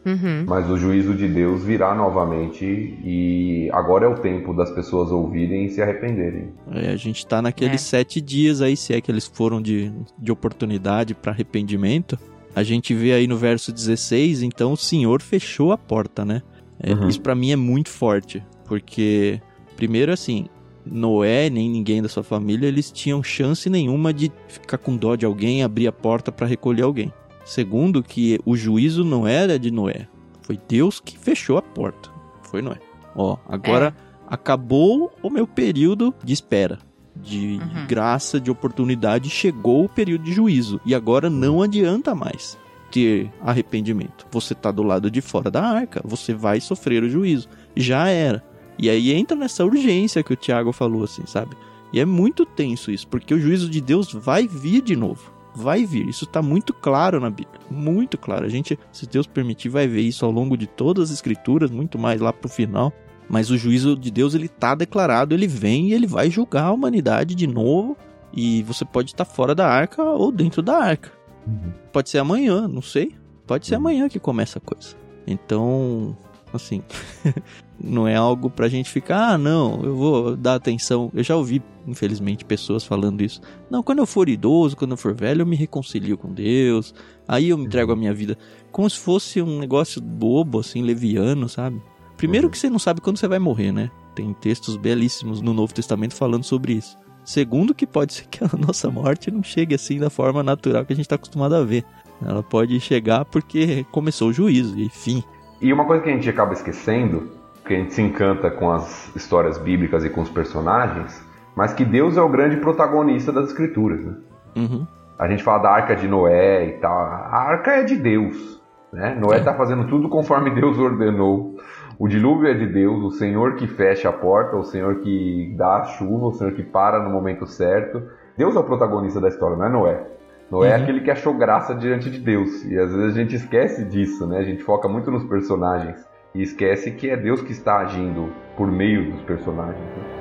Uhum. 0.09 0.45
Mas 0.47 0.69
o 0.69 0.77
juízo 0.77 1.13
de 1.13 1.27
Deus 1.27 1.63
virá 1.63 1.93
novamente 1.93 2.65
e 2.65 3.69
agora 3.71 4.05
é 4.05 4.09
o 4.09 4.15
tempo 4.15 4.53
das 4.53 4.71
pessoas 4.71 5.11
ouvirem 5.11 5.65
e 5.65 5.69
se 5.69 5.81
arrependerem. 5.81 6.49
É, 6.71 6.89
a 6.89 6.95
gente 6.95 7.19
está 7.19 7.41
naqueles 7.41 7.75
é. 7.75 7.77
sete 7.99 8.19
dias 8.19 8.61
aí, 8.61 8.75
se 8.75 8.93
é 8.93 9.01
que 9.01 9.11
eles 9.11 9.27
foram 9.27 9.61
de, 9.61 9.91
de 10.17 10.31
oportunidade 10.31 11.13
para 11.13 11.31
arrependimento. 11.31 12.17
A 12.55 12.63
gente 12.63 12.93
vê 12.93 13.13
aí 13.13 13.27
no 13.27 13.37
verso 13.37 13.71
16, 13.71 14.41
então 14.41 14.73
o 14.73 14.77
Senhor 14.77 15.21
fechou 15.21 15.71
a 15.71 15.77
porta, 15.77 16.25
né? 16.25 16.41
É, 16.81 16.93
uhum. 16.93 17.07
Isso 17.07 17.21
para 17.21 17.35
mim 17.35 17.51
é 17.51 17.55
muito 17.55 17.89
forte, 17.89 18.43
porque 18.65 19.39
primeiro 19.75 20.11
assim, 20.11 20.47
Noé 20.85 21.49
nem 21.49 21.69
ninguém 21.69 22.01
da 22.01 22.09
sua 22.09 22.23
família 22.23 22.67
eles 22.67 22.91
tinham 22.91 23.21
chance 23.21 23.69
nenhuma 23.69 24.13
de 24.13 24.31
ficar 24.47 24.77
com 24.77 24.95
dó 24.95 25.15
de 25.15 25.25
alguém, 25.25 25.61
abrir 25.61 25.87
a 25.87 25.91
porta 25.91 26.31
para 26.31 26.47
recolher 26.47 26.83
alguém. 26.83 27.13
Segundo, 27.45 28.03
que 28.03 28.39
o 28.45 28.55
juízo 28.55 29.03
não 29.03 29.27
era 29.27 29.57
de 29.57 29.71
Noé. 29.71 30.07
Foi 30.41 30.59
Deus 30.67 30.99
que 30.99 31.17
fechou 31.17 31.57
a 31.57 31.61
porta. 31.61 32.09
Foi 32.43 32.61
Noé. 32.61 32.79
Ó, 33.15 33.37
agora 33.47 33.95
é. 33.97 34.03
acabou 34.27 35.11
o 35.21 35.29
meu 35.29 35.47
período 35.47 36.13
de 36.23 36.33
espera. 36.33 36.79
De, 37.15 37.59
uhum. 37.61 37.87
graça, 37.87 38.39
de 38.39 38.49
oportunidade, 38.49 39.29
chegou 39.29 39.85
o 39.85 39.89
período 39.89 40.23
de 40.23 40.31
juízo. 40.31 40.79
E 40.85 40.95
agora 40.95 41.29
não 41.29 41.61
adianta 41.61 42.15
mais 42.15 42.57
ter 42.91 43.31
arrependimento. 43.41 44.25
Você 44.31 44.55
tá 44.55 44.71
do 44.71 44.83
lado 44.83 45.11
de 45.11 45.21
fora 45.21 45.51
da 45.51 45.61
arca, 45.61 46.01
você 46.03 46.33
vai 46.33 46.59
sofrer 46.59 47.03
o 47.03 47.09
juízo. 47.09 47.47
Já 47.75 48.07
era. 48.07 48.43
E 48.77 48.89
aí 48.89 49.11
entra 49.11 49.35
nessa 49.35 49.65
urgência 49.65 50.23
que 50.23 50.33
o 50.33 50.37
Tiago 50.37 50.71
falou, 50.71 51.03
assim, 51.03 51.23
sabe? 51.25 51.55
E 51.91 51.99
é 51.99 52.05
muito 52.05 52.45
tenso 52.45 52.91
isso, 52.91 53.07
porque 53.07 53.33
o 53.33 53.39
juízo 53.39 53.69
de 53.69 53.81
Deus 53.81 54.13
vai 54.13 54.47
vir 54.47 54.81
de 54.81 54.95
novo. 54.95 55.31
Vai 55.55 55.85
vir. 55.85 56.07
Isso 56.07 56.25
está 56.25 56.41
muito 56.41 56.73
claro 56.73 57.19
na 57.19 57.29
Bíblia, 57.29 57.59
muito 57.69 58.17
claro. 58.17 58.45
A 58.45 58.49
gente, 58.49 58.77
se 58.91 59.05
Deus 59.05 59.27
permitir, 59.27 59.69
vai 59.69 59.87
ver 59.87 60.01
isso 60.01 60.25
ao 60.25 60.31
longo 60.31 60.57
de 60.57 60.67
todas 60.67 61.05
as 61.05 61.15
escrituras, 61.15 61.71
muito 61.71 61.97
mais 61.97 62.21
lá 62.21 62.31
pro 62.31 62.49
final. 62.49 62.93
Mas 63.27 63.51
o 63.51 63.57
juízo 63.57 63.95
de 63.95 64.09
Deus 64.09 64.33
ele 64.33 64.47
tá 64.47 64.73
declarado, 64.73 65.35
ele 65.35 65.47
vem 65.47 65.89
e 65.89 65.93
ele 65.93 66.07
vai 66.07 66.31
julgar 66.31 66.65
a 66.65 66.71
humanidade 66.71 67.35
de 67.35 67.45
novo. 67.45 67.95
E 68.33 68.63
você 68.63 68.83
pode 68.85 69.11
estar 69.11 69.25
fora 69.25 69.53
da 69.53 69.67
arca 69.67 70.03
ou 70.03 70.31
dentro 70.31 70.61
da 70.61 70.77
arca. 70.77 71.11
Uhum. 71.47 71.71
Pode 71.91 72.09
ser 72.09 72.19
amanhã, 72.19 72.67
não 72.67 72.81
sei. 72.81 73.15
Pode 73.45 73.67
ser 73.67 73.75
uhum. 73.75 73.81
amanhã 73.81 74.09
que 74.09 74.19
começa 74.19 74.59
a 74.59 74.61
coisa. 74.61 74.95
Então, 75.25 76.15
assim, 76.53 76.81
não 77.81 78.07
é 78.07 78.15
algo 78.15 78.49
pra 78.49 78.67
gente 78.67 78.89
ficar, 78.89 79.33
ah, 79.33 79.37
não, 79.37 79.81
eu 79.83 79.95
vou 79.95 80.35
dar 80.35 80.55
atenção. 80.55 81.09
Eu 81.13 81.23
já 81.23 81.35
ouvi, 81.35 81.61
infelizmente, 81.87 82.43
pessoas 82.43 82.83
falando 82.83 83.21
isso. 83.21 83.41
Não, 83.69 83.81
quando 83.81 83.99
eu 83.99 84.05
for 84.05 84.27
idoso, 84.27 84.75
quando 84.75 84.91
eu 84.91 84.97
for 84.97 85.13
velho, 85.13 85.41
eu 85.41 85.45
me 85.45 85.55
reconcilio 85.55 86.17
com 86.17 86.33
Deus. 86.33 86.93
Aí 87.27 87.49
eu 87.49 87.57
me 87.57 87.65
entrego 87.65 87.91
a 87.91 87.95
minha 87.95 88.13
vida. 88.13 88.37
Como 88.71 88.89
se 88.89 88.99
fosse 88.99 89.41
um 89.41 89.59
negócio 89.59 90.01
bobo, 90.01 90.59
assim, 90.59 90.81
leviano, 90.81 91.47
sabe? 91.47 91.81
Primeiro 92.17 92.47
uhum. 92.47 92.51
que 92.51 92.57
você 92.57 92.69
não 92.69 92.79
sabe 92.79 92.99
quando 92.99 93.17
você 93.17 93.27
vai 93.27 93.39
morrer, 93.39 93.71
né? 93.71 93.89
Tem 94.13 94.33
textos 94.33 94.75
belíssimos 94.75 95.41
no 95.41 95.53
Novo 95.53 95.73
Testamento 95.73 96.15
falando 96.15 96.43
sobre 96.43 96.73
isso. 96.73 96.97
Segundo, 97.23 97.73
que 97.75 97.87
pode 97.87 98.13
ser 98.13 98.27
que 98.27 98.43
a 98.43 98.49
nossa 98.57 98.89
morte 98.91 99.31
não 99.31 99.41
chegue 99.43 99.75
assim 99.75 99.99
da 99.99 100.09
forma 100.09 100.43
natural 100.43 100.85
que 100.85 100.91
a 100.91 100.95
gente 100.95 101.05
está 101.05 101.15
acostumado 101.15 101.55
a 101.55 101.63
ver. 101.63 101.85
Ela 102.21 102.43
pode 102.43 102.77
chegar 102.81 103.23
porque 103.23 103.85
começou 103.91 104.29
o 104.29 104.33
juízo, 104.33 104.77
enfim. 104.77 105.23
E 105.61 105.71
uma 105.71 105.85
coisa 105.85 106.03
que 106.03 106.09
a 106.09 106.13
gente 106.13 106.29
acaba 106.29 106.53
esquecendo, 106.53 107.38
que 107.69 107.75
a 107.75 107.77
gente 107.77 107.93
se 107.93 108.01
encanta 108.01 108.49
com 108.49 108.71
as 108.71 109.15
histórias 109.15 109.59
bíblicas 109.59 110.03
e 110.03 110.09
com 110.09 110.21
os 110.21 110.29
personagens, 110.29 111.23
mas 111.55 111.71
que 111.71 111.85
Deus 111.85 112.17
é 112.17 112.21
o 112.21 112.27
grande 112.27 112.57
protagonista 112.57 113.31
das 113.31 113.49
escrituras. 113.49 114.03
Né? 114.03 114.15
Uhum. 114.57 114.87
A 115.19 115.27
gente 115.27 115.43
fala 115.43 115.59
da 115.59 115.69
arca 115.69 115.95
de 115.95 116.07
Noé 116.07 116.65
e 116.65 116.71
tal. 116.79 116.97
A 116.97 117.37
arca 117.37 117.73
é 117.73 117.83
de 117.83 117.95
Deus. 117.95 118.59
Né? 118.91 119.15
Noé 119.21 119.37
está 119.37 119.51
é. 119.51 119.53
fazendo 119.53 119.85
tudo 119.85 120.09
conforme 120.09 120.49
Deus 120.49 120.79
ordenou. 120.79 121.57
O 121.99 122.07
dilúvio 122.07 122.49
é 122.49 122.55
de 122.55 122.65
Deus, 122.65 123.03
o 123.03 123.11
Senhor 123.11 123.53
que 123.53 123.67
fecha 123.67 124.09
a 124.09 124.13
porta, 124.13 124.55
o 124.55 124.63
Senhor 124.63 124.95
que 125.01 125.53
dá 125.55 125.77
a 125.77 125.83
chuva, 125.83 126.25
o 126.25 126.33
Senhor 126.33 126.53
que 126.53 126.63
para 126.63 127.03
no 127.03 127.11
momento 127.11 127.45
certo. 127.45 128.01
Deus 128.35 128.55
é 128.55 128.59
o 128.59 128.63
protagonista 128.63 129.21
da 129.21 129.27
história, 129.27 129.55
não 129.55 129.65
é 129.65 129.69
Noé. 129.69 130.07
Noé 130.49 130.69
é 130.69 130.71
uhum. 130.71 130.79
é 130.79 130.81
aquele 130.81 131.01
que 131.01 131.11
achou 131.11 131.35
graça 131.35 131.75
diante 131.75 132.09
de 132.09 132.17
Deus. 132.17 132.65
E 132.65 132.79
às 132.79 132.91
vezes 132.91 133.15
a 133.15 133.19
gente 133.19 133.35
esquece 133.35 133.85
disso, 133.85 134.25
né? 134.25 134.39
A 134.39 134.43
gente 134.43 134.63
foca 134.63 134.87
muito 134.87 135.11
nos 135.11 135.23
personagens 135.25 136.08
e 136.33 136.41
esquece 136.41 136.91
que 136.91 137.09
é 137.09 137.17
Deus 137.17 137.41
que 137.41 137.51
está 137.51 137.79
agindo 137.79 138.33
por 138.55 138.71
meio 138.71 139.11
dos 139.11 139.21
personagens. 139.21 139.79
Né? 139.79 140.19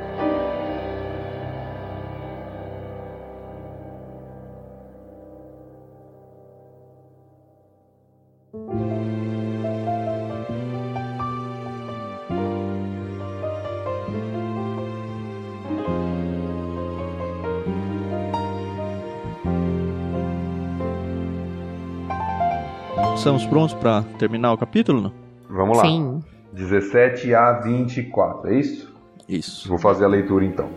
Estamos 23.14 23.44
prontos 23.46 23.74
para 23.74 24.04
terminar 24.18 24.52
o 24.52 24.56
capítulo? 24.56 25.00
Não? 25.02 25.27
Vamos 25.58 25.76
lá. 25.76 25.82
Sim. 25.82 26.22
17 26.52 27.34
a 27.34 27.54
24, 27.54 28.48
é 28.48 28.54
isso? 28.54 28.94
Isso. 29.28 29.68
Vou 29.68 29.76
fazer 29.76 30.04
a 30.04 30.08
leitura 30.08 30.44
então. 30.44 30.68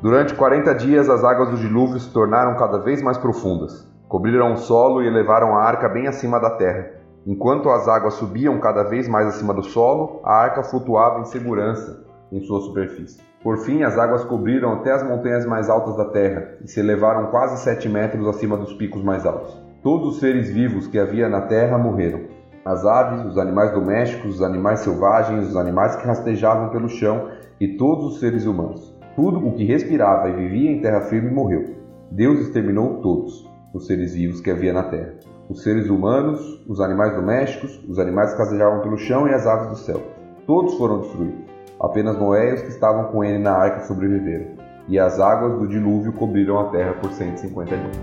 Durante 0.00 0.34
40 0.34 0.74
dias, 0.76 1.10
as 1.10 1.22
águas 1.22 1.50
do 1.50 1.58
dilúvio 1.58 2.00
se 2.00 2.10
tornaram 2.10 2.56
cada 2.56 2.78
vez 2.78 3.02
mais 3.02 3.18
profundas. 3.18 3.86
Cobriram 4.08 4.54
o 4.54 4.56
solo 4.56 5.02
e 5.02 5.06
elevaram 5.06 5.54
a 5.54 5.62
arca 5.62 5.86
bem 5.86 6.06
acima 6.06 6.40
da 6.40 6.48
terra. 6.48 6.92
Enquanto 7.26 7.68
as 7.68 7.86
águas 7.88 8.14
subiam 8.14 8.58
cada 8.58 8.84
vez 8.84 9.06
mais 9.06 9.26
acima 9.26 9.52
do 9.52 9.62
solo, 9.62 10.22
a 10.24 10.32
arca 10.32 10.62
flutuava 10.62 11.20
em 11.20 11.26
segurança 11.26 12.05
em 12.30 12.40
sua 12.40 12.60
superfície. 12.60 13.20
Por 13.42 13.58
fim, 13.58 13.82
as 13.82 13.96
águas 13.96 14.24
cobriram 14.24 14.72
até 14.72 14.92
as 14.92 15.02
montanhas 15.02 15.46
mais 15.46 15.68
altas 15.68 15.96
da 15.96 16.06
terra 16.06 16.56
e 16.64 16.68
se 16.68 16.80
elevaram 16.80 17.30
quase 17.30 17.62
sete 17.62 17.88
metros 17.88 18.26
acima 18.26 18.56
dos 18.56 18.72
picos 18.74 19.02
mais 19.02 19.24
altos. 19.24 19.56
Todos 19.82 20.14
os 20.14 20.20
seres 20.20 20.50
vivos 20.50 20.88
que 20.88 20.98
havia 20.98 21.28
na 21.28 21.42
terra 21.42 21.78
morreram. 21.78 22.22
As 22.64 22.84
aves, 22.84 23.24
os 23.24 23.38
animais 23.38 23.70
domésticos, 23.70 24.36
os 24.36 24.42
animais 24.42 24.80
selvagens, 24.80 25.50
os 25.50 25.56
animais 25.56 25.94
que 25.94 26.06
rastejavam 26.06 26.70
pelo 26.70 26.88
chão 26.88 27.28
e 27.60 27.76
todos 27.76 28.06
os 28.06 28.18
seres 28.18 28.46
humanos. 28.46 28.96
Tudo 29.14 29.46
o 29.46 29.52
que 29.52 29.64
respirava 29.64 30.28
e 30.28 30.34
vivia 30.34 30.72
em 30.72 30.80
terra 30.80 31.02
firme 31.02 31.30
morreu. 31.30 31.76
Deus 32.10 32.40
exterminou 32.40 33.00
todos 33.00 33.48
os 33.72 33.86
seres 33.86 34.14
vivos 34.14 34.40
que 34.40 34.50
havia 34.50 34.72
na 34.72 34.82
terra. 34.82 35.14
Os 35.48 35.62
seres 35.62 35.88
humanos, 35.88 36.64
os 36.66 36.80
animais 36.80 37.14
domésticos, 37.14 37.80
os 37.88 38.00
animais 38.00 38.32
que 38.32 38.38
rastejavam 38.38 38.80
pelo 38.80 38.98
chão 38.98 39.28
e 39.28 39.32
as 39.32 39.46
aves 39.46 39.68
do 39.68 39.76
céu. 39.76 40.02
Todos 40.44 40.74
foram 40.74 41.02
destruídos. 41.02 41.55
Apenas 41.78 42.18
Noé 42.18 42.50
e 42.50 42.54
os 42.54 42.62
que 42.62 42.68
estavam 42.68 43.04
com 43.12 43.22
ele 43.22 43.38
na 43.38 43.52
arca 43.52 43.86
sobreviveram, 43.86 44.46
e 44.88 44.98
as 44.98 45.20
águas 45.20 45.58
do 45.58 45.68
dilúvio 45.68 46.12
cobriram 46.12 46.58
a 46.58 46.70
terra 46.70 46.94
por 46.94 47.12
150 47.12 47.74
anos. 47.74 47.96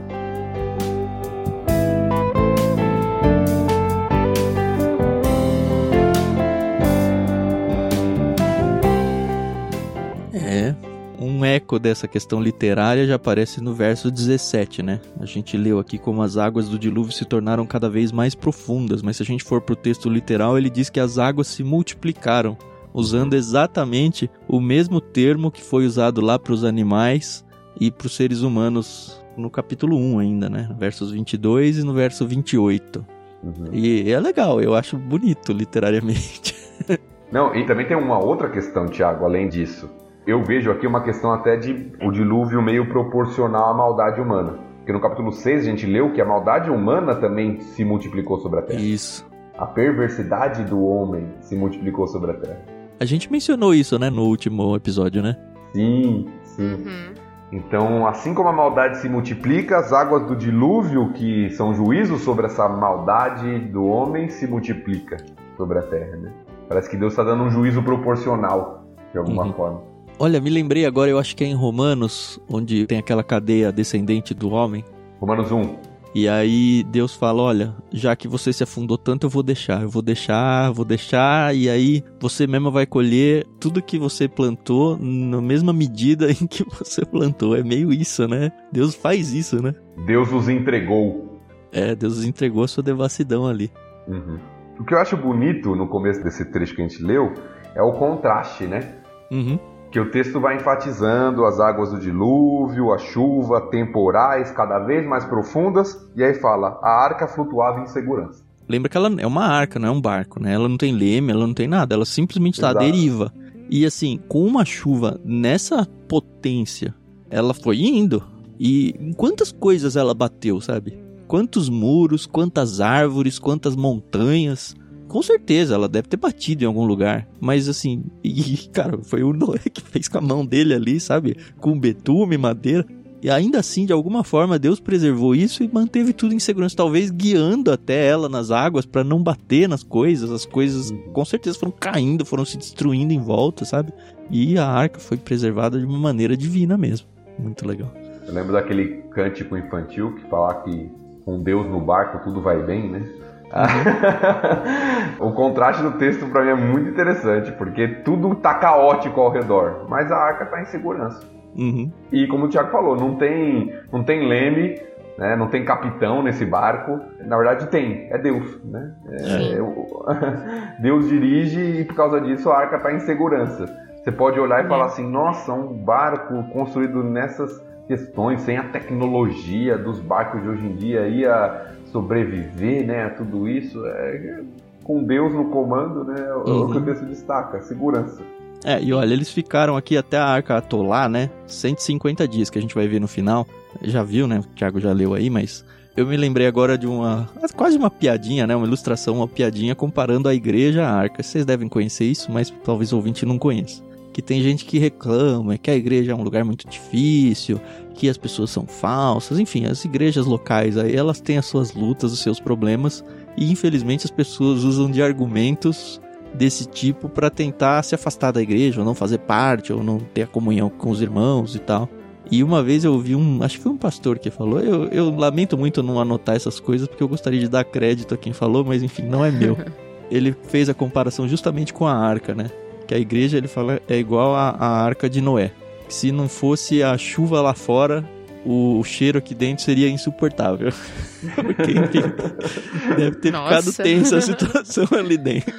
É, 10.36 10.76
um 11.20 11.44
eco 11.44 11.80
dessa 11.80 12.08
questão 12.08 12.40
literária 12.40 13.08
já 13.08 13.16
aparece 13.16 13.60
no 13.60 13.74
verso 13.74 14.12
17, 14.12 14.84
né? 14.84 15.02
A 15.20 15.26
gente 15.26 15.58
leu 15.58 15.80
aqui 15.80 15.98
como 15.98 16.22
as 16.22 16.38
águas 16.38 16.70
do 16.70 16.78
dilúvio 16.78 17.12
se 17.12 17.26
tornaram 17.26 17.66
cada 17.66 17.90
vez 17.90 18.12
mais 18.12 18.36
profundas, 18.36 19.02
mas 19.02 19.18
se 19.18 19.24
a 19.24 19.26
gente 19.26 19.44
for 19.44 19.62
para 19.62 19.74
o 19.74 19.76
texto 19.76 20.10
literal, 20.10 20.60
ele 20.60 20.70
diz 20.70 20.92
que 20.92 21.00
as 21.00 21.18
águas 21.18 21.48
se 21.48 21.64
multiplicaram 21.64 22.56
usando 22.94 23.34
exatamente 23.34 24.30
o 24.48 24.62
mesmo 24.62 25.02
termo 25.02 25.52
que 25.52 25.62
foi 25.62 25.86
usado 25.86 26.22
lá 26.22 26.38
para 26.38 26.54
os 26.54 26.64
animais 26.64 27.44
e 27.80 27.89
para 27.89 28.08
os 28.08 28.16
seres 28.16 28.41
humanos 28.41 29.22
no 29.36 29.50
capítulo 29.50 29.98
1 29.98 30.20
ainda, 30.20 30.50
né? 30.50 30.70
Versos 30.78 31.12
22 31.12 31.80
e 31.80 31.84
no 31.84 31.94
verso 31.94 32.28
28. 32.28 33.06
Uhum. 33.44 33.74
E 33.74 34.12
é 34.12 34.20
legal, 34.20 34.62
eu 34.62 34.76
acho 34.76 34.98
bonito 34.98 35.52
literariamente. 35.52 36.56
Não, 37.32 37.56
e 37.56 37.66
também 37.66 37.88
tem 37.88 37.98
uma 37.98 38.20
outra 38.20 38.50
questão, 38.50 38.86
Tiago, 38.86 39.26
além 39.26 39.50
disso. 39.50 39.89
Eu 40.26 40.44
vejo 40.44 40.72
aqui 40.72 40.88
uma 40.88 41.04
questão 41.04 41.34
até 41.34 41.58
de 41.58 41.91
o 42.02 42.12
dilúvio 42.12 42.62
meio 42.62 42.88
proporcional 42.88 43.72
à 43.72 43.74
maldade 43.74 44.22
humana. 44.22 44.60
Porque 44.78 44.94
no 44.94 45.02
capítulo 45.02 45.32
6 45.32 45.62
a 45.62 45.70
gente 45.70 45.86
leu 45.86 46.14
que 46.14 46.22
a 46.22 46.26
maldade 46.26 46.70
humana 46.70 47.16
também 47.16 47.60
se 47.60 47.84
multiplicou 47.84 48.38
sobre 48.39 48.60
a 48.60 48.62
terra. 48.62 48.80
Isso. 48.80 49.26
A 49.58 49.66
perversidade 49.66 50.64
do 50.64 50.82
homem 50.84 51.28
se 51.41 51.56
multiplicou 51.56 52.08
sobre 52.08 52.32
a 52.32 52.34
terra. 52.36 52.73
A 53.04 53.06
gente 53.06 53.30
mencionou 53.30 53.76
isso, 53.76 53.99
né, 53.99 54.10
no 54.10 54.24
último 54.24 54.78
episódio, 54.78 55.22
né? 55.22 55.36
Sim, 55.76 56.26
sim. 56.41 56.72
Uhum. 56.72 57.14
Então, 57.51 58.08
assim 58.08 58.34
como 58.34 58.47
a 58.47 58.54
maldade 58.54 58.99
se 58.99 59.10
multiplica, 59.10 59.78
as 59.78 59.91
águas 59.91 60.26
do 60.26 60.38
dilúvio, 60.38 61.12
que 61.12 61.49
são 61.49 61.74
juízos 61.76 62.22
sobre 62.22 62.45
essa 62.45 62.70
maldade 62.70 63.60
do 63.60 63.84
homem, 63.84 64.30
se 64.30 64.47
multiplica 64.47 65.18
sobre 65.58 65.80
a 65.80 65.82
terra, 65.82 66.16
né? 66.16 66.32
Parece 66.70 66.89
que 66.89 66.95
Deus 66.95 67.12
está 67.12 67.26
dando 67.26 67.43
um 67.43 67.51
juízo 67.51 67.84
proporcional, 67.84 68.86
de 69.12 69.18
alguma 69.18 69.47
uhum. 69.47 69.54
forma. 69.54 69.82
Olha, 70.18 70.39
me 70.39 70.49
lembrei 70.49 70.86
agora, 70.86 71.12
eu 71.12 71.20
acho 71.20 71.36
que 71.36 71.43
é 71.43 71.47
em 71.47 71.54
Romanos, 71.54 72.39
onde 72.49 72.88
tem 72.88 72.99
aquela 72.99 73.22
cadeia 73.22 73.70
descendente 73.70 74.34
do 74.34 74.49
homem. 74.49 74.82
Romanos 75.20 75.51
1. 75.51 75.76
E 76.16 76.28
aí 76.28 76.84
Deus 76.84 77.16
fala: 77.16 77.41
Olha, 77.41 77.76
já 77.91 78.16
que 78.16 78.28
você 78.28 78.53
se 78.53 78.64
afundou 78.64 78.97
tanto, 78.97 79.26
eu 79.26 79.30
vou 79.30 79.41
deixar, 79.41 79.82
eu 79.82 79.89
vou 79.89 80.01
deixar, 80.01 80.72
vou 80.72 80.86
deixar, 80.86 81.55
e 81.55 81.70
aí 81.70 82.03
você 82.20 82.45
mesmo 82.45 82.72
vai 82.72 82.86
colher 82.86 83.45
tudo 83.59 83.82
que 83.82 83.97
você 83.97 84.28
plantou 84.28 84.97
na 84.99 85.41
mesma 85.41 85.74
medida 85.74 86.30
em 86.32 86.45
que 86.47 86.64
você 86.70 87.03
plantou. 87.03 87.55
É 87.55 87.64
meio 87.64 87.91
isso, 87.91 88.28
né? 88.28 88.51
Deus 88.72 88.93
faz 88.93 89.34
isso, 89.34 89.61
né? 89.61 89.74
Deus 90.05 90.32
os 90.32 90.47
entregou. 90.47 91.41
É, 91.72 91.95
Deus 91.95 92.20
os 92.20 92.26
entregou 92.26 92.64
a 92.64 92.68
sua 92.68 92.84
devassidão 92.84 93.47
ali. 93.47 93.72
Uhum. 94.07 94.39
O 94.80 94.86
que 94.86 94.93
eu 94.93 94.99
acho 94.99 95.18
bonito 95.18 95.76
no 95.76 95.88
começo 95.88 96.24
desse 96.24 96.45
trecho 96.51 96.76
que 96.76 96.82
a 96.82 96.88
gente 96.88 97.01
leu 97.03 97.34
é 97.76 97.82
o 97.82 97.93
contraste, 97.93 98.66
né? 98.66 98.97
Uhum 99.32 99.73
que 99.94 100.00
o 100.00 100.10
texto 100.10 100.41
vai 100.41 100.56
enfatizando 100.56 101.46
as 101.46 101.60
águas 101.60 101.91
do 101.91 102.00
dilúvio, 102.00 102.91
a 102.91 102.98
chuva, 102.98 103.62
temporais 103.70 104.50
cada 104.50 104.80
vez 104.80 105.06
mais 105.06 105.24
profundas, 105.24 106.04
e 106.16 106.24
aí 106.24 106.34
fala: 106.34 106.80
a 106.82 107.06
arca 107.06 107.28
flutuava 107.28 107.80
em 107.80 107.86
segurança. 107.86 108.44
Lembra 108.68 108.89
que 108.89 108.98
ela 108.98 109.14
é 109.20 109.28
uma 109.28 109.46
arca, 109.46 109.78
não 109.78 109.89
é 109.89 109.91
um 109.91 110.02
barco, 110.02 110.41
né? 110.41 110.54
Ela 110.54 110.68
não 110.68 110.78
tem 110.78 110.91
leme, 110.96 111.32
ela 111.32 111.46
não 111.46 111.54
tem 111.54 111.68
nada, 111.68 111.94
ela 111.94 112.06
simplesmente 112.06 112.56
está 112.56 112.72
à 112.72 112.74
deriva. 112.74 113.32
E 113.70 113.86
assim, 113.86 114.20
com 114.28 114.44
uma 114.44 114.66
chuva 114.66 115.20
nessa 115.24 115.88
potência, 116.08 116.96
ela 117.30 117.54
foi 117.54 117.78
indo. 117.82 118.24
E 118.60 118.96
em 119.00 119.14
quantas 119.14 119.52
coisas 119.52 119.96
ela 119.96 120.16
bateu, 120.16 120.60
sabe? 120.60 120.98
Quantos 121.28 121.70
muros, 121.70 122.26
quantas 122.26 122.82
árvores, 122.82 123.38
quantas 123.38 123.76
montanhas, 123.76 124.76
com 125.14 125.22
certeza, 125.22 125.76
ela 125.76 125.88
deve 125.88 126.07
ter 126.07 126.18
batido 126.18 126.64
em 126.64 126.66
algum 126.66 126.86
lugar. 126.86 127.28
Mas 127.39 127.70
assim, 127.70 128.03
e, 128.26 128.68
cara, 128.74 128.97
foi 129.03 129.22
o 129.22 129.32
Noé 129.32 129.59
que 129.59 129.80
fez 129.80 130.07
com 130.07 130.18
a 130.18 130.22
mão 130.22 130.43
dele 130.43 130.74
ali, 130.74 130.99
sabe? 130.99 131.38
Com 131.59 131.80
betume, 131.80 132.36
madeira. 132.36 132.84
E 133.22 133.30
ainda 133.30 133.59
assim, 133.59 133.86
de 133.86 133.93
alguma 133.93 134.24
forma, 134.24 134.57
Deus 134.57 134.80
preservou 134.80 135.36
isso 135.36 135.64
e 135.64 135.72
manteve 135.72 136.14
tudo 136.14 136.34
em 136.34 136.39
segurança, 136.39 136.76
talvez 136.76 137.11
guiando 137.11 137.72
até 137.72 138.07
ela 138.07 138.28
nas 138.28 138.49
águas 138.49 138.88
para 138.88 139.03
não 139.03 139.22
bater 139.22 139.70
nas 139.70 139.84
coisas. 139.84 140.32
As 140.32 140.47
coisas 140.47 140.91
com 141.14 141.24
certeza 141.24 141.59
foram 141.59 141.72
caindo, 141.80 142.26
foram 142.26 142.43
se 142.43 142.57
destruindo 142.57 143.14
em 143.14 143.22
volta, 143.22 143.66
sabe? 143.66 143.93
E 144.32 144.57
a 144.57 144.66
arca 144.66 144.99
foi 144.99 145.16
preservada 145.16 145.78
de 145.80 145.86
uma 145.86 145.99
maneira 145.99 146.36
divina 146.36 146.76
mesmo. 146.76 147.05
Muito 147.38 147.68
legal. 147.68 147.93
Eu 148.26 148.34
lembro 148.34 148.51
daquele 148.51 149.03
cântico 149.11 149.55
infantil 149.55 150.16
que 150.16 150.28
fala 150.28 150.55
que 150.64 150.89
com 151.24 151.39
Deus 151.39 151.68
no 151.68 151.80
barco 151.80 152.24
tudo 152.24 152.41
vai 152.41 152.61
bem, 152.64 152.89
né? 152.89 153.23
Uhum. 153.54 155.28
o 155.30 155.32
contraste 155.34 155.84
do 155.84 155.91
texto 155.91 156.26
para 156.28 156.43
mim 156.43 156.49
é 156.49 156.56
muito 156.56 156.89
interessante, 156.89 157.51
porque 157.54 157.88
tudo 157.88 158.36
tá 158.36 158.56
caótico 158.56 159.22
ao 159.22 159.32
redor, 159.32 159.86
mas 159.88 160.12
a 160.12 160.18
arca 160.18 160.45
tá 160.45 160.62
em 160.62 160.66
segurança. 160.66 161.24
Uhum. 161.56 161.91
E 162.12 162.28
como 162.28 162.45
o 162.45 162.49
Thiago 162.49 162.72
falou, 162.72 162.95
não 162.95 163.16
tem, 163.16 163.74
não 163.91 164.04
tem 164.04 164.28
leme, 164.28 164.82
né? 165.18 165.36
não 165.36 165.47
tem 165.47 165.64
capitão 165.64 166.24
nesse 166.24 166.45
barco. 166.45 166.99
Na 167.26 167.38
verdade 167.38 167.68
tem, 167.68 168.08
é 168.12 168.18
Deus. 168.18 168.60
Né? 168.64 168.91
É, 169.10 169.54
é, 169.54 170.80
Deus 170.82 171.08
dirige 171.08 171.60
e 171.60 171.86
por 171.86 171.95
causa 171.95 172.20
disso 172.20 172.49
a 172.49 172.58
arca 172.58 172.78
está 172.78 172.91
em 172.91 172.99
segurança. 172.99 173.66
Você 174.04 174.12
pode 174.12 174.39
olhar 174.39 174.66
e 174.66 174.68
falar 174.68 174.86
assim, 174.86 175.08
nossa, 175.10 175.54
um 175.54 175.74
barco 175.74 176.43
construído 176.51 177.04
nessas 177.04 177.64
questões, 177.88 178.41
sem 178.41 178.58
a 178.58 178.64
tecnologia 178.64 179.78
dos 179.78 179.99
barcos 179.99 180.41
de 180.41 180.49
hoje 180.49 180.66
em 180.66 180.76
dia, 180.76 181.08
ia 181.08 181.68
sobreviver 181.94 182.86
né, 182.86 183.06
a 183.06 183.10
tudo 183.12 183.48
isso. 183.48 183.86
É, 183.86 184.41
com 184.84 185.02
Deus 185.02 185.34
no 185.34 185.46
comando, 185.46 186.04
né, 186.04 186.26
é 186.28 186.34
uhum. 186.34 186.66
o 186.66 186.72
que 186.72 186.78
o 186.78 186.82
texto 186.82 187.06
destaca, 187.06 187.62
segurança. 187.62 188.22
É, 188.66 188.82
e 188.82 188.94
olha, 188.94 189.14
eles 189.14 189.30
ficaram 189.30 189.78
aqui 189.78 189.96
até 189.96 190.18
a 190.18 190.26
arca 190.26 190.58
atolar, 190.58 191.10
né? 191.10 191.30
150 191.48 192.28
dias, 192.28 192.50
que 192.50 192.58
a 192.58 192.62
gente 192.62 192.74
vai 192.74 192.88
ver 192.88 193.00
no 193.00 193.08
final. 193.08 193.46
Já 193.82 194.04
viu, 194.04 194.26
né? 194.26 194.39
O 194.39 194.44
Thiago 194.56 194.80
já 194.80 194.94
leu 194.94 195.14
aí, 195.14 195.30
mas 195.30 195.66
eu 195.98 196.08
me 196.08 196.16
lembrei 196.16 196.48
agora 196.48 196.78
de 196.78 196.88
uma. 196.88 197.30
quase 197.58 197.78
uma 197.78 197.89
piadinha, 197.89 198.48
né? 198.48 198.56
Uma 198.56 198.66
ilustração, 198.66 199.16
uma 199.16 199.28
piadinha 199.28 199.76
comparando 199.76 200.30
a 200.30 200.34
igreja 200.34 200.86
à 200.86 200.91
arca. 200.91 201.22
Vocês 201.22 201.46
devem 201.46 201.68
conhecer 201.68 202.06
isso, 202.06 202.32
mas 202.32 202.54
talvez 202.64 202.94
o 202.94 202.96
ouvinte 202.96 203.26
não 203.26 203.38
conheça. 203.38 203.84
Que 204.14 204.22
tem 204.22 204.41
gente 204.41 204.64
que 204.64 204.78
reclama 204.78 205.57
que 205.57 205.72
a 205.72 205.76
igreja 205.76 206.11
é 206.11 206.16
um 206.16 206.22
lugar 206.22 206.45
muito 206.45 206.68
difícil, 206.70 207.59
que 207.95 208.07
as 208.07 208.18
pessoas 208.18 208.51
são 208.51 208.66
falsas, 208.66 209.39
enfim, 209.39 209.66
as 209.66 209.84
igrejas 209.84 210.26
locais 210.26 210.78
aí 210.78 210.95
elas 210.95 211.20
têm 211.20 211.38
as 211.38 211.45
suas 211.47 211.74
lutas, 211.74 212.14
os 212.14 212.20
seus 212.20 212.39
problemas, 212.39 213.03
e 213.36 213.51
infelizmente 213.51 214.05
as 214.05 214.11
pessoas 214.11 214.64
usam 214.64 214.89
de 214.89 215.01
argumentos 215.01 215.99
desse 216.34 216.66
tipo 216.66 217.09
para 217.09 217.30
tentar 217.30 217.84
se 217.84 217.95
afastar 217.95 218.32
da 218.32 218.41
igreja, 218.41 218.82
ou 218.82 218.86
não 218.86 218.95
fazer 218.95 219.20
parte, 219.20 219.74
ou 219.74 219.84
não 219.84 219.97
ter 219.99 220.24
a 220.24 220.28
comunhão 220.28 220.70
com 220.70 220.89
os 220.89 221.01
irmãos 221.01 221.55
e 221.55 221.59
tal. 221.59 221.89
E 222.32 222.43
uma 222.43 222.64
vez 222.64 222.84
eu 222.84 222.93
ouvi 222.93 223.16
um, 223.16 223.43
acho 223.43 223.57
que 223.57 223.64
foi 223.64 223.72
um 223.72 223.78
pastor 223.78 224.18
que 224.18 224.32
falou, 224.32 224.59
eu, 224.59 224.86
eu 224.86 225.16
lamento 225.16 225.57
muito 225.57 225.84
não 225.84 225.99
anotar 225.99 226.36
essas 226.36 226.59
coisas 226.59 226.88
porque 226.88 227.03
eu 227.03 227.07
gostaria 227.07 227.39
de 227.39 227.49
dar 227.49 227.64
crédito 227.64 228.14
a 228.14 228.18
quem 228.18 228.34
falou, 228.34 228.64
mas 228.64 228.82
enfim, 228.82 229.03
não 229.03 229.24
é 229.24 229.32
meu. 229.32 229.57
ele 230.09 230.36
fez 230.43 230.70
a 230.70 230.74
comparação 230.74 231.28
justamente 231.28 231.74
com 231.74 231.86
a 231.86 231.93
arca, 231.93 232.34
né? 232.34 232.49
Que 232.88 232.94
a 232.94 233.00
igreja, 233.00 233.38
ele 233.38 233.48
fala, 233.48 233.82
é 233.88 233.98
igual 233.98 234.36
a, 234.36 234.50
a 234.50 234.84
arca 234.84 235.10
de 235.10 235.22
Noé. 235.22 235.52
Se 235.88 236.12
não 236.12 236.28
fosse 236.28 236.82
a 236.82 236.98
chuva 236.98 237.42
lá 237.42 237.54
fora, 237.54 238.04
o 238.46 238.84
cheiro 238.84 239.18
aqui 239.18 239.34
dentro 239.34 239.64
seria 239.64 239.90
insuportável. 239.90 240.72
Porque, 241.36 241.72
enfim, 241.72 242.96
deve 242.98 243.16
ter 243.18 243.32
Nossa. 243.32 243.72
ficado 243.72 243.84
tensa 243.84 244.18
a 244.18 244.22
situação 244.22 244.88
ali 244.92 245.18
dentro. 245.18 245.54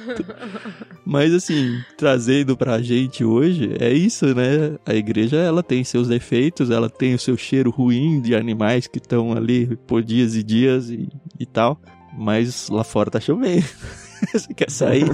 Mas 1.03 1.33
assim, 1.33 1.79
trazendo 1.97 2.55
pra 2.55 2.81
gente 2.81 3.23
hoje, 3.23 3.75
é 3.79 3.91
isso, 3.91 4.33
né? 4.35 4.77
A 4.85 4.93
igreja, 4.93 5.37
ela 5.37 5.63
tem 5.63 5.83
seus 5.83 6.07
defeitos, 6.07 6.69
ela 6.69 6.89
tem 6.89 7.15
o 7.15 7.19
seu 7.19 7.37
cheiro 7.37 7.71
ruim 7.71 8.21
de 8.21 8.35
animais 8.35 8.87
que 8.87 8.99
estão 8.99 9.33
ali 9.33 9.75
por 9.87 10.03
dias 10.03 10.35
e 10.35 10.43
dias 10.43 10.89
e, 10.89 11.09
e 11.39 11.45
tal. 11.45 11.79
Mas 12.17 12.69
lá 12.69 12.83
fora 12.83 13.09
tá 13.09 13.19
chovendo. 13.19 13.65
Você 14.31 14.53
quer 14.53 14.69
sair? 14.69 15.05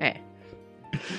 É. 0.00 0.16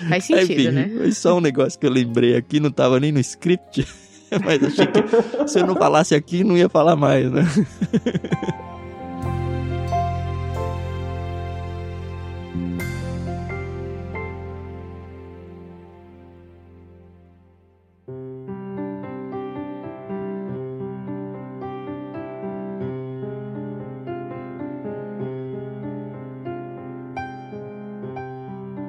Faz 0.10 0.26
sentido, 0.26 0.52
Enfim, 0.54 0.72
né? 0.72 0.92
Foi 0.98 1.12
só 1.12 1.38
um 1.38 1.42
negócio 1.42 1.80
que 1.80 1.86
eu 1.86 1.92
lembrei 1.92 2.36
aqui, 2.36 2.60
não 2.60 2.72
tava 2.72 3.00
nem 3.00 3.12
no 3.12 3.20
script. 3.20 3.88
Mas 4.44 4.64
achei 4.64 4.88
que 4.88 5.48
se 5.48 5.60
eu 5.60 5.68
não 5.68 5.76
falasse 5.76 6.16
aqui, 6.16 6.44
não 6.44 6.58
ia 6.58 6.68
falar 6.68 6.96
mais, 6.96 7.32
né? 7.32 7.44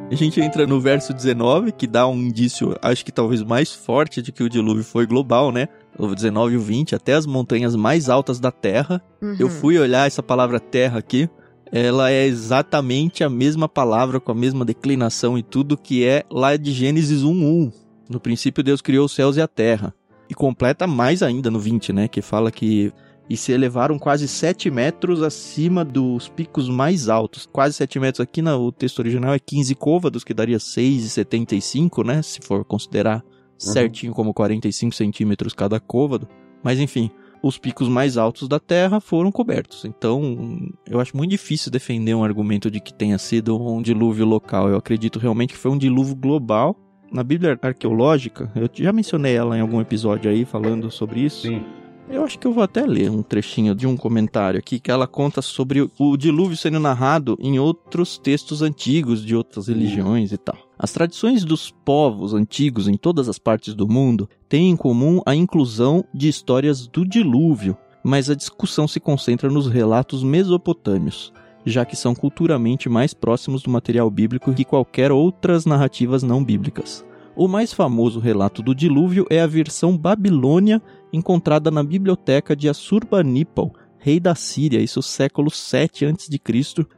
A 0.09 0.15
gente 0.15 0.41
entra 0.41 0.67
no 0.67 0.81
verso 0.81 1.13
19, 1.13 1.73
que 1.73 1.87
dá 1.87 2.07
um 2.07 2.17
indício, 2.17 2.77
acho 2.81 3.05
que 3.05 3.11
talvez 3.11 3.43
mais 3.43 3.73
forte 3.73 4.23
de 4.23 4.31
que 4.31 4.43
o 4.43 4.49
dilúvio 4.49 4.85
foi 4.85 5.05
global, 5.05 5.51
né? 5.51 5.69
O 5.99 6.15
19 6.15 6.55
e 6.55 6.57
o 6.57 6.61
20, 6.61 6.95
até 6.95 7.15
as 7.15 7.27
montanhas 7.27 7.75
mais 7.75 8.09
altas 8.09 8.39
da 8.39 8.53
Terra. 8.53 9.03
Uhum. 9.21 9.35
Eu 9.39 9.51
fui 9.51 9.77
olhar 9.77 10.07
essa 10.07 10.23
palavra 10.23 10.61
terra 10.61 11.01
aqui. 11.01 11.29
Ela 11.73 12.13
é 12.13 12.25
exatamente 12.25 13.25
a 13.25 13.29
mesma 13.29 13.69
palavra, 13.69 14.21
com 14.21 14.31
a 14.31 14.35
mesma 14.35 14.65
declinação 14.65 15.37
e 15.37 15.43
tudo, 15.43 15.77
que 15.77 16.05
é 16.05 16.25
lá 16.31 16.57
de 16.57 16.71
Gênesis 16.71 17.23
1.1. 17.23 17.73
No 18.09 18.21
princípio, 18.21 18.63
Deus 18.63 18.81
criou 18.81 19.07
os 19.07 19.13
céus 19.13 19.37
e 19.37 19.41
a 19.41 19.49
terra. 19.49 19.93
E 20.31 20.35
completa 20.35 20.87
mais 20.87 21.21
ainda 21.21 21.51
no 21.51 21.59
20, 21.59 21.93
né? 21.93 22.07
Que 22.07 22.23
fala 22.23 22.53
que 22.53 22.93
e 23.29 23.37
se 23.37 23.53
elevaram 23.53 23.99
quase 23.99 24.29
7 24.29 24.71
metros 24.71 25.23
acima 25.23 25.85
dos 25.85 26.29
picos 26.29 26.69
mais 26.69 27.09
altos. 27.09 27.47
Quase 27.47 27.75
7 27.75 27.99
metros 27.99 28.21
aqui 28.21 28.41
no 28.41 28.71
texto 28.71 29.01
original 29.01 29.35
é 29.35 29.39
15 29.39 29.75
côvados, 29.75 30.23
que 30.23 30.33
daria 30.33 30.59
6,75, 30.59 32.05
né? 32.05 32.23
Se 32.23 32.41
for 32.41 32.65
considerar 32.65 33.17
uhum. 33.17 33.23
certinho 33.57 34.13
como 34.13 34.33
45 34.33 34.95
centímetros 34.95 35.53
cada 35.53 35.81
côvado. 35.81 36.29
Mas 36.63 36.79
enfim, 36.79 37.11
os 37.43 37.59
picos 37.59 37.89
mais 37.89 38.17
altos 38.17 38.49
da 38.49 38.61
Terra 38.61 39.01
foram 39.01 39.33
cobertos. 39.33 39.85
Então, 39.85 40.69
eu 40.89 41.01
acho 41.01 41.17
muito 41.17 41.31
difícil 41.31 41.71
defender 41.71 42.15
um 42.15 42.25
argumento 42.25 42.71
de 42.71 42.81
que 42.81 42.95
tenha 42.95 43.19
sido 43.19 43.61
um 43.61 43.83
dilúvio 43.83 44.25
local. 44.25 44.69
Eu 44.69 44.77
acredito 44.77 45.19
realmente 45.19 45.53
que 45.53 45.59
foi 45.59 45.71
um 45.73 45.79
dilúvio 45.79 46.15
global. 46.15 46.77
Na 47.13 47.23
Bíblia 47.23 47.59
arqueológica, 47.63 48.51
eu 48.55 48.69
já 48.73 48.93
mencionei 48.93 49.37
ela 49.37 49.57
em 49.57 49.61
algum 49.61 49.81
episódio 49.81 50.31
aí 50.31 50.45
falando 50.45 50.91
sobre 50.91 51.21
isso. 51.21 51.43
Sim 51.43 51.65
eu 52.09 52.25
acho 52.25 52.39
que 52.39 52.47
eu 52.47 52.53
vou 52.53 52.63
até 52.63 52.85
ler 52.85 53.11
um 53.11 53.23
trechinho 53.23 53.75
de 53.75 53.87
um 53.87 53.97
comentário 53.97 54.59
aqui 54.59 54.79
que 54.79 54.91
ela 54.91 55.07
conta 55.07 55.41
sobre 55.43 55.91
o 55.99 56.17
dilúvio 56.17 56.57
sendo 56.57 56.79
narrado 56.79 57.37
em 57.41 57.59
outros 57.59 58.19
textos 58.19 58.63
antigos 58.63 59.25
de 59.25 59.35
outras 59.35 59.69
religiões 59.69 60.33
e 60.33 60.37
tal. 60.37 60.57
As 60.79 60.93
tradições 60.93 61.45
dos 61.45 61.71
povos 61.71 62.35
antigos 62.35 62.87
em 62.89 62.97
todas 62.97 63.29
as 63.29 63.39
partes 63.39 63.75
do 63.75 63.89
mundo 63.89 64.29
têm 64.49 64.71
em 64.71 64.77
comum 64.77 65.21
a 65.25 65.35
inclusão 65.35 66.05
de 66.13 66.29
histórias 66.29 66.87
do 66.87 67.05
dilúvio, 67.07 67.77
mas 68.05 68.29
a 68.29 68.35
discussão 68.35 68.87
se 68.87 69.01
concentra 69.01 69.49
nos 69.49 69.69
relatos 69.69 70.23
mesopotâmios, 70.23 71.33
já 71.65 71.85
que 71.85 71.97
são 71.97 72.15
culturalmente 72.15 72.89
mais 72.89 73.15
próximos 73.15 73.63
do 73.63 73.71
material 73.71 74.11
bíblico 74.11 74.53
que 74.53 74.65
qualquer 74.65 75.11
outras 75.11 75.65
narrativas 75.65 76.23
não 76.23 76.45
bíblicas. 76.45 77.06
O 77.37 77.47
mais 77.47 77.71
famoso 77.71 78.19
relato 78.19 78.63
do 78.63 78.75
dilúvio 78.75 79.27
é 79.29 79.43
a 79.43 79.47
versão 79.47 79.95
babilônia 79.95 80.81
encontrada 81.13 81.71
na 81.71 81.85
biblioteca 81.85 82.57
de 82.57 82.67
Assurbanipal, 82.67 83.75
rei 83.99 84.19
da 84.19 84.35
Síria, 84.35 84.81
isso 84.81 85.03
século 85.03 85.51
7 85.51 86.07
a.C., 86.07 86.41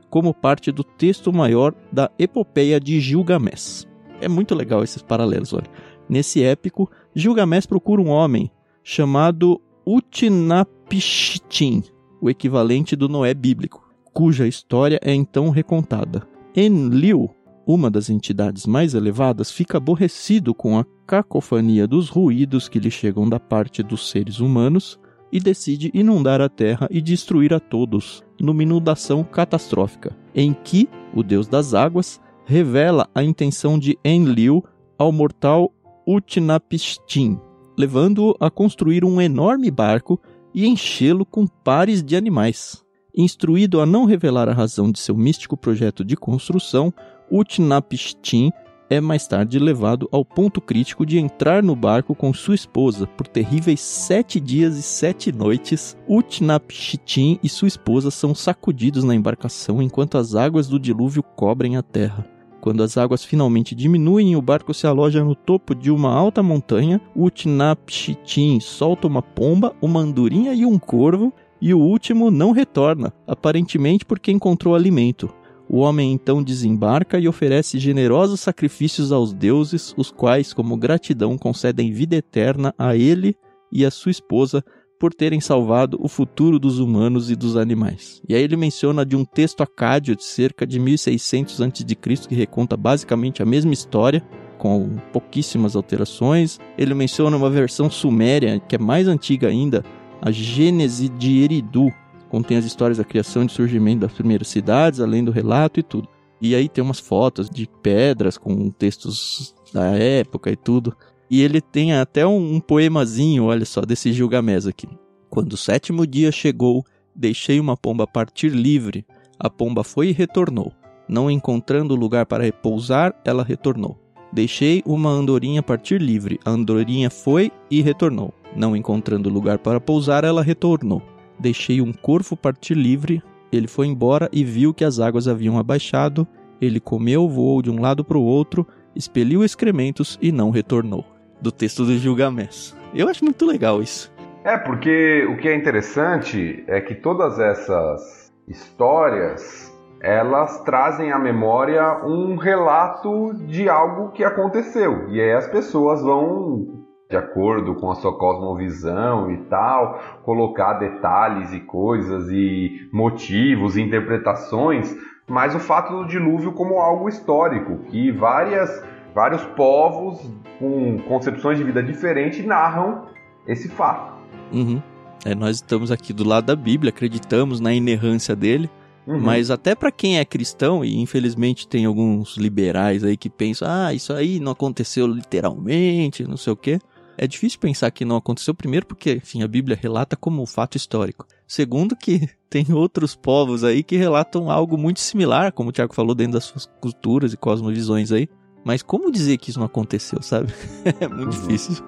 como 0.08 0.32
parte 0.32 0.70
do 0.70 0.84
texto 0.84 1.32
maior 1.32 1.74
da 1.90 2.08
epopeia 2.16 2.78
de 2.78 3.00
Gilgamesh. 3.00 3.88
É 4.20 4.28
muito 4.28 4.54
legal 4.54 4.84
esses 4.84 5.02
paralelos, 5.02 5.52
olha. 5.52 5.66
Nesse 6.08 6.40
épico, 6.40 6.88
Gilgamesh 7.16 7.66
procura 7.66 8.00
um 8.00 8.08
homem 8.08 8.48
chamado 8.84 9.60
Utnapishtim, 9.84 11.82
o 12.20 12.30
equivalente 12.30 12.94
do 12.94 13.08
Noé 13.08 13.34
bíblico, 13.34 13.90
cuja 14.12 14.46
história 14.46 15.00
é 15.02 15.12
então 15.12 15.50
recontada. 15.50 16.28
Enlil, 16.54 17.28
uma 17.68 17.90
das 17.90 18.08
entidades 18.08 18.66
mais 18.66 18.94
elevadas, 18.94 19.50
fica 19.50 19.76
aborrecido 19.76 20.54
com 20.54 20.78
a 20.78 20.86
cacofonia 21.06 21.86
dos 21.86 22.08
ruídos 22.08 22.66
que 22.66 22.78
lhe 22.78 22.90
chegam 22.90 23.28
da 23.28 23.38
parte 23.38 23.82
dos 23.82 24.08
seres 24.08 24.40
humanos 24.40 24.98
e 25.30 25.38
decide 25.38 25.90
inundar 25.92 26.40
a 26.40 26.48
terra 26.48 26.88
e 26.90 27.02
destruir 27.02 27.52
a 27.52 27.60
todos, 27.60 28.24
numa 28.40 28.62
inundação 28.62 29.22
catastrófica, 29.22 30.16
em 30.34 30.54
que 30.54 30.88
o 31.14 31.22
deus 31.22 31.46
das 31.46 31.74
águas 31.74 32.18
revela 32.46 33.06
a 33.14 33.22
intenção 33.22 33.78
de 33.78 33.98
Enlil 34.02 34.64
ao 34.96 35.12
mortal 35.12 35.70
Utnapishtim, 36.06 37.38
levando-o 37.76 38.34
a 38.40 38.50
construir 38.50 39.04
um 39.04 39.20
enorme 39.20 39.70
barco 39.70 40.18
e 40.54 40.66
enchê-lo 40.66 41.26
com 41.26 41.46
pares 41.46 42.02
de 42.02 42.16
animais. 42.16 42.82
Instruído 43.14 43.82
a 43.82 43.84
não 43.84 44.06
revelar 44.06 44.48
a 44.48 44.54
razão 44.54 44.90
de 44.90 44.98
seu 44.98 45.14
místico 45.14 45.54
projeto 45.54 46.02
de 46.02 46.16
construção, 46.16 46.94
Utnapishtim 47.30 48.50
é 48.90 49.00
mais 49.00 49.26
tarde 49.26 49.58
levado 49.58 50.08
ao 50.10 50.24
ponto 50.24 50.60
crítico 50.60 51.04
de 51.04 51.18
entrar 51.18 51.62
no 51.62 51.76
barco 51.76 52.14
com 52.14 52.32
sua 52.32 52.54
esposa. 52.54 53.06
Por 53.06 53.26
terríveis 53.26 53.80
sete 53.80 54.40
dias 54.40 54.76
e 54.78 54.82
sete 54.82 55.30
noites, 55.30 55.96
Utnapishtim 56.08 57.38
e 57.42 57.48
sua 57.48 57.68
esposa 57.68 58.10
são 58.10 58.34
sacudidos 58.34 59.04
na 59.04 59.14
embarcação 59.14 59.82
enquanto 59.82 60.16
as 60.16 60.34
águas 60.34 60.68
do 60.68 60.78
dilúvio 60.78 61.22
cobrem 61.22 61.76
a 61.76 61.82
terra. 61.82 62.26
Quando 62.60 62.82
as 62.82 62.96
águas 62.96 63.24
finalmente 63.24 63.74
diminuem 63.74 64.32
e 64.32 64.36
o 64.36 64.42
barco 64.42 64.74
se 64.74 64.86
aloja 64.86 65.22
no 65.22 65.34
topo 65.34 65.74
de 65.74 65.90
uma 65.90 66.12
alta 66.12 66.42
montanha, 66.42 67.00
Utnapishtim 67.14 68.58
solta 68.58 69.06
uma 69.06 69.22
pomba, 69.22 69.76
uma 69.80 70.00
andorinha 70.00 70.54
e 70.54 70.64
um 70.64 70.78
corvo, 70.78 71.32
e 71.60 71.74
o 71.74 71.78
último 71.78 72.30
não 72.30 72.52
retorna, 72.52 73.12
aparentemente 73.26 74.04
porque 74.04 74.30
encontrou 74.30 74.74
alimento. 74.74 75.28
O 75.68 75.78
homem 75.78 76.12
então 76.12 76.42
desembarca 76.42 77.18
e 77.18 77.28
oferece 77.28 77.78
generosos 77.78 78.40
sacrifícios 78.40 79.12
aos 79.12 79.34
deuses, 79.34 79.94
os 79.98 80.10
quais, 80.10 80.54
como 80.54 80.76
gratidão, 80.76 81.36
concedem 81.36 81.92
vida 81.92 82.16
eterna 82.16 82.74
a 82.78 82.96
ele 82.96 83.36
e 83.70 83.84
a 83.84 83.90
sua 83.90 84.10
esposa 84.10 84.64
por 84.98 85.14
terem 85.14 85.40
salvado 85.40 85.98
o 86.00 86.08
futuro 86.08 86.58
dos 86.58 86.78
humanos 86.78 87.30
e 87.30 87.36
dos 87.36 87.56
animais. 87.56 88.20
E 88.28 88.34
aí 88.34 88.42
ele 88.42 88.56
menciona 88.56 89.04
de 89.04 89.14
um 89.14 89.24
texto 89.24 89.62
acádio 89.62 90.16
de 90.16 90.24
cerca 90.24 90.66
de 90.66 90.78
1600 90.80 91.60
a.C. 91.60 91.84
que 92.28 92.34
reconta 92.34 92.76
basicamente 92.76 93.42
a 93.42 93.46
mesma 93.46 93.72
história, 93.72 94.26
com 94.58 94.96
pouquíssimas 95.12 95.76
alterações. 95.76 96.58
Ele 96.76 96.94
menciona 96.94 97.36
uma 97.36 97.50
versão 97.50 97.88
suméria, 97.88 98.58
que 98.58 98.74
é 98.74 98.78
mais 98.78 99.06
antiga 99.06 99.48
ainda, 99.48 99.84
a 100.20 100.32
Gênese 100.32 101.08
de 101.08 101.44
Eridu, 101.44 101.92
contém 102.28 102.56
as 102.56 102.64
histórias 102.64 102.98
da 102.98 103.04
criação 103.04 103.44
e 103.44 103.48
surgimento 103.48 104.00
das 104.00 104.12
primeiras 104.12 104.48
cidades, 104.48 105.00
além 105.00 105.24
do 105.24 105.30
relato 105.30 105.80
e 105.80 105.82
tudo. 105.82 106.08
E 106.40 106.54
aí 106.54 106.68
tem 106.68 106.82
umas 106.82 107.00
fotos 107.00 107.50
de 107.50 107.68
pedras 107.82 108.38
com 108.38 108.70
textos 108.70 109.54
da 109.72 109.86
época 109.86 110.50
e 110.50 110.56
tudo. 110.56 110.96
E 111.30 111.42
ele 111.42 111.60
tem 111.60 111.92
até 111.94 112.26
um, 112.26 112.54
um 112.54 112.60
poemazinho, 112.60 113.44
olha 113.44 113.64
só, 113.64 113.82
desse 113.82 114.12
Gilgamesh 114.12 114.66
aqui. 114.66 114.88
Quando 115.28 115.54
o 115.54 115.56
sétimo 115.56 116.06
dia 116.06 116.32
chegou, 116.32 116.84
deixei 117.14 117.60
uma 117.60 117.76
pomba 117.76 118.06
partir 118.06 118.50
livre. 118.50 119.04
A 119.38 119.50
pomba 119.50 119.84
foi 119.84 120.08
e 120.08 120.12
retornou. 120.12 120.72
Não 121.08 121.30
encontrando 121.30 121.94
lugar 121.94 122.26
para 122.26 122.44
repousar, 122.44 123.14
ela 123.24 123.42
retornou. 123.42 123.98
Deixei 124.32 124.82
uma 124.86 125.10
andorinha 125.10 125.62
partir 125.62 126.00
livre. 126.00 126.38
A 126.44 126.50
andorinha 126.50 127.10
foi 127.10 127.50
e 127.70 127.80
retornou. 127.80 128.32
Não 128.54 128.76
encontrando 128.76 129.28
lugar 129.28 129.58
para 129.58 129.80
pousar, 129.80 130.24
ela 130.24 130.42
retornou. 130.42 131.02
Deixei 131.38 131.80
um 131.80 131.92
corvo 131.92 132.36
partir 132.36 132.74
livre. 132.74 133.22
Ele 133.52 133.66
foi 133.66 133.86
embora 133.86 134.28
e 134.32 134.44
viu 134.44 134.74
que 134.74 134.84
as 134.84 134.98
águas 134.98 135.28
haviam 135.28 135.58
abaixado. 135.58 136.26
Ele 136.60 136.80
comeu, 136.80 137.28
voou 137.28 137.62
de 137.62 137.70
um 137.70 137.80
lado 137.80 138.04
para 138.04 138.18
o 138.18 138.24
outro, 138.24 138.66
expeliu 138.94 139.44
excrementos 139.44 140.18
e 140.20 140.32
não 140.32 140.50
retornou. 140.50 141.04
Do 141.40 141.52
texto 141.52 141.84
do 141.84 141.96
Gilgamesh. 141.96 142.76
Eu 142.92 143.08
acho 143.08 143.24
muito 143.24 143.46
legal 143.46 143.80
isso. 143.80 144.12
É, 144.44 144.56
porque 144.56 145.26
o 145.30 145.36
que 145.36 145.48
é 145.48 145.54
interessante 145.54 146.64
é 146.66 146.80
que 146.80 146.94
todas 146.94 147.38
essas 147.38 148.32
histórias 148.48 149.68
elas 150.00 150.62
trazem 150.62 151.12
à 151.12 151.18
memória 151.18 152.04
um 152.04 152.36
relato 152.36 153.34
de 153.46 153.68
algo 153.68 154.10
que 154.10 154.24
aconteceu. 154.24 155.08
E 155.10 155.20
aí 155.20 155.32
as 155.32 155.46
pessoas 155.48 156.00
vão 156.00 156.77
de 157.08 157.16
acordo 157.16 157.74
com 157.74 157.90
a 157.90 157.94
sua 157.94 158.16
cosmovisão 158.16 159.30
e 159.30 159.38
tal, 159.44 159.98
colocar 160.24 160.74
detalhes 160.74 161.52
e 161.52 161.60
coisas 161.60 162.28
e 162.30 162.88
motivos 162.92 163.76
e 163.76 163.82
interpretações, 163.82 164.94
mas 165.26 165.54
o 165.54 165.58
fato 165.58 165.96
do 165.96 166.06
dilúvio 166.06 166.52
como 166.52 166.78
algo 166.78 167.08
histórico, 167.08 167.78
que 167.90 168.10
várias, 168.12 168.84
vários 169.14 169.42
povos 169.44 170.20
com 170.58 170.98
concepções 171.08 171.56
de 171.56 171.64
vida 171.64 171.82
diferentes 171.82 172.44
narram 172.44 173.06
esse 173.46 173.68
fato. 173.68 174.12
Uhum. 174.52 174.82
É, 175.24 175.34
nós 175.34 175.56
estamos 175.56 175.90
aqui 175.90 176.12
do 176.12 176.26
lado 176.26 176.46
da 176.46 176.56
Bíblia, 176.56 176.90
acreditamos 176.90 177.58
na 177.58 177.72
inerrância 177.72 178.36
dele, 178.36 178.70
Uhum. 179.08 179.18
Mas 179.20 179.50
até 179.50 179.74
para 179.74 179.90
quem 179.90 180.18
é 180.18 180.24
cristão, 180.24 180.84
e 180.84 181.00
infelizmente 181.00 181.66
tem 181.66 181.86
alguns 181.86 182.36
liberais 182.36 183.02
aí 183.02 183.16
que 183.16 183.30
pensam, 183.30 183.66
ah, 183.66 183.94
isso 183.94 184.12
aí 184.12 184.38
não 184.38 184.52
aconteceu 184.52 185.06
literalmente, 185.06 186.24
não 186.24 186.36
sei 186.36 186.52
o 186.52 186.56
quê. 186.56 186.78
É 187.18 187.26
difícil 187.26 187.58
pensar 187.58 187.90
que 187.90 188.04
não 188.04 188.16
aconteceu, 188.16 188.54
primeiro, 188.54 188.86
porque, 188.86 189.14
enfim, 189.14 189.42
a 189.42 189.48
Bíblia 189.48 189.78
relata 189.80 190.16
como 190.16 190.40
um 190.40 190.46
fato 190.46 190.76
histórico. 190.76 191.26
Segundo, 191.46 191.96
que 191.96 192.28
tem 192.48 192.72
outros 192.72 193.16
povos 193.16 193.64
aí 193.64 193.82
que 193.82 193.96
relatam 193.96 194.50
algo 194.50 194.78
muito 194.78 195.00
similar, 195.00 195.52
como 195.52 195.70
o 195.70 195.72
Tiago 195.72 195.94
falou, 195.94 196.14
dentro 196.14 196.34
das 196.34 196.44
suas 196.44 196.66
culturas 196.80 197.32
e 197.32 197.36
cosmovisões 197.36 198.12
aí. 198.12 198.28
Mas 198.64 198.82
como 198.82 199.10
dizer 199.10 199.36
que 199.38 199.50
isso 199.50 199.58
não 199.58 199.66
aconteceu, 199.66 200.22
sabe? 200.22 200.52
é 201.00 201.08
muito 201.08 201.36
uhum. 201.36 201.46
difícil. 201.46 201.84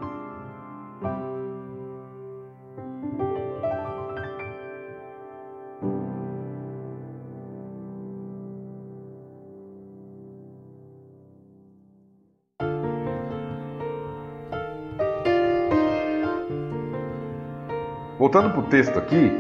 Voltando 18.33 18.53
para 18.53 18.61
o 18.61 18.69
texto 18.69 18.97
aqui, 18.97 19.33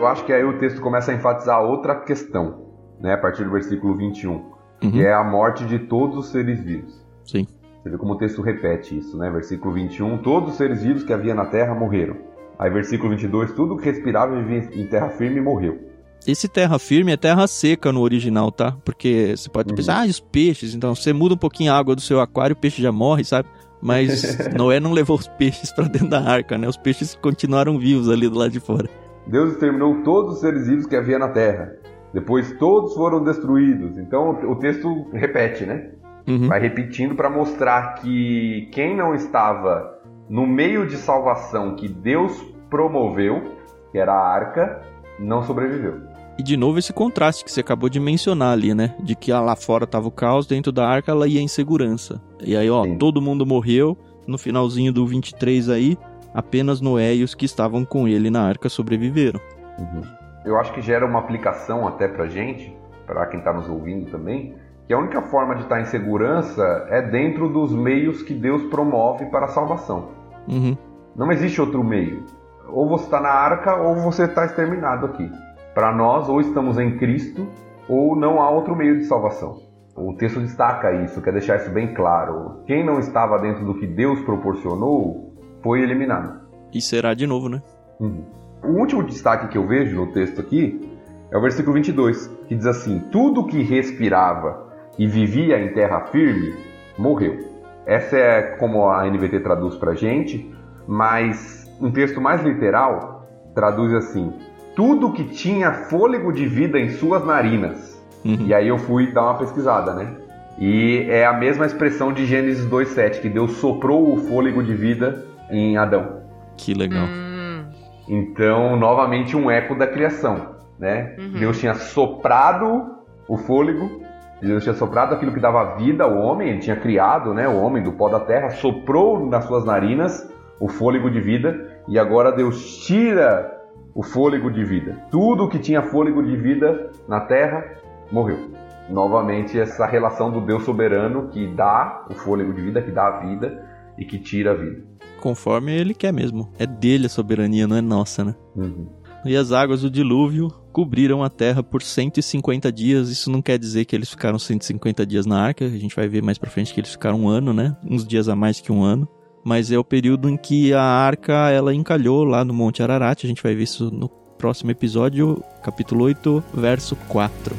eu 0.00 0.04
acho 0.04 0.24
que 0.24 0.32
aí 0.32 0.42
o 0.42 0.58
texto 0.58 0.80
começa 0.80 1.12
a 1.12 1.14
enfatizar 1.14 1.62
outra 1.62 1.94
questão, 1.94 2.74
né, 3.00 3.14
a 3.14 3.16
partir 3.16 3.44
do 3.44 3.52
versículo 3.52 3.96
21, 3.96 4.32
uhum. 4.32 4.90
que 4.90 5.00
é 5.00 5.14
a 5.14 5.22
morte 5.22 5.64
de 5.64 5.78
todos 5.78 6.18
os 6.18 6.32
seres 6.32 6.60
vivos. 6.60 7.06
Sim. 7.24 7.46
Você 7.80 7.90
vê 7.90 7.96
como 7.96 8.14
o 8.14 8.18
texto 8.18 8.42
repete 8.42 8.98
isso, 8.98 9.16
né? 9.16 9.30
Versículo 9.30 9.72
21, 9.72 10.18
todos 10.24 10.50
os 10.50 10.56
seres 10.56 10.82
vivos 10.82 11.04
que 11.04 11.12
havia 11.12 11.36
na 11.36 11.44
terra 11.46 11.72
morreram. 11.72 12.16
Aí 12.58 12.68
versículo 12.68 13.10
22, 13.10 13.52
tudo 13.52 13.76
que 13.76 13.84
respirava 13.84 14.34
vivia 14.34 14.68
em 14.74 14.88
terra 14.88 15.10
firme 15.10 15.40
morreu. 15.40 15.78
Esse 16.26 16.48
terra 16.48 16.80
firme 16.80 17.12
é 17.12 17.16
terra 17.16 17.46
seca 17.46 17.92
no 17.92 18.00
original, 18.00 18.50
tá? 18.50 18.76
Porque 18.84 19.36
você 19.36 19.48
pode 19.48 19.70
uhum. 19.70 19.76
pensar, 19.76 20.02
ah, 20.02 20.06
os 20.06 20.18
peixes, 20.18 20.74
então 20.74 20.96
você 20.96 21.12
muda 21.12 21.34
um 21.34 21.38
pouquinho 21.38 21.72
a 21.72 21.78
água 21.78 21.94
do 21.94 22.00
seu 22.00 22.20
aquário, 22.20 22.54
o 22.54 22.58
peixe 22.58 22.82
já 22.82 22.90
morre, 22.90 23.22
sabe? 23.22 23.48
Mas 23.82 24.38
Noé 24.56 24.78
não 24.78 24.92
levou 24.92 25.16
os 25.16 25.26
peixes 25.26 25.72
para 25.72 25.88
dentro 25.88 26.08
da 26.08 26.20
arca, 26.20 26.56
né? 26.56 26.68
Os 26.68 26.76
peixes 26.76 27.16
continuaram 27.20 27.78
vivos 27.78 28.08
ali 28.08 28.28
do 28.28 28.38
lado 28.38 28.50
de 28.52 28.60
fora. 28.60 28.88
Deus 29.26 29.52
exterminou 29.52 30.02
todos 30.02 30.34
os 30.34 30.40
seres 30.40 30.68
vivos 30.68 30.86
que 30.86 30.94
havia 30.94 31.18
na 31.18 31.28
terra. 31.28 31.72
Depois 32.14 32.52
todos 32.58 32.94
foram 32.94 33.24
destruídos. 33.24 33.98
Então 33.98 34.30
o 34.48 34.54
texto 34.56 35.08
repete, 35.12 35.66
né? 35.66 35.90
Uhum. 36.28 36.46
Vai 36.46 36.60
repetindo 36.60 37.16
para 37.16 37.28
mostrar 37.28 37.94
que 37.94 38.68
quem 38.72 38.96
não 38.96 39.14
estava 39.14 39.98
no 40.28 40.46
meio 40.46 40.86
de 40.86 40.96
salvação 40.96 41.74
que 41.74 41.88
Deus 41.88 42.40
promoveu, 42.70 43.56
que 43.90 43.98
era 43.98 44.12
a 44.12 44.32
arca, 44.32 44.80
não 45.18 45.42
sobreviveu. 45.42 46.11
E 46.38 46.42
de 46.42 46.56
novo 46.56 46.78
esse 46.78 46.92
contraste 46.92 47.44
que 47.44 47.52
você 47.52 47.60
acabou 47.60 47.88
de 47.88 48.00
mencionar 48.00 48.52
ali, 48.52 48.74
né? 48.74 48.94
De 49.00 49.14
que 49.14 49.32
lá 49.32 49.54
fora 49.54 49.86
tava 49.86 50.08
o 50.08 50.10
caos, 50.10 50.46
dentro 50.46 50.72
da 50.72 50.88
arca 50.88 51.12
ela 51.12 51.28
ia 51.28 51.40
em 51.40 51.48
segurança. 51.48 52.20
E 52.42 52.56
aí, 52.56 52.70
ó, 52.70 52.84
Sim. 52.84 52.96
todo 52.96 53.20
mundo 53.20 53.46
morreu. 53.46 53.96
No 54.26 54.38
finalzinho 54.38 54.92
do 54.92 55.04
23 55.04 55.68
aí, 55.68 55.98
apenas 56.32 56.80
Noé 56.80 57.14
e 57.14 57.24
os 57.24 57.34
que 57.34 57.44
estavam 57.44 57.84
com 57.84 58.06
ele 58.06 58.30
na 58.30 58.42
arca 58.42 58.68
sobreviveram. 58.68 59.40
Uhum. 59.78 60.02
Eu 60.44 60.58
acho 60.58 60.72
que 60.72 60.80
gera 60.80 61.04
uma 61.04 61.18
aplicação 61.18 61.86
até 61.86 62.08
pra 62.08 62.26
gente, 62.26 62.74
para 63.06 63.26
quem 63.26 63.40
tá 63.40 63.52
nos 63.52 63.68
ouvindo 63.68 64.10
também, 64.10 64.54
que 64.86 64.92
a 64.92 64.98
única 64.98 65.22
forma 65.22 65.54
de 65.54 65.62
estar 65.62 65.80
em 65.80 65.84
segurança 65.86 66.86
é 66.88 67.02
dentro 67.02 67.48
dos 67.48 67.72
meios 67.72 68.22
que 68.22 68.34
Deus 68.34 68.62
promove 68.64 69.26
para 69.26 69.46
a 69.46 69.48
salvação. 69.48 70.10
Uhum. 70.48 70.76
Não 71.14 71.30
existe 71.30 71.60
outro 71.60 71.82
meio. 71.84 72.24
Ou 72.68 72.88
você 72.88 73.04
está 73.04 73.20
na 73.20 73.28
arca 73.28 73.76
ou 73.76 73.96
você 73.96 74.24
está 74.24 74.44
exterminado 74.44 75.06
aqui. 75.06 75.30
Para 75.74 75.92
nós, 75.94 76.28
ou 76.28 76.40
estamos 76.40 76.78
em 76.78 76.98
Cristo, 76.98 77.46
ou 77.88 78.14
não 78.14 78.40
há 78.40 78.50
outro 78.50 78.76
meio 78.76 78.98
de 78.98 79.04
salvação. 79.04 79.60
O 79.96 80.14
texto 80.14 80.40
destaca 80.40 80.92
isso, 81.04 81.20
quer 81.20 81.32
deixar 81.32 81.56
isso 81.56 81.70
bem 81.70 81.94
claro. 81.94 82.62
Quem 82.66 82.84
não 82.84 82.98
estava 82.98 83.38
dentro 83.38 83.64
do 83.64 83.74
que 83.74 83.86
Deus 83.86 84.20
proporcionou 84.22 85.34
foi 85.62 85.82
eliminado. 85.82 86.40
E 86.72 86.80
será 86.80 87.14
de 87.14 87.26
novo, 87.26 87.48
né? 87.48 87.62
Uhum. 88.00 88.24
O 88.64 88.78
último 88.78 89.02
destaque 89.02 89.48
que 89.48 89.58
eu 89.58 89.66
vejo 89.66 89.96
no 89.96 90.12
texto 90.12 90.40
aqui 90.40 90.98
é 91.30 91.36
o 91.36 91.40
versículo 91.40 91.74
22, 91.74 92.26
que 92.48 92.54
diz 92.54 92.66
assim: 92.66 93.00
Tudo 93.10 93.46
que 93.46 93.62
respirava 93.62 94.72
e 94.98 95.06
vivia 95.06 95.60
em 95.60 95.72
terra 95.72 96.06
firme 96.06 96.54
morreu. 96.98 97.38
Essa 97.84 98.16
é 98.16 98.42
como 98.56 98.88
a 98.88 99.04
NVT 99.04 99.40
traduz 99.40 99.76
para 99.76 99.94
gente, 99.94 100.54
mas 100.86 101.70
um 101.80 101.90
texto 101.90 102.20
mais 102.20 102.42
literal 102.42 103.26
traduz 103.54 103.92
assim: 103.92 104.32
tudo 104.74 105.12
que 105.12 105.24
tinha 105.24 105.72
fôlego 105.72 106.32
de 106.32 106.46
vida 106.46 106.78
em 106.78 106.90
suas 106.90 107.24
narinas. 107.24 108.00
Uhum. 108.24 108.46
E 108.46 108.54
aí 108.54 108.68
eu 108.68 108.78
fui 108.78 109.12
dar 109.12 109.22
uma 109.22 109.38
pesquisada, 109.38 109.94
né? 109.94 110.16
E 110.58 111.06
é 111.08 111.26
a 111.26 111.32
mesma 111.32 111.66
expressão 111.66 112.12
de 112.12 112.24
Gênesis 112.26 112.64
2:7 112.66 113.20
que 113.20 113.28
Deus 113.28 113.52
soprou 113.52 114.12
o 114.12 114.18
fôlego 114.18 114.62
de 114.62 114.74
vida 114.74 115.24
em 115.50 115.76
Adão. 115.76 116.22
Que 116.56 116.74
legal. 116.74 117.06
Hum. 117.06 117.64
Então, 118.08 118.76
novamente 118.76 119.36
um 119.36 119.50
eco 119.50 119.74
da 119.74 119.86
criação. 119.86 120.52
né? 120.78 121.14
Uhum. 121.16 121.38
Deus 121.38 121.60
tinha 121.60 121.74
soprado 121.74 122.96
o 123.28 123.36
fôlego, 123.36 124.02
Deus 124.40 124.64
tinha 124.64 124.74
soprado 124.74 125.14
aquilo 125.14 125.32
que 125.32 125.38
dava 125.38 125.76
vida 125.76 126.02
ao 126.02 126.16
homem, 126.16 126.48
ele 126.48 126.58
tinha 126.58 126.74
criado, 126.74 127.32
né, 127.32 127.46
o 127.46 127.56
homem 127.56 127.82
do 127.82 127.92
pó 127.92 128.08
da 128.08 128.18
terra, 128.18 128.50
soprou 128.50 129.24
nas 129.24 129.44
suas 129.44 129.64
narinas 129.64 130.28
o 130.58 130.68
fôlego 130.68 131.08
de 131.08 131.20
vida, 131.20 131.80
e 131.88 131.98
agora 131.98 132.32
Deus 132.32 132.84
tira 132.84 133.61
o 133.94 134.02
fôlego 134.02 134.50
de 134.50 134.64
vida. 134.64 135.06
Tudo 135.10 135.48
que 135.48 135.58
tinha 135.58 135.82
fôlego 135.82 136.22
de 136.22 136.36
vida 136.36 136.90
na 137.08 137.20
terra 137.20 137.64
morreu. 138.10 138.50
Novamente 138.90 139.58
essa 139.58 139.86
relação 139.86 140.30
do 140.30 140.40
Deus 140.40 140.64
soberano 140.64 141.28
que 141.28 141.46
dá 141.46 142.06
o 142.10 142.14
fôlego 142.14 142.52
de 142.52 142.62
vida, 142.62 142.82
que 142.82 142.90
dá 142.90 143.06
a 143.06 143.20
vida 143.20 143.64
e 143.96 144.04
que 144.04 144.18
tira 144.18 144.52
a 144.52 144.54
vida. 144.54 144.82
Conforme 145.20 145.72
ele 145.72 145.94
quer 145.94 146.12
mesmo. 146.12 146.52
É 146.58 146.66
dele 146.66 147.06
a 147.06 147.08
soberania, 147.08 147.66
não 147.66 147.76
é 147.76 147.80
nossa, 147.80 148.24
né? 148.24 148.34
Uhum. 148.56 148.88
E 149.24 149.36
as 149.36 149.52
águas 149.52 149.82
do 149.82 149.90
dilúvio 149.90 150.48
cobriram 150.72 151.22
a 151.22 151.30
terra 151.30 151.62
por 151.62 151.80
150 151.80 152.72
dias. 152.72 153.08
Isso 153.08 153.30
não 153.30 153.40
quer 153.40 153.56
dizer 153.56 153.84
que 153.84 153.94
eles 153.94 154.10
ficaram 154.10 154.36
150 154.36 155.06
dias 155.06 155.26
na 155.26 155.40
arca. 155.40 155.64
A 155.64 155.78
gente 155.78 155.94
vai 155.94 156.08
ver 156.08 156.22
mais 156.22 156.38
pra 156.38 156.50
frente 156.50 156.74
que 156.74 156.80
eles 156.80 156.90
ficaram 156.90 157.20
um 157.20 157.28
ano, 157.28 157.52
né? 157.52 157.76
Uns 157.88 158.04
dias 158.04 158.28
a 158.28 158.34
mais 158.34 158.60
que 158.60 158.72
um 158.72 158.82
ano. 158.82 159.08
Mas 159.44 159.72
é 159.72 159.78
o 159.78 159.84
período 159.84 160.28
em 160.28 160.36
que 160.36 160.72
a 160.72 160.82
arca 160.82 161.50
ela 161.50 161.74
encalhou 161.74 162.24
lá 162.24 162.44
no 162.44 162.54
Monte 162.54 162.82
Ararat. 162.82 163.24
A 163.24 163.28
gente 163.28 163.42
vai 163.42 163.54
ver 163.54 163.64
isso 163.64 163.90
no 163.90 164.08
próximo 164.08 164.70
episódio, 164.70 165.42
capítulo 165.62 166.04
8, 166.04 166.42
verso 166.54 166.96
4. 167.08 167.56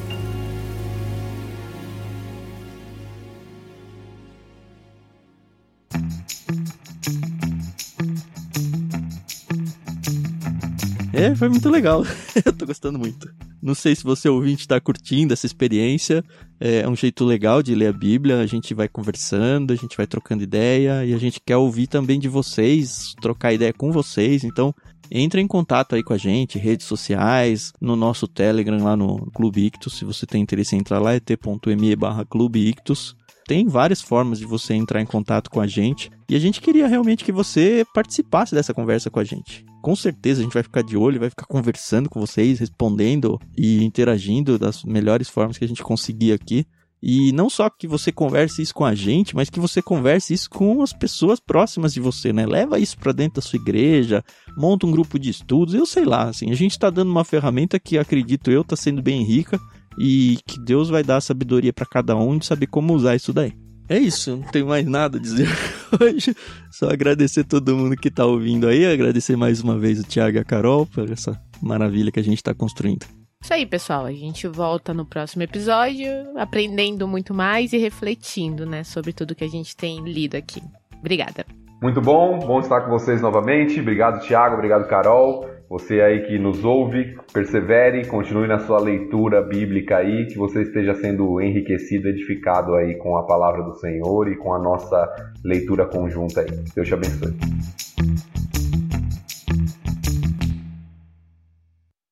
É, 11.13 11.35
foi 11.35 11.47
muito 11.47 11.69
legal. 11.69 12.03
Eu 12.43 12.51
tô 12.51 12.65
gostando 12.65 12.97
muito. 12.97 13.33
Não 13.63 13.73
sei 13.73 13.95
se 13.95 14.03
você 14.03 14.27
ouvinte 14.27 14.63
está 14.63 14.77
curtindo 14.81 15.31
essa 15.31 15.45
experiência. 15.45 16.21
É 16.59 16.85
um 16.87 16.95
jeito 16.97 17.23
legal 17.23 17.63
de 17.63 17.73
ler 17.73 17.87
a 17.87 17.93
Bíblia. 17.93 18.41
A 18.41 18.45
gente 18.45 18.73
vai 18.73 18.89
conversando, 18.89 19.71
a 19.71 19.75
gente 19.77 19.95
vai 19.95 20.05
trocando 20.05 20.43
ideia 20.43 21.05
e 21.05 21.13
a 21.13 21.17
gente 21.17 21.39
quer 21.39 21.55
ouvir 21.55 21.87
também 21.87 22.19
de 22.19 22.27
vocês, 22.27 23.15
trocar 23.21 23.53
ideia 23.53 23.71
com 23.71 23.89
vocês. 23.89 24.43
Então, 24.43 24.75
entre 25.09 25.39
em 25.39 25.47
contato 25.47 25.95
aí 25.95 26.03
com 26.03 26.11
a 26.11 26.17
gente, 26.17 26.59
redes 26.59 26.85
sociais, 26.85 27.71
no 27.79 27.95
nosso 27.95 28.27
Telegram 28.27 28.83
lá 28.83 28.97
no 28.97 29.31
Clube 29.31 29.65
Ictus. 29.65 29.97
Se 29.97 30.03
você 30.03 30.25
tem 30.25 30.41
interesse 30.41 30.75
em 30.75 30.79
entrar 30.79 30.99
lá, 30.99 31.13
é 31.13 31.21
t.me 31.21 31.95
barra 31.95 32.25
Clube 32.25 32.67
Ictus. 32.67 33.15
Tem 33.45 33.67
várias 33.67 34.01
formas 34.01 34.39
de 34.39 34.45
você 34.45 34.73
entrar 34.73 35.01
em 35.01 35.05
contato 35.05 35.49
com 35.49 35.59
a 35.59 35.67
gente 35.67 36.09
e 36.29 36.35
a 36.35 36.39
gente 36.39 36.61
queria 36.61 36.87
realmente 36.87 37.23
que 37.23 37.31
você 37.31 37.85
participasse 37.93 38.55
dessa 38.55 38.73
conversa 38.73 39.09
com 39.09 39.19
a 39.19 39.23
gente. 39.23 39.65
Com 39.81 39.95
certeza 39.95 40.39
a 40.39 40.43
gente 40.43 40.53
vai 40.53 40.63
ficar 40.63 40.81
de 40.81 40.95
olho, 40.95 41.19
vai 41.19 41.29
ficar 41.29 41.45
conversando 41.45 42.09
com 42.09 42.19
vocês, 42.19 42.59
respondendo 42.59 43.39
e 43.57 43.83
interagindo 43.83 44.57
das 44.57 44.83
melhores 44.83 45.29
formas 45.29 45.57
que 45.57 45.65
a 45.65 45.67
gente 45.67 45.83
conseguir 45.83 46.31
aqui. 46.31 46.65
E 47.05 47.33
não 47.33 47.49
só 47.49 47.69
que 47.69 47.85
você 47.85 48.13
converse 48.13 48.61
isso 48.61 48.73
com 48.73 48.85
a 48.85 48.95
gente, 48.95 49.35
mas 49.35 49.49
que 49.49 49.59
você 49.59 49.81
converse 49.81 50.33
isso 50.33 50.49
com 50.49 50.81
as 50.81 50.93
pessoas 50.93 51.37
próximas 51.37 51.93
de 51.93 51.99
você, 51.99 52.31
né? 52.31 52.45
Leva 52.45 52.79
isso 52.79 52.97
para 52.97 53.11
dentro 53.11 53.35
da 53.35 53.41
sua 53.41 53.59
igreja, 53.59 54.23
monta 54.55 54.87
um 54.87 54.91
grupo 54.91 55.19
de 55.19 55.29
estudos, 55.29 55.73
eu 55.73 55.85
sei 55.85 56.05
lá, 56.05 56.29
assim, 56.29 56.49
a 56.49 56.55
gente 56.55 56.71
está 56.71 56.89
dando 56.89 57.11
uma 57.11 57.25
ferramenta 57.25 57.77
que 57.77 57.97
acredito 57.97 58.49
eu 58.49 58.63
tá 58.63 58.77
sendo 58.77 59.01
bem 59.01 59.21
rica 59.21 59.59
e 59.97 60.37
que 60.47 60.59
Deus 60.59 60.89
vai 60.89 61.03
dar 61.03 61.21
sabedoria 61.21 61.73
para 61.73 61.85
cada 61.85 62.15
um 62.15 62.37
de 62.37 62.45
saber 62.45 62.67
como 62.67 62.93
usar 62.93 63.15
isso 63.15 63.33
daí. 63.33 63.53
É 63.89 63.97
isso, 63.97 64.37
não 64.37 64.43
tenho 64.43 64.67
mais 64.67 64.85
nada 64.85 65.17
a 65.17 65.21
dizer 65.21 65.47
hoje. 65.99 66.35
Só 66.71 66.89
agradecer 66.89 67.43
todo 67.43 67.75
mundo 67.75 67.95
que 67.95 68.09
tá 68.09 68.25
ouvindo 68.25 68.67
aí, 68.67 68.85
agradecer 68.85 69.35
mais 69.35 69.61
uma 69.61 69.77
vez 69.77 69.99
o 69.99 70.03
Thiago 70.03 70.37
e 70.37 70.39
a 70.39 70.43
Carol 70.43 70.85
por 70.85 71.11
essa 71.11 71.39
maravilha 71.61 72.11
que 72.11 72.19
a 72.19 72.23
gente 72.23 72.41
tá 72.41 72.53
construindo. 72.53 73.05
Isso 73.43 73.53
aí, 73.53 73.65
pessoal. 73.65 74.05
A 74.05 74.13
gente 74.13 74.47
volta 74.47 74.93
no 74.93 75.05
próximo 75.05 75.43
episódio, 75.43 76.07
aprendendo 76.37 77.05
muito 77.05 77.33
mais 77.33 77.73
e 77.73 77.77
refletindo, 77.77 78.65
né, 78.65 78.85
sobre 78.85 79.11
tudo 79.11 79.35
que 79.35 79.43
a 79.43 79.49
gente 79.49 79.75
tem 79.75 80.01
lido 80.01 80.37
aqui. 80.37 80.63
Obrigada. 80.97 81.45
Muito 81.81 81.99
bom, 81.99 82.39
bom 82.39 82.61
estar 82.61 82.79
com 82.81 82.89
vocês 82.89 83.21
novamente. 83.21 83.77
Obrigado, 83.81 84.25
Thiago, 84.25 84.55
obrigado, 84.55 84.87
Carol. 84.87 85.45
Você 85.69 86.01
aí 86.01 86.21
que 86.27 86.37
nos 86.37 86.63
ouve, 86.63 87.15
persevere, 87.31 88.05
continue 88.07 88.47
na 88.47 88.59
sua 88.59 88.79
leitura 88.79 89.41
bíblica 89.41 89.97
aí, 89.97 90.27
que 90.27 90.37
você 90.37 90.61
esteja 90.61 90.93
sendo 90.93 91.41
enriquecido, 91.41 92.07
edificado 92.07 92.75
aí 92.75 92.95
com 92.95 93.17
a 93.17 93.23
palavra 93.23 93.63
do 93.63 93.73
Senhor 93.75 94.27
e 94.27 94.35
com 94.35 94.53
a 94.53 94.59
nossa 94.59 95.09
leitura 95.43 95.85
conjunta 95.85 96.41
aí. 96.41 96.47
Deus 96.75 96.87
te 96.87 96.93
abençoe. 96.93 97.33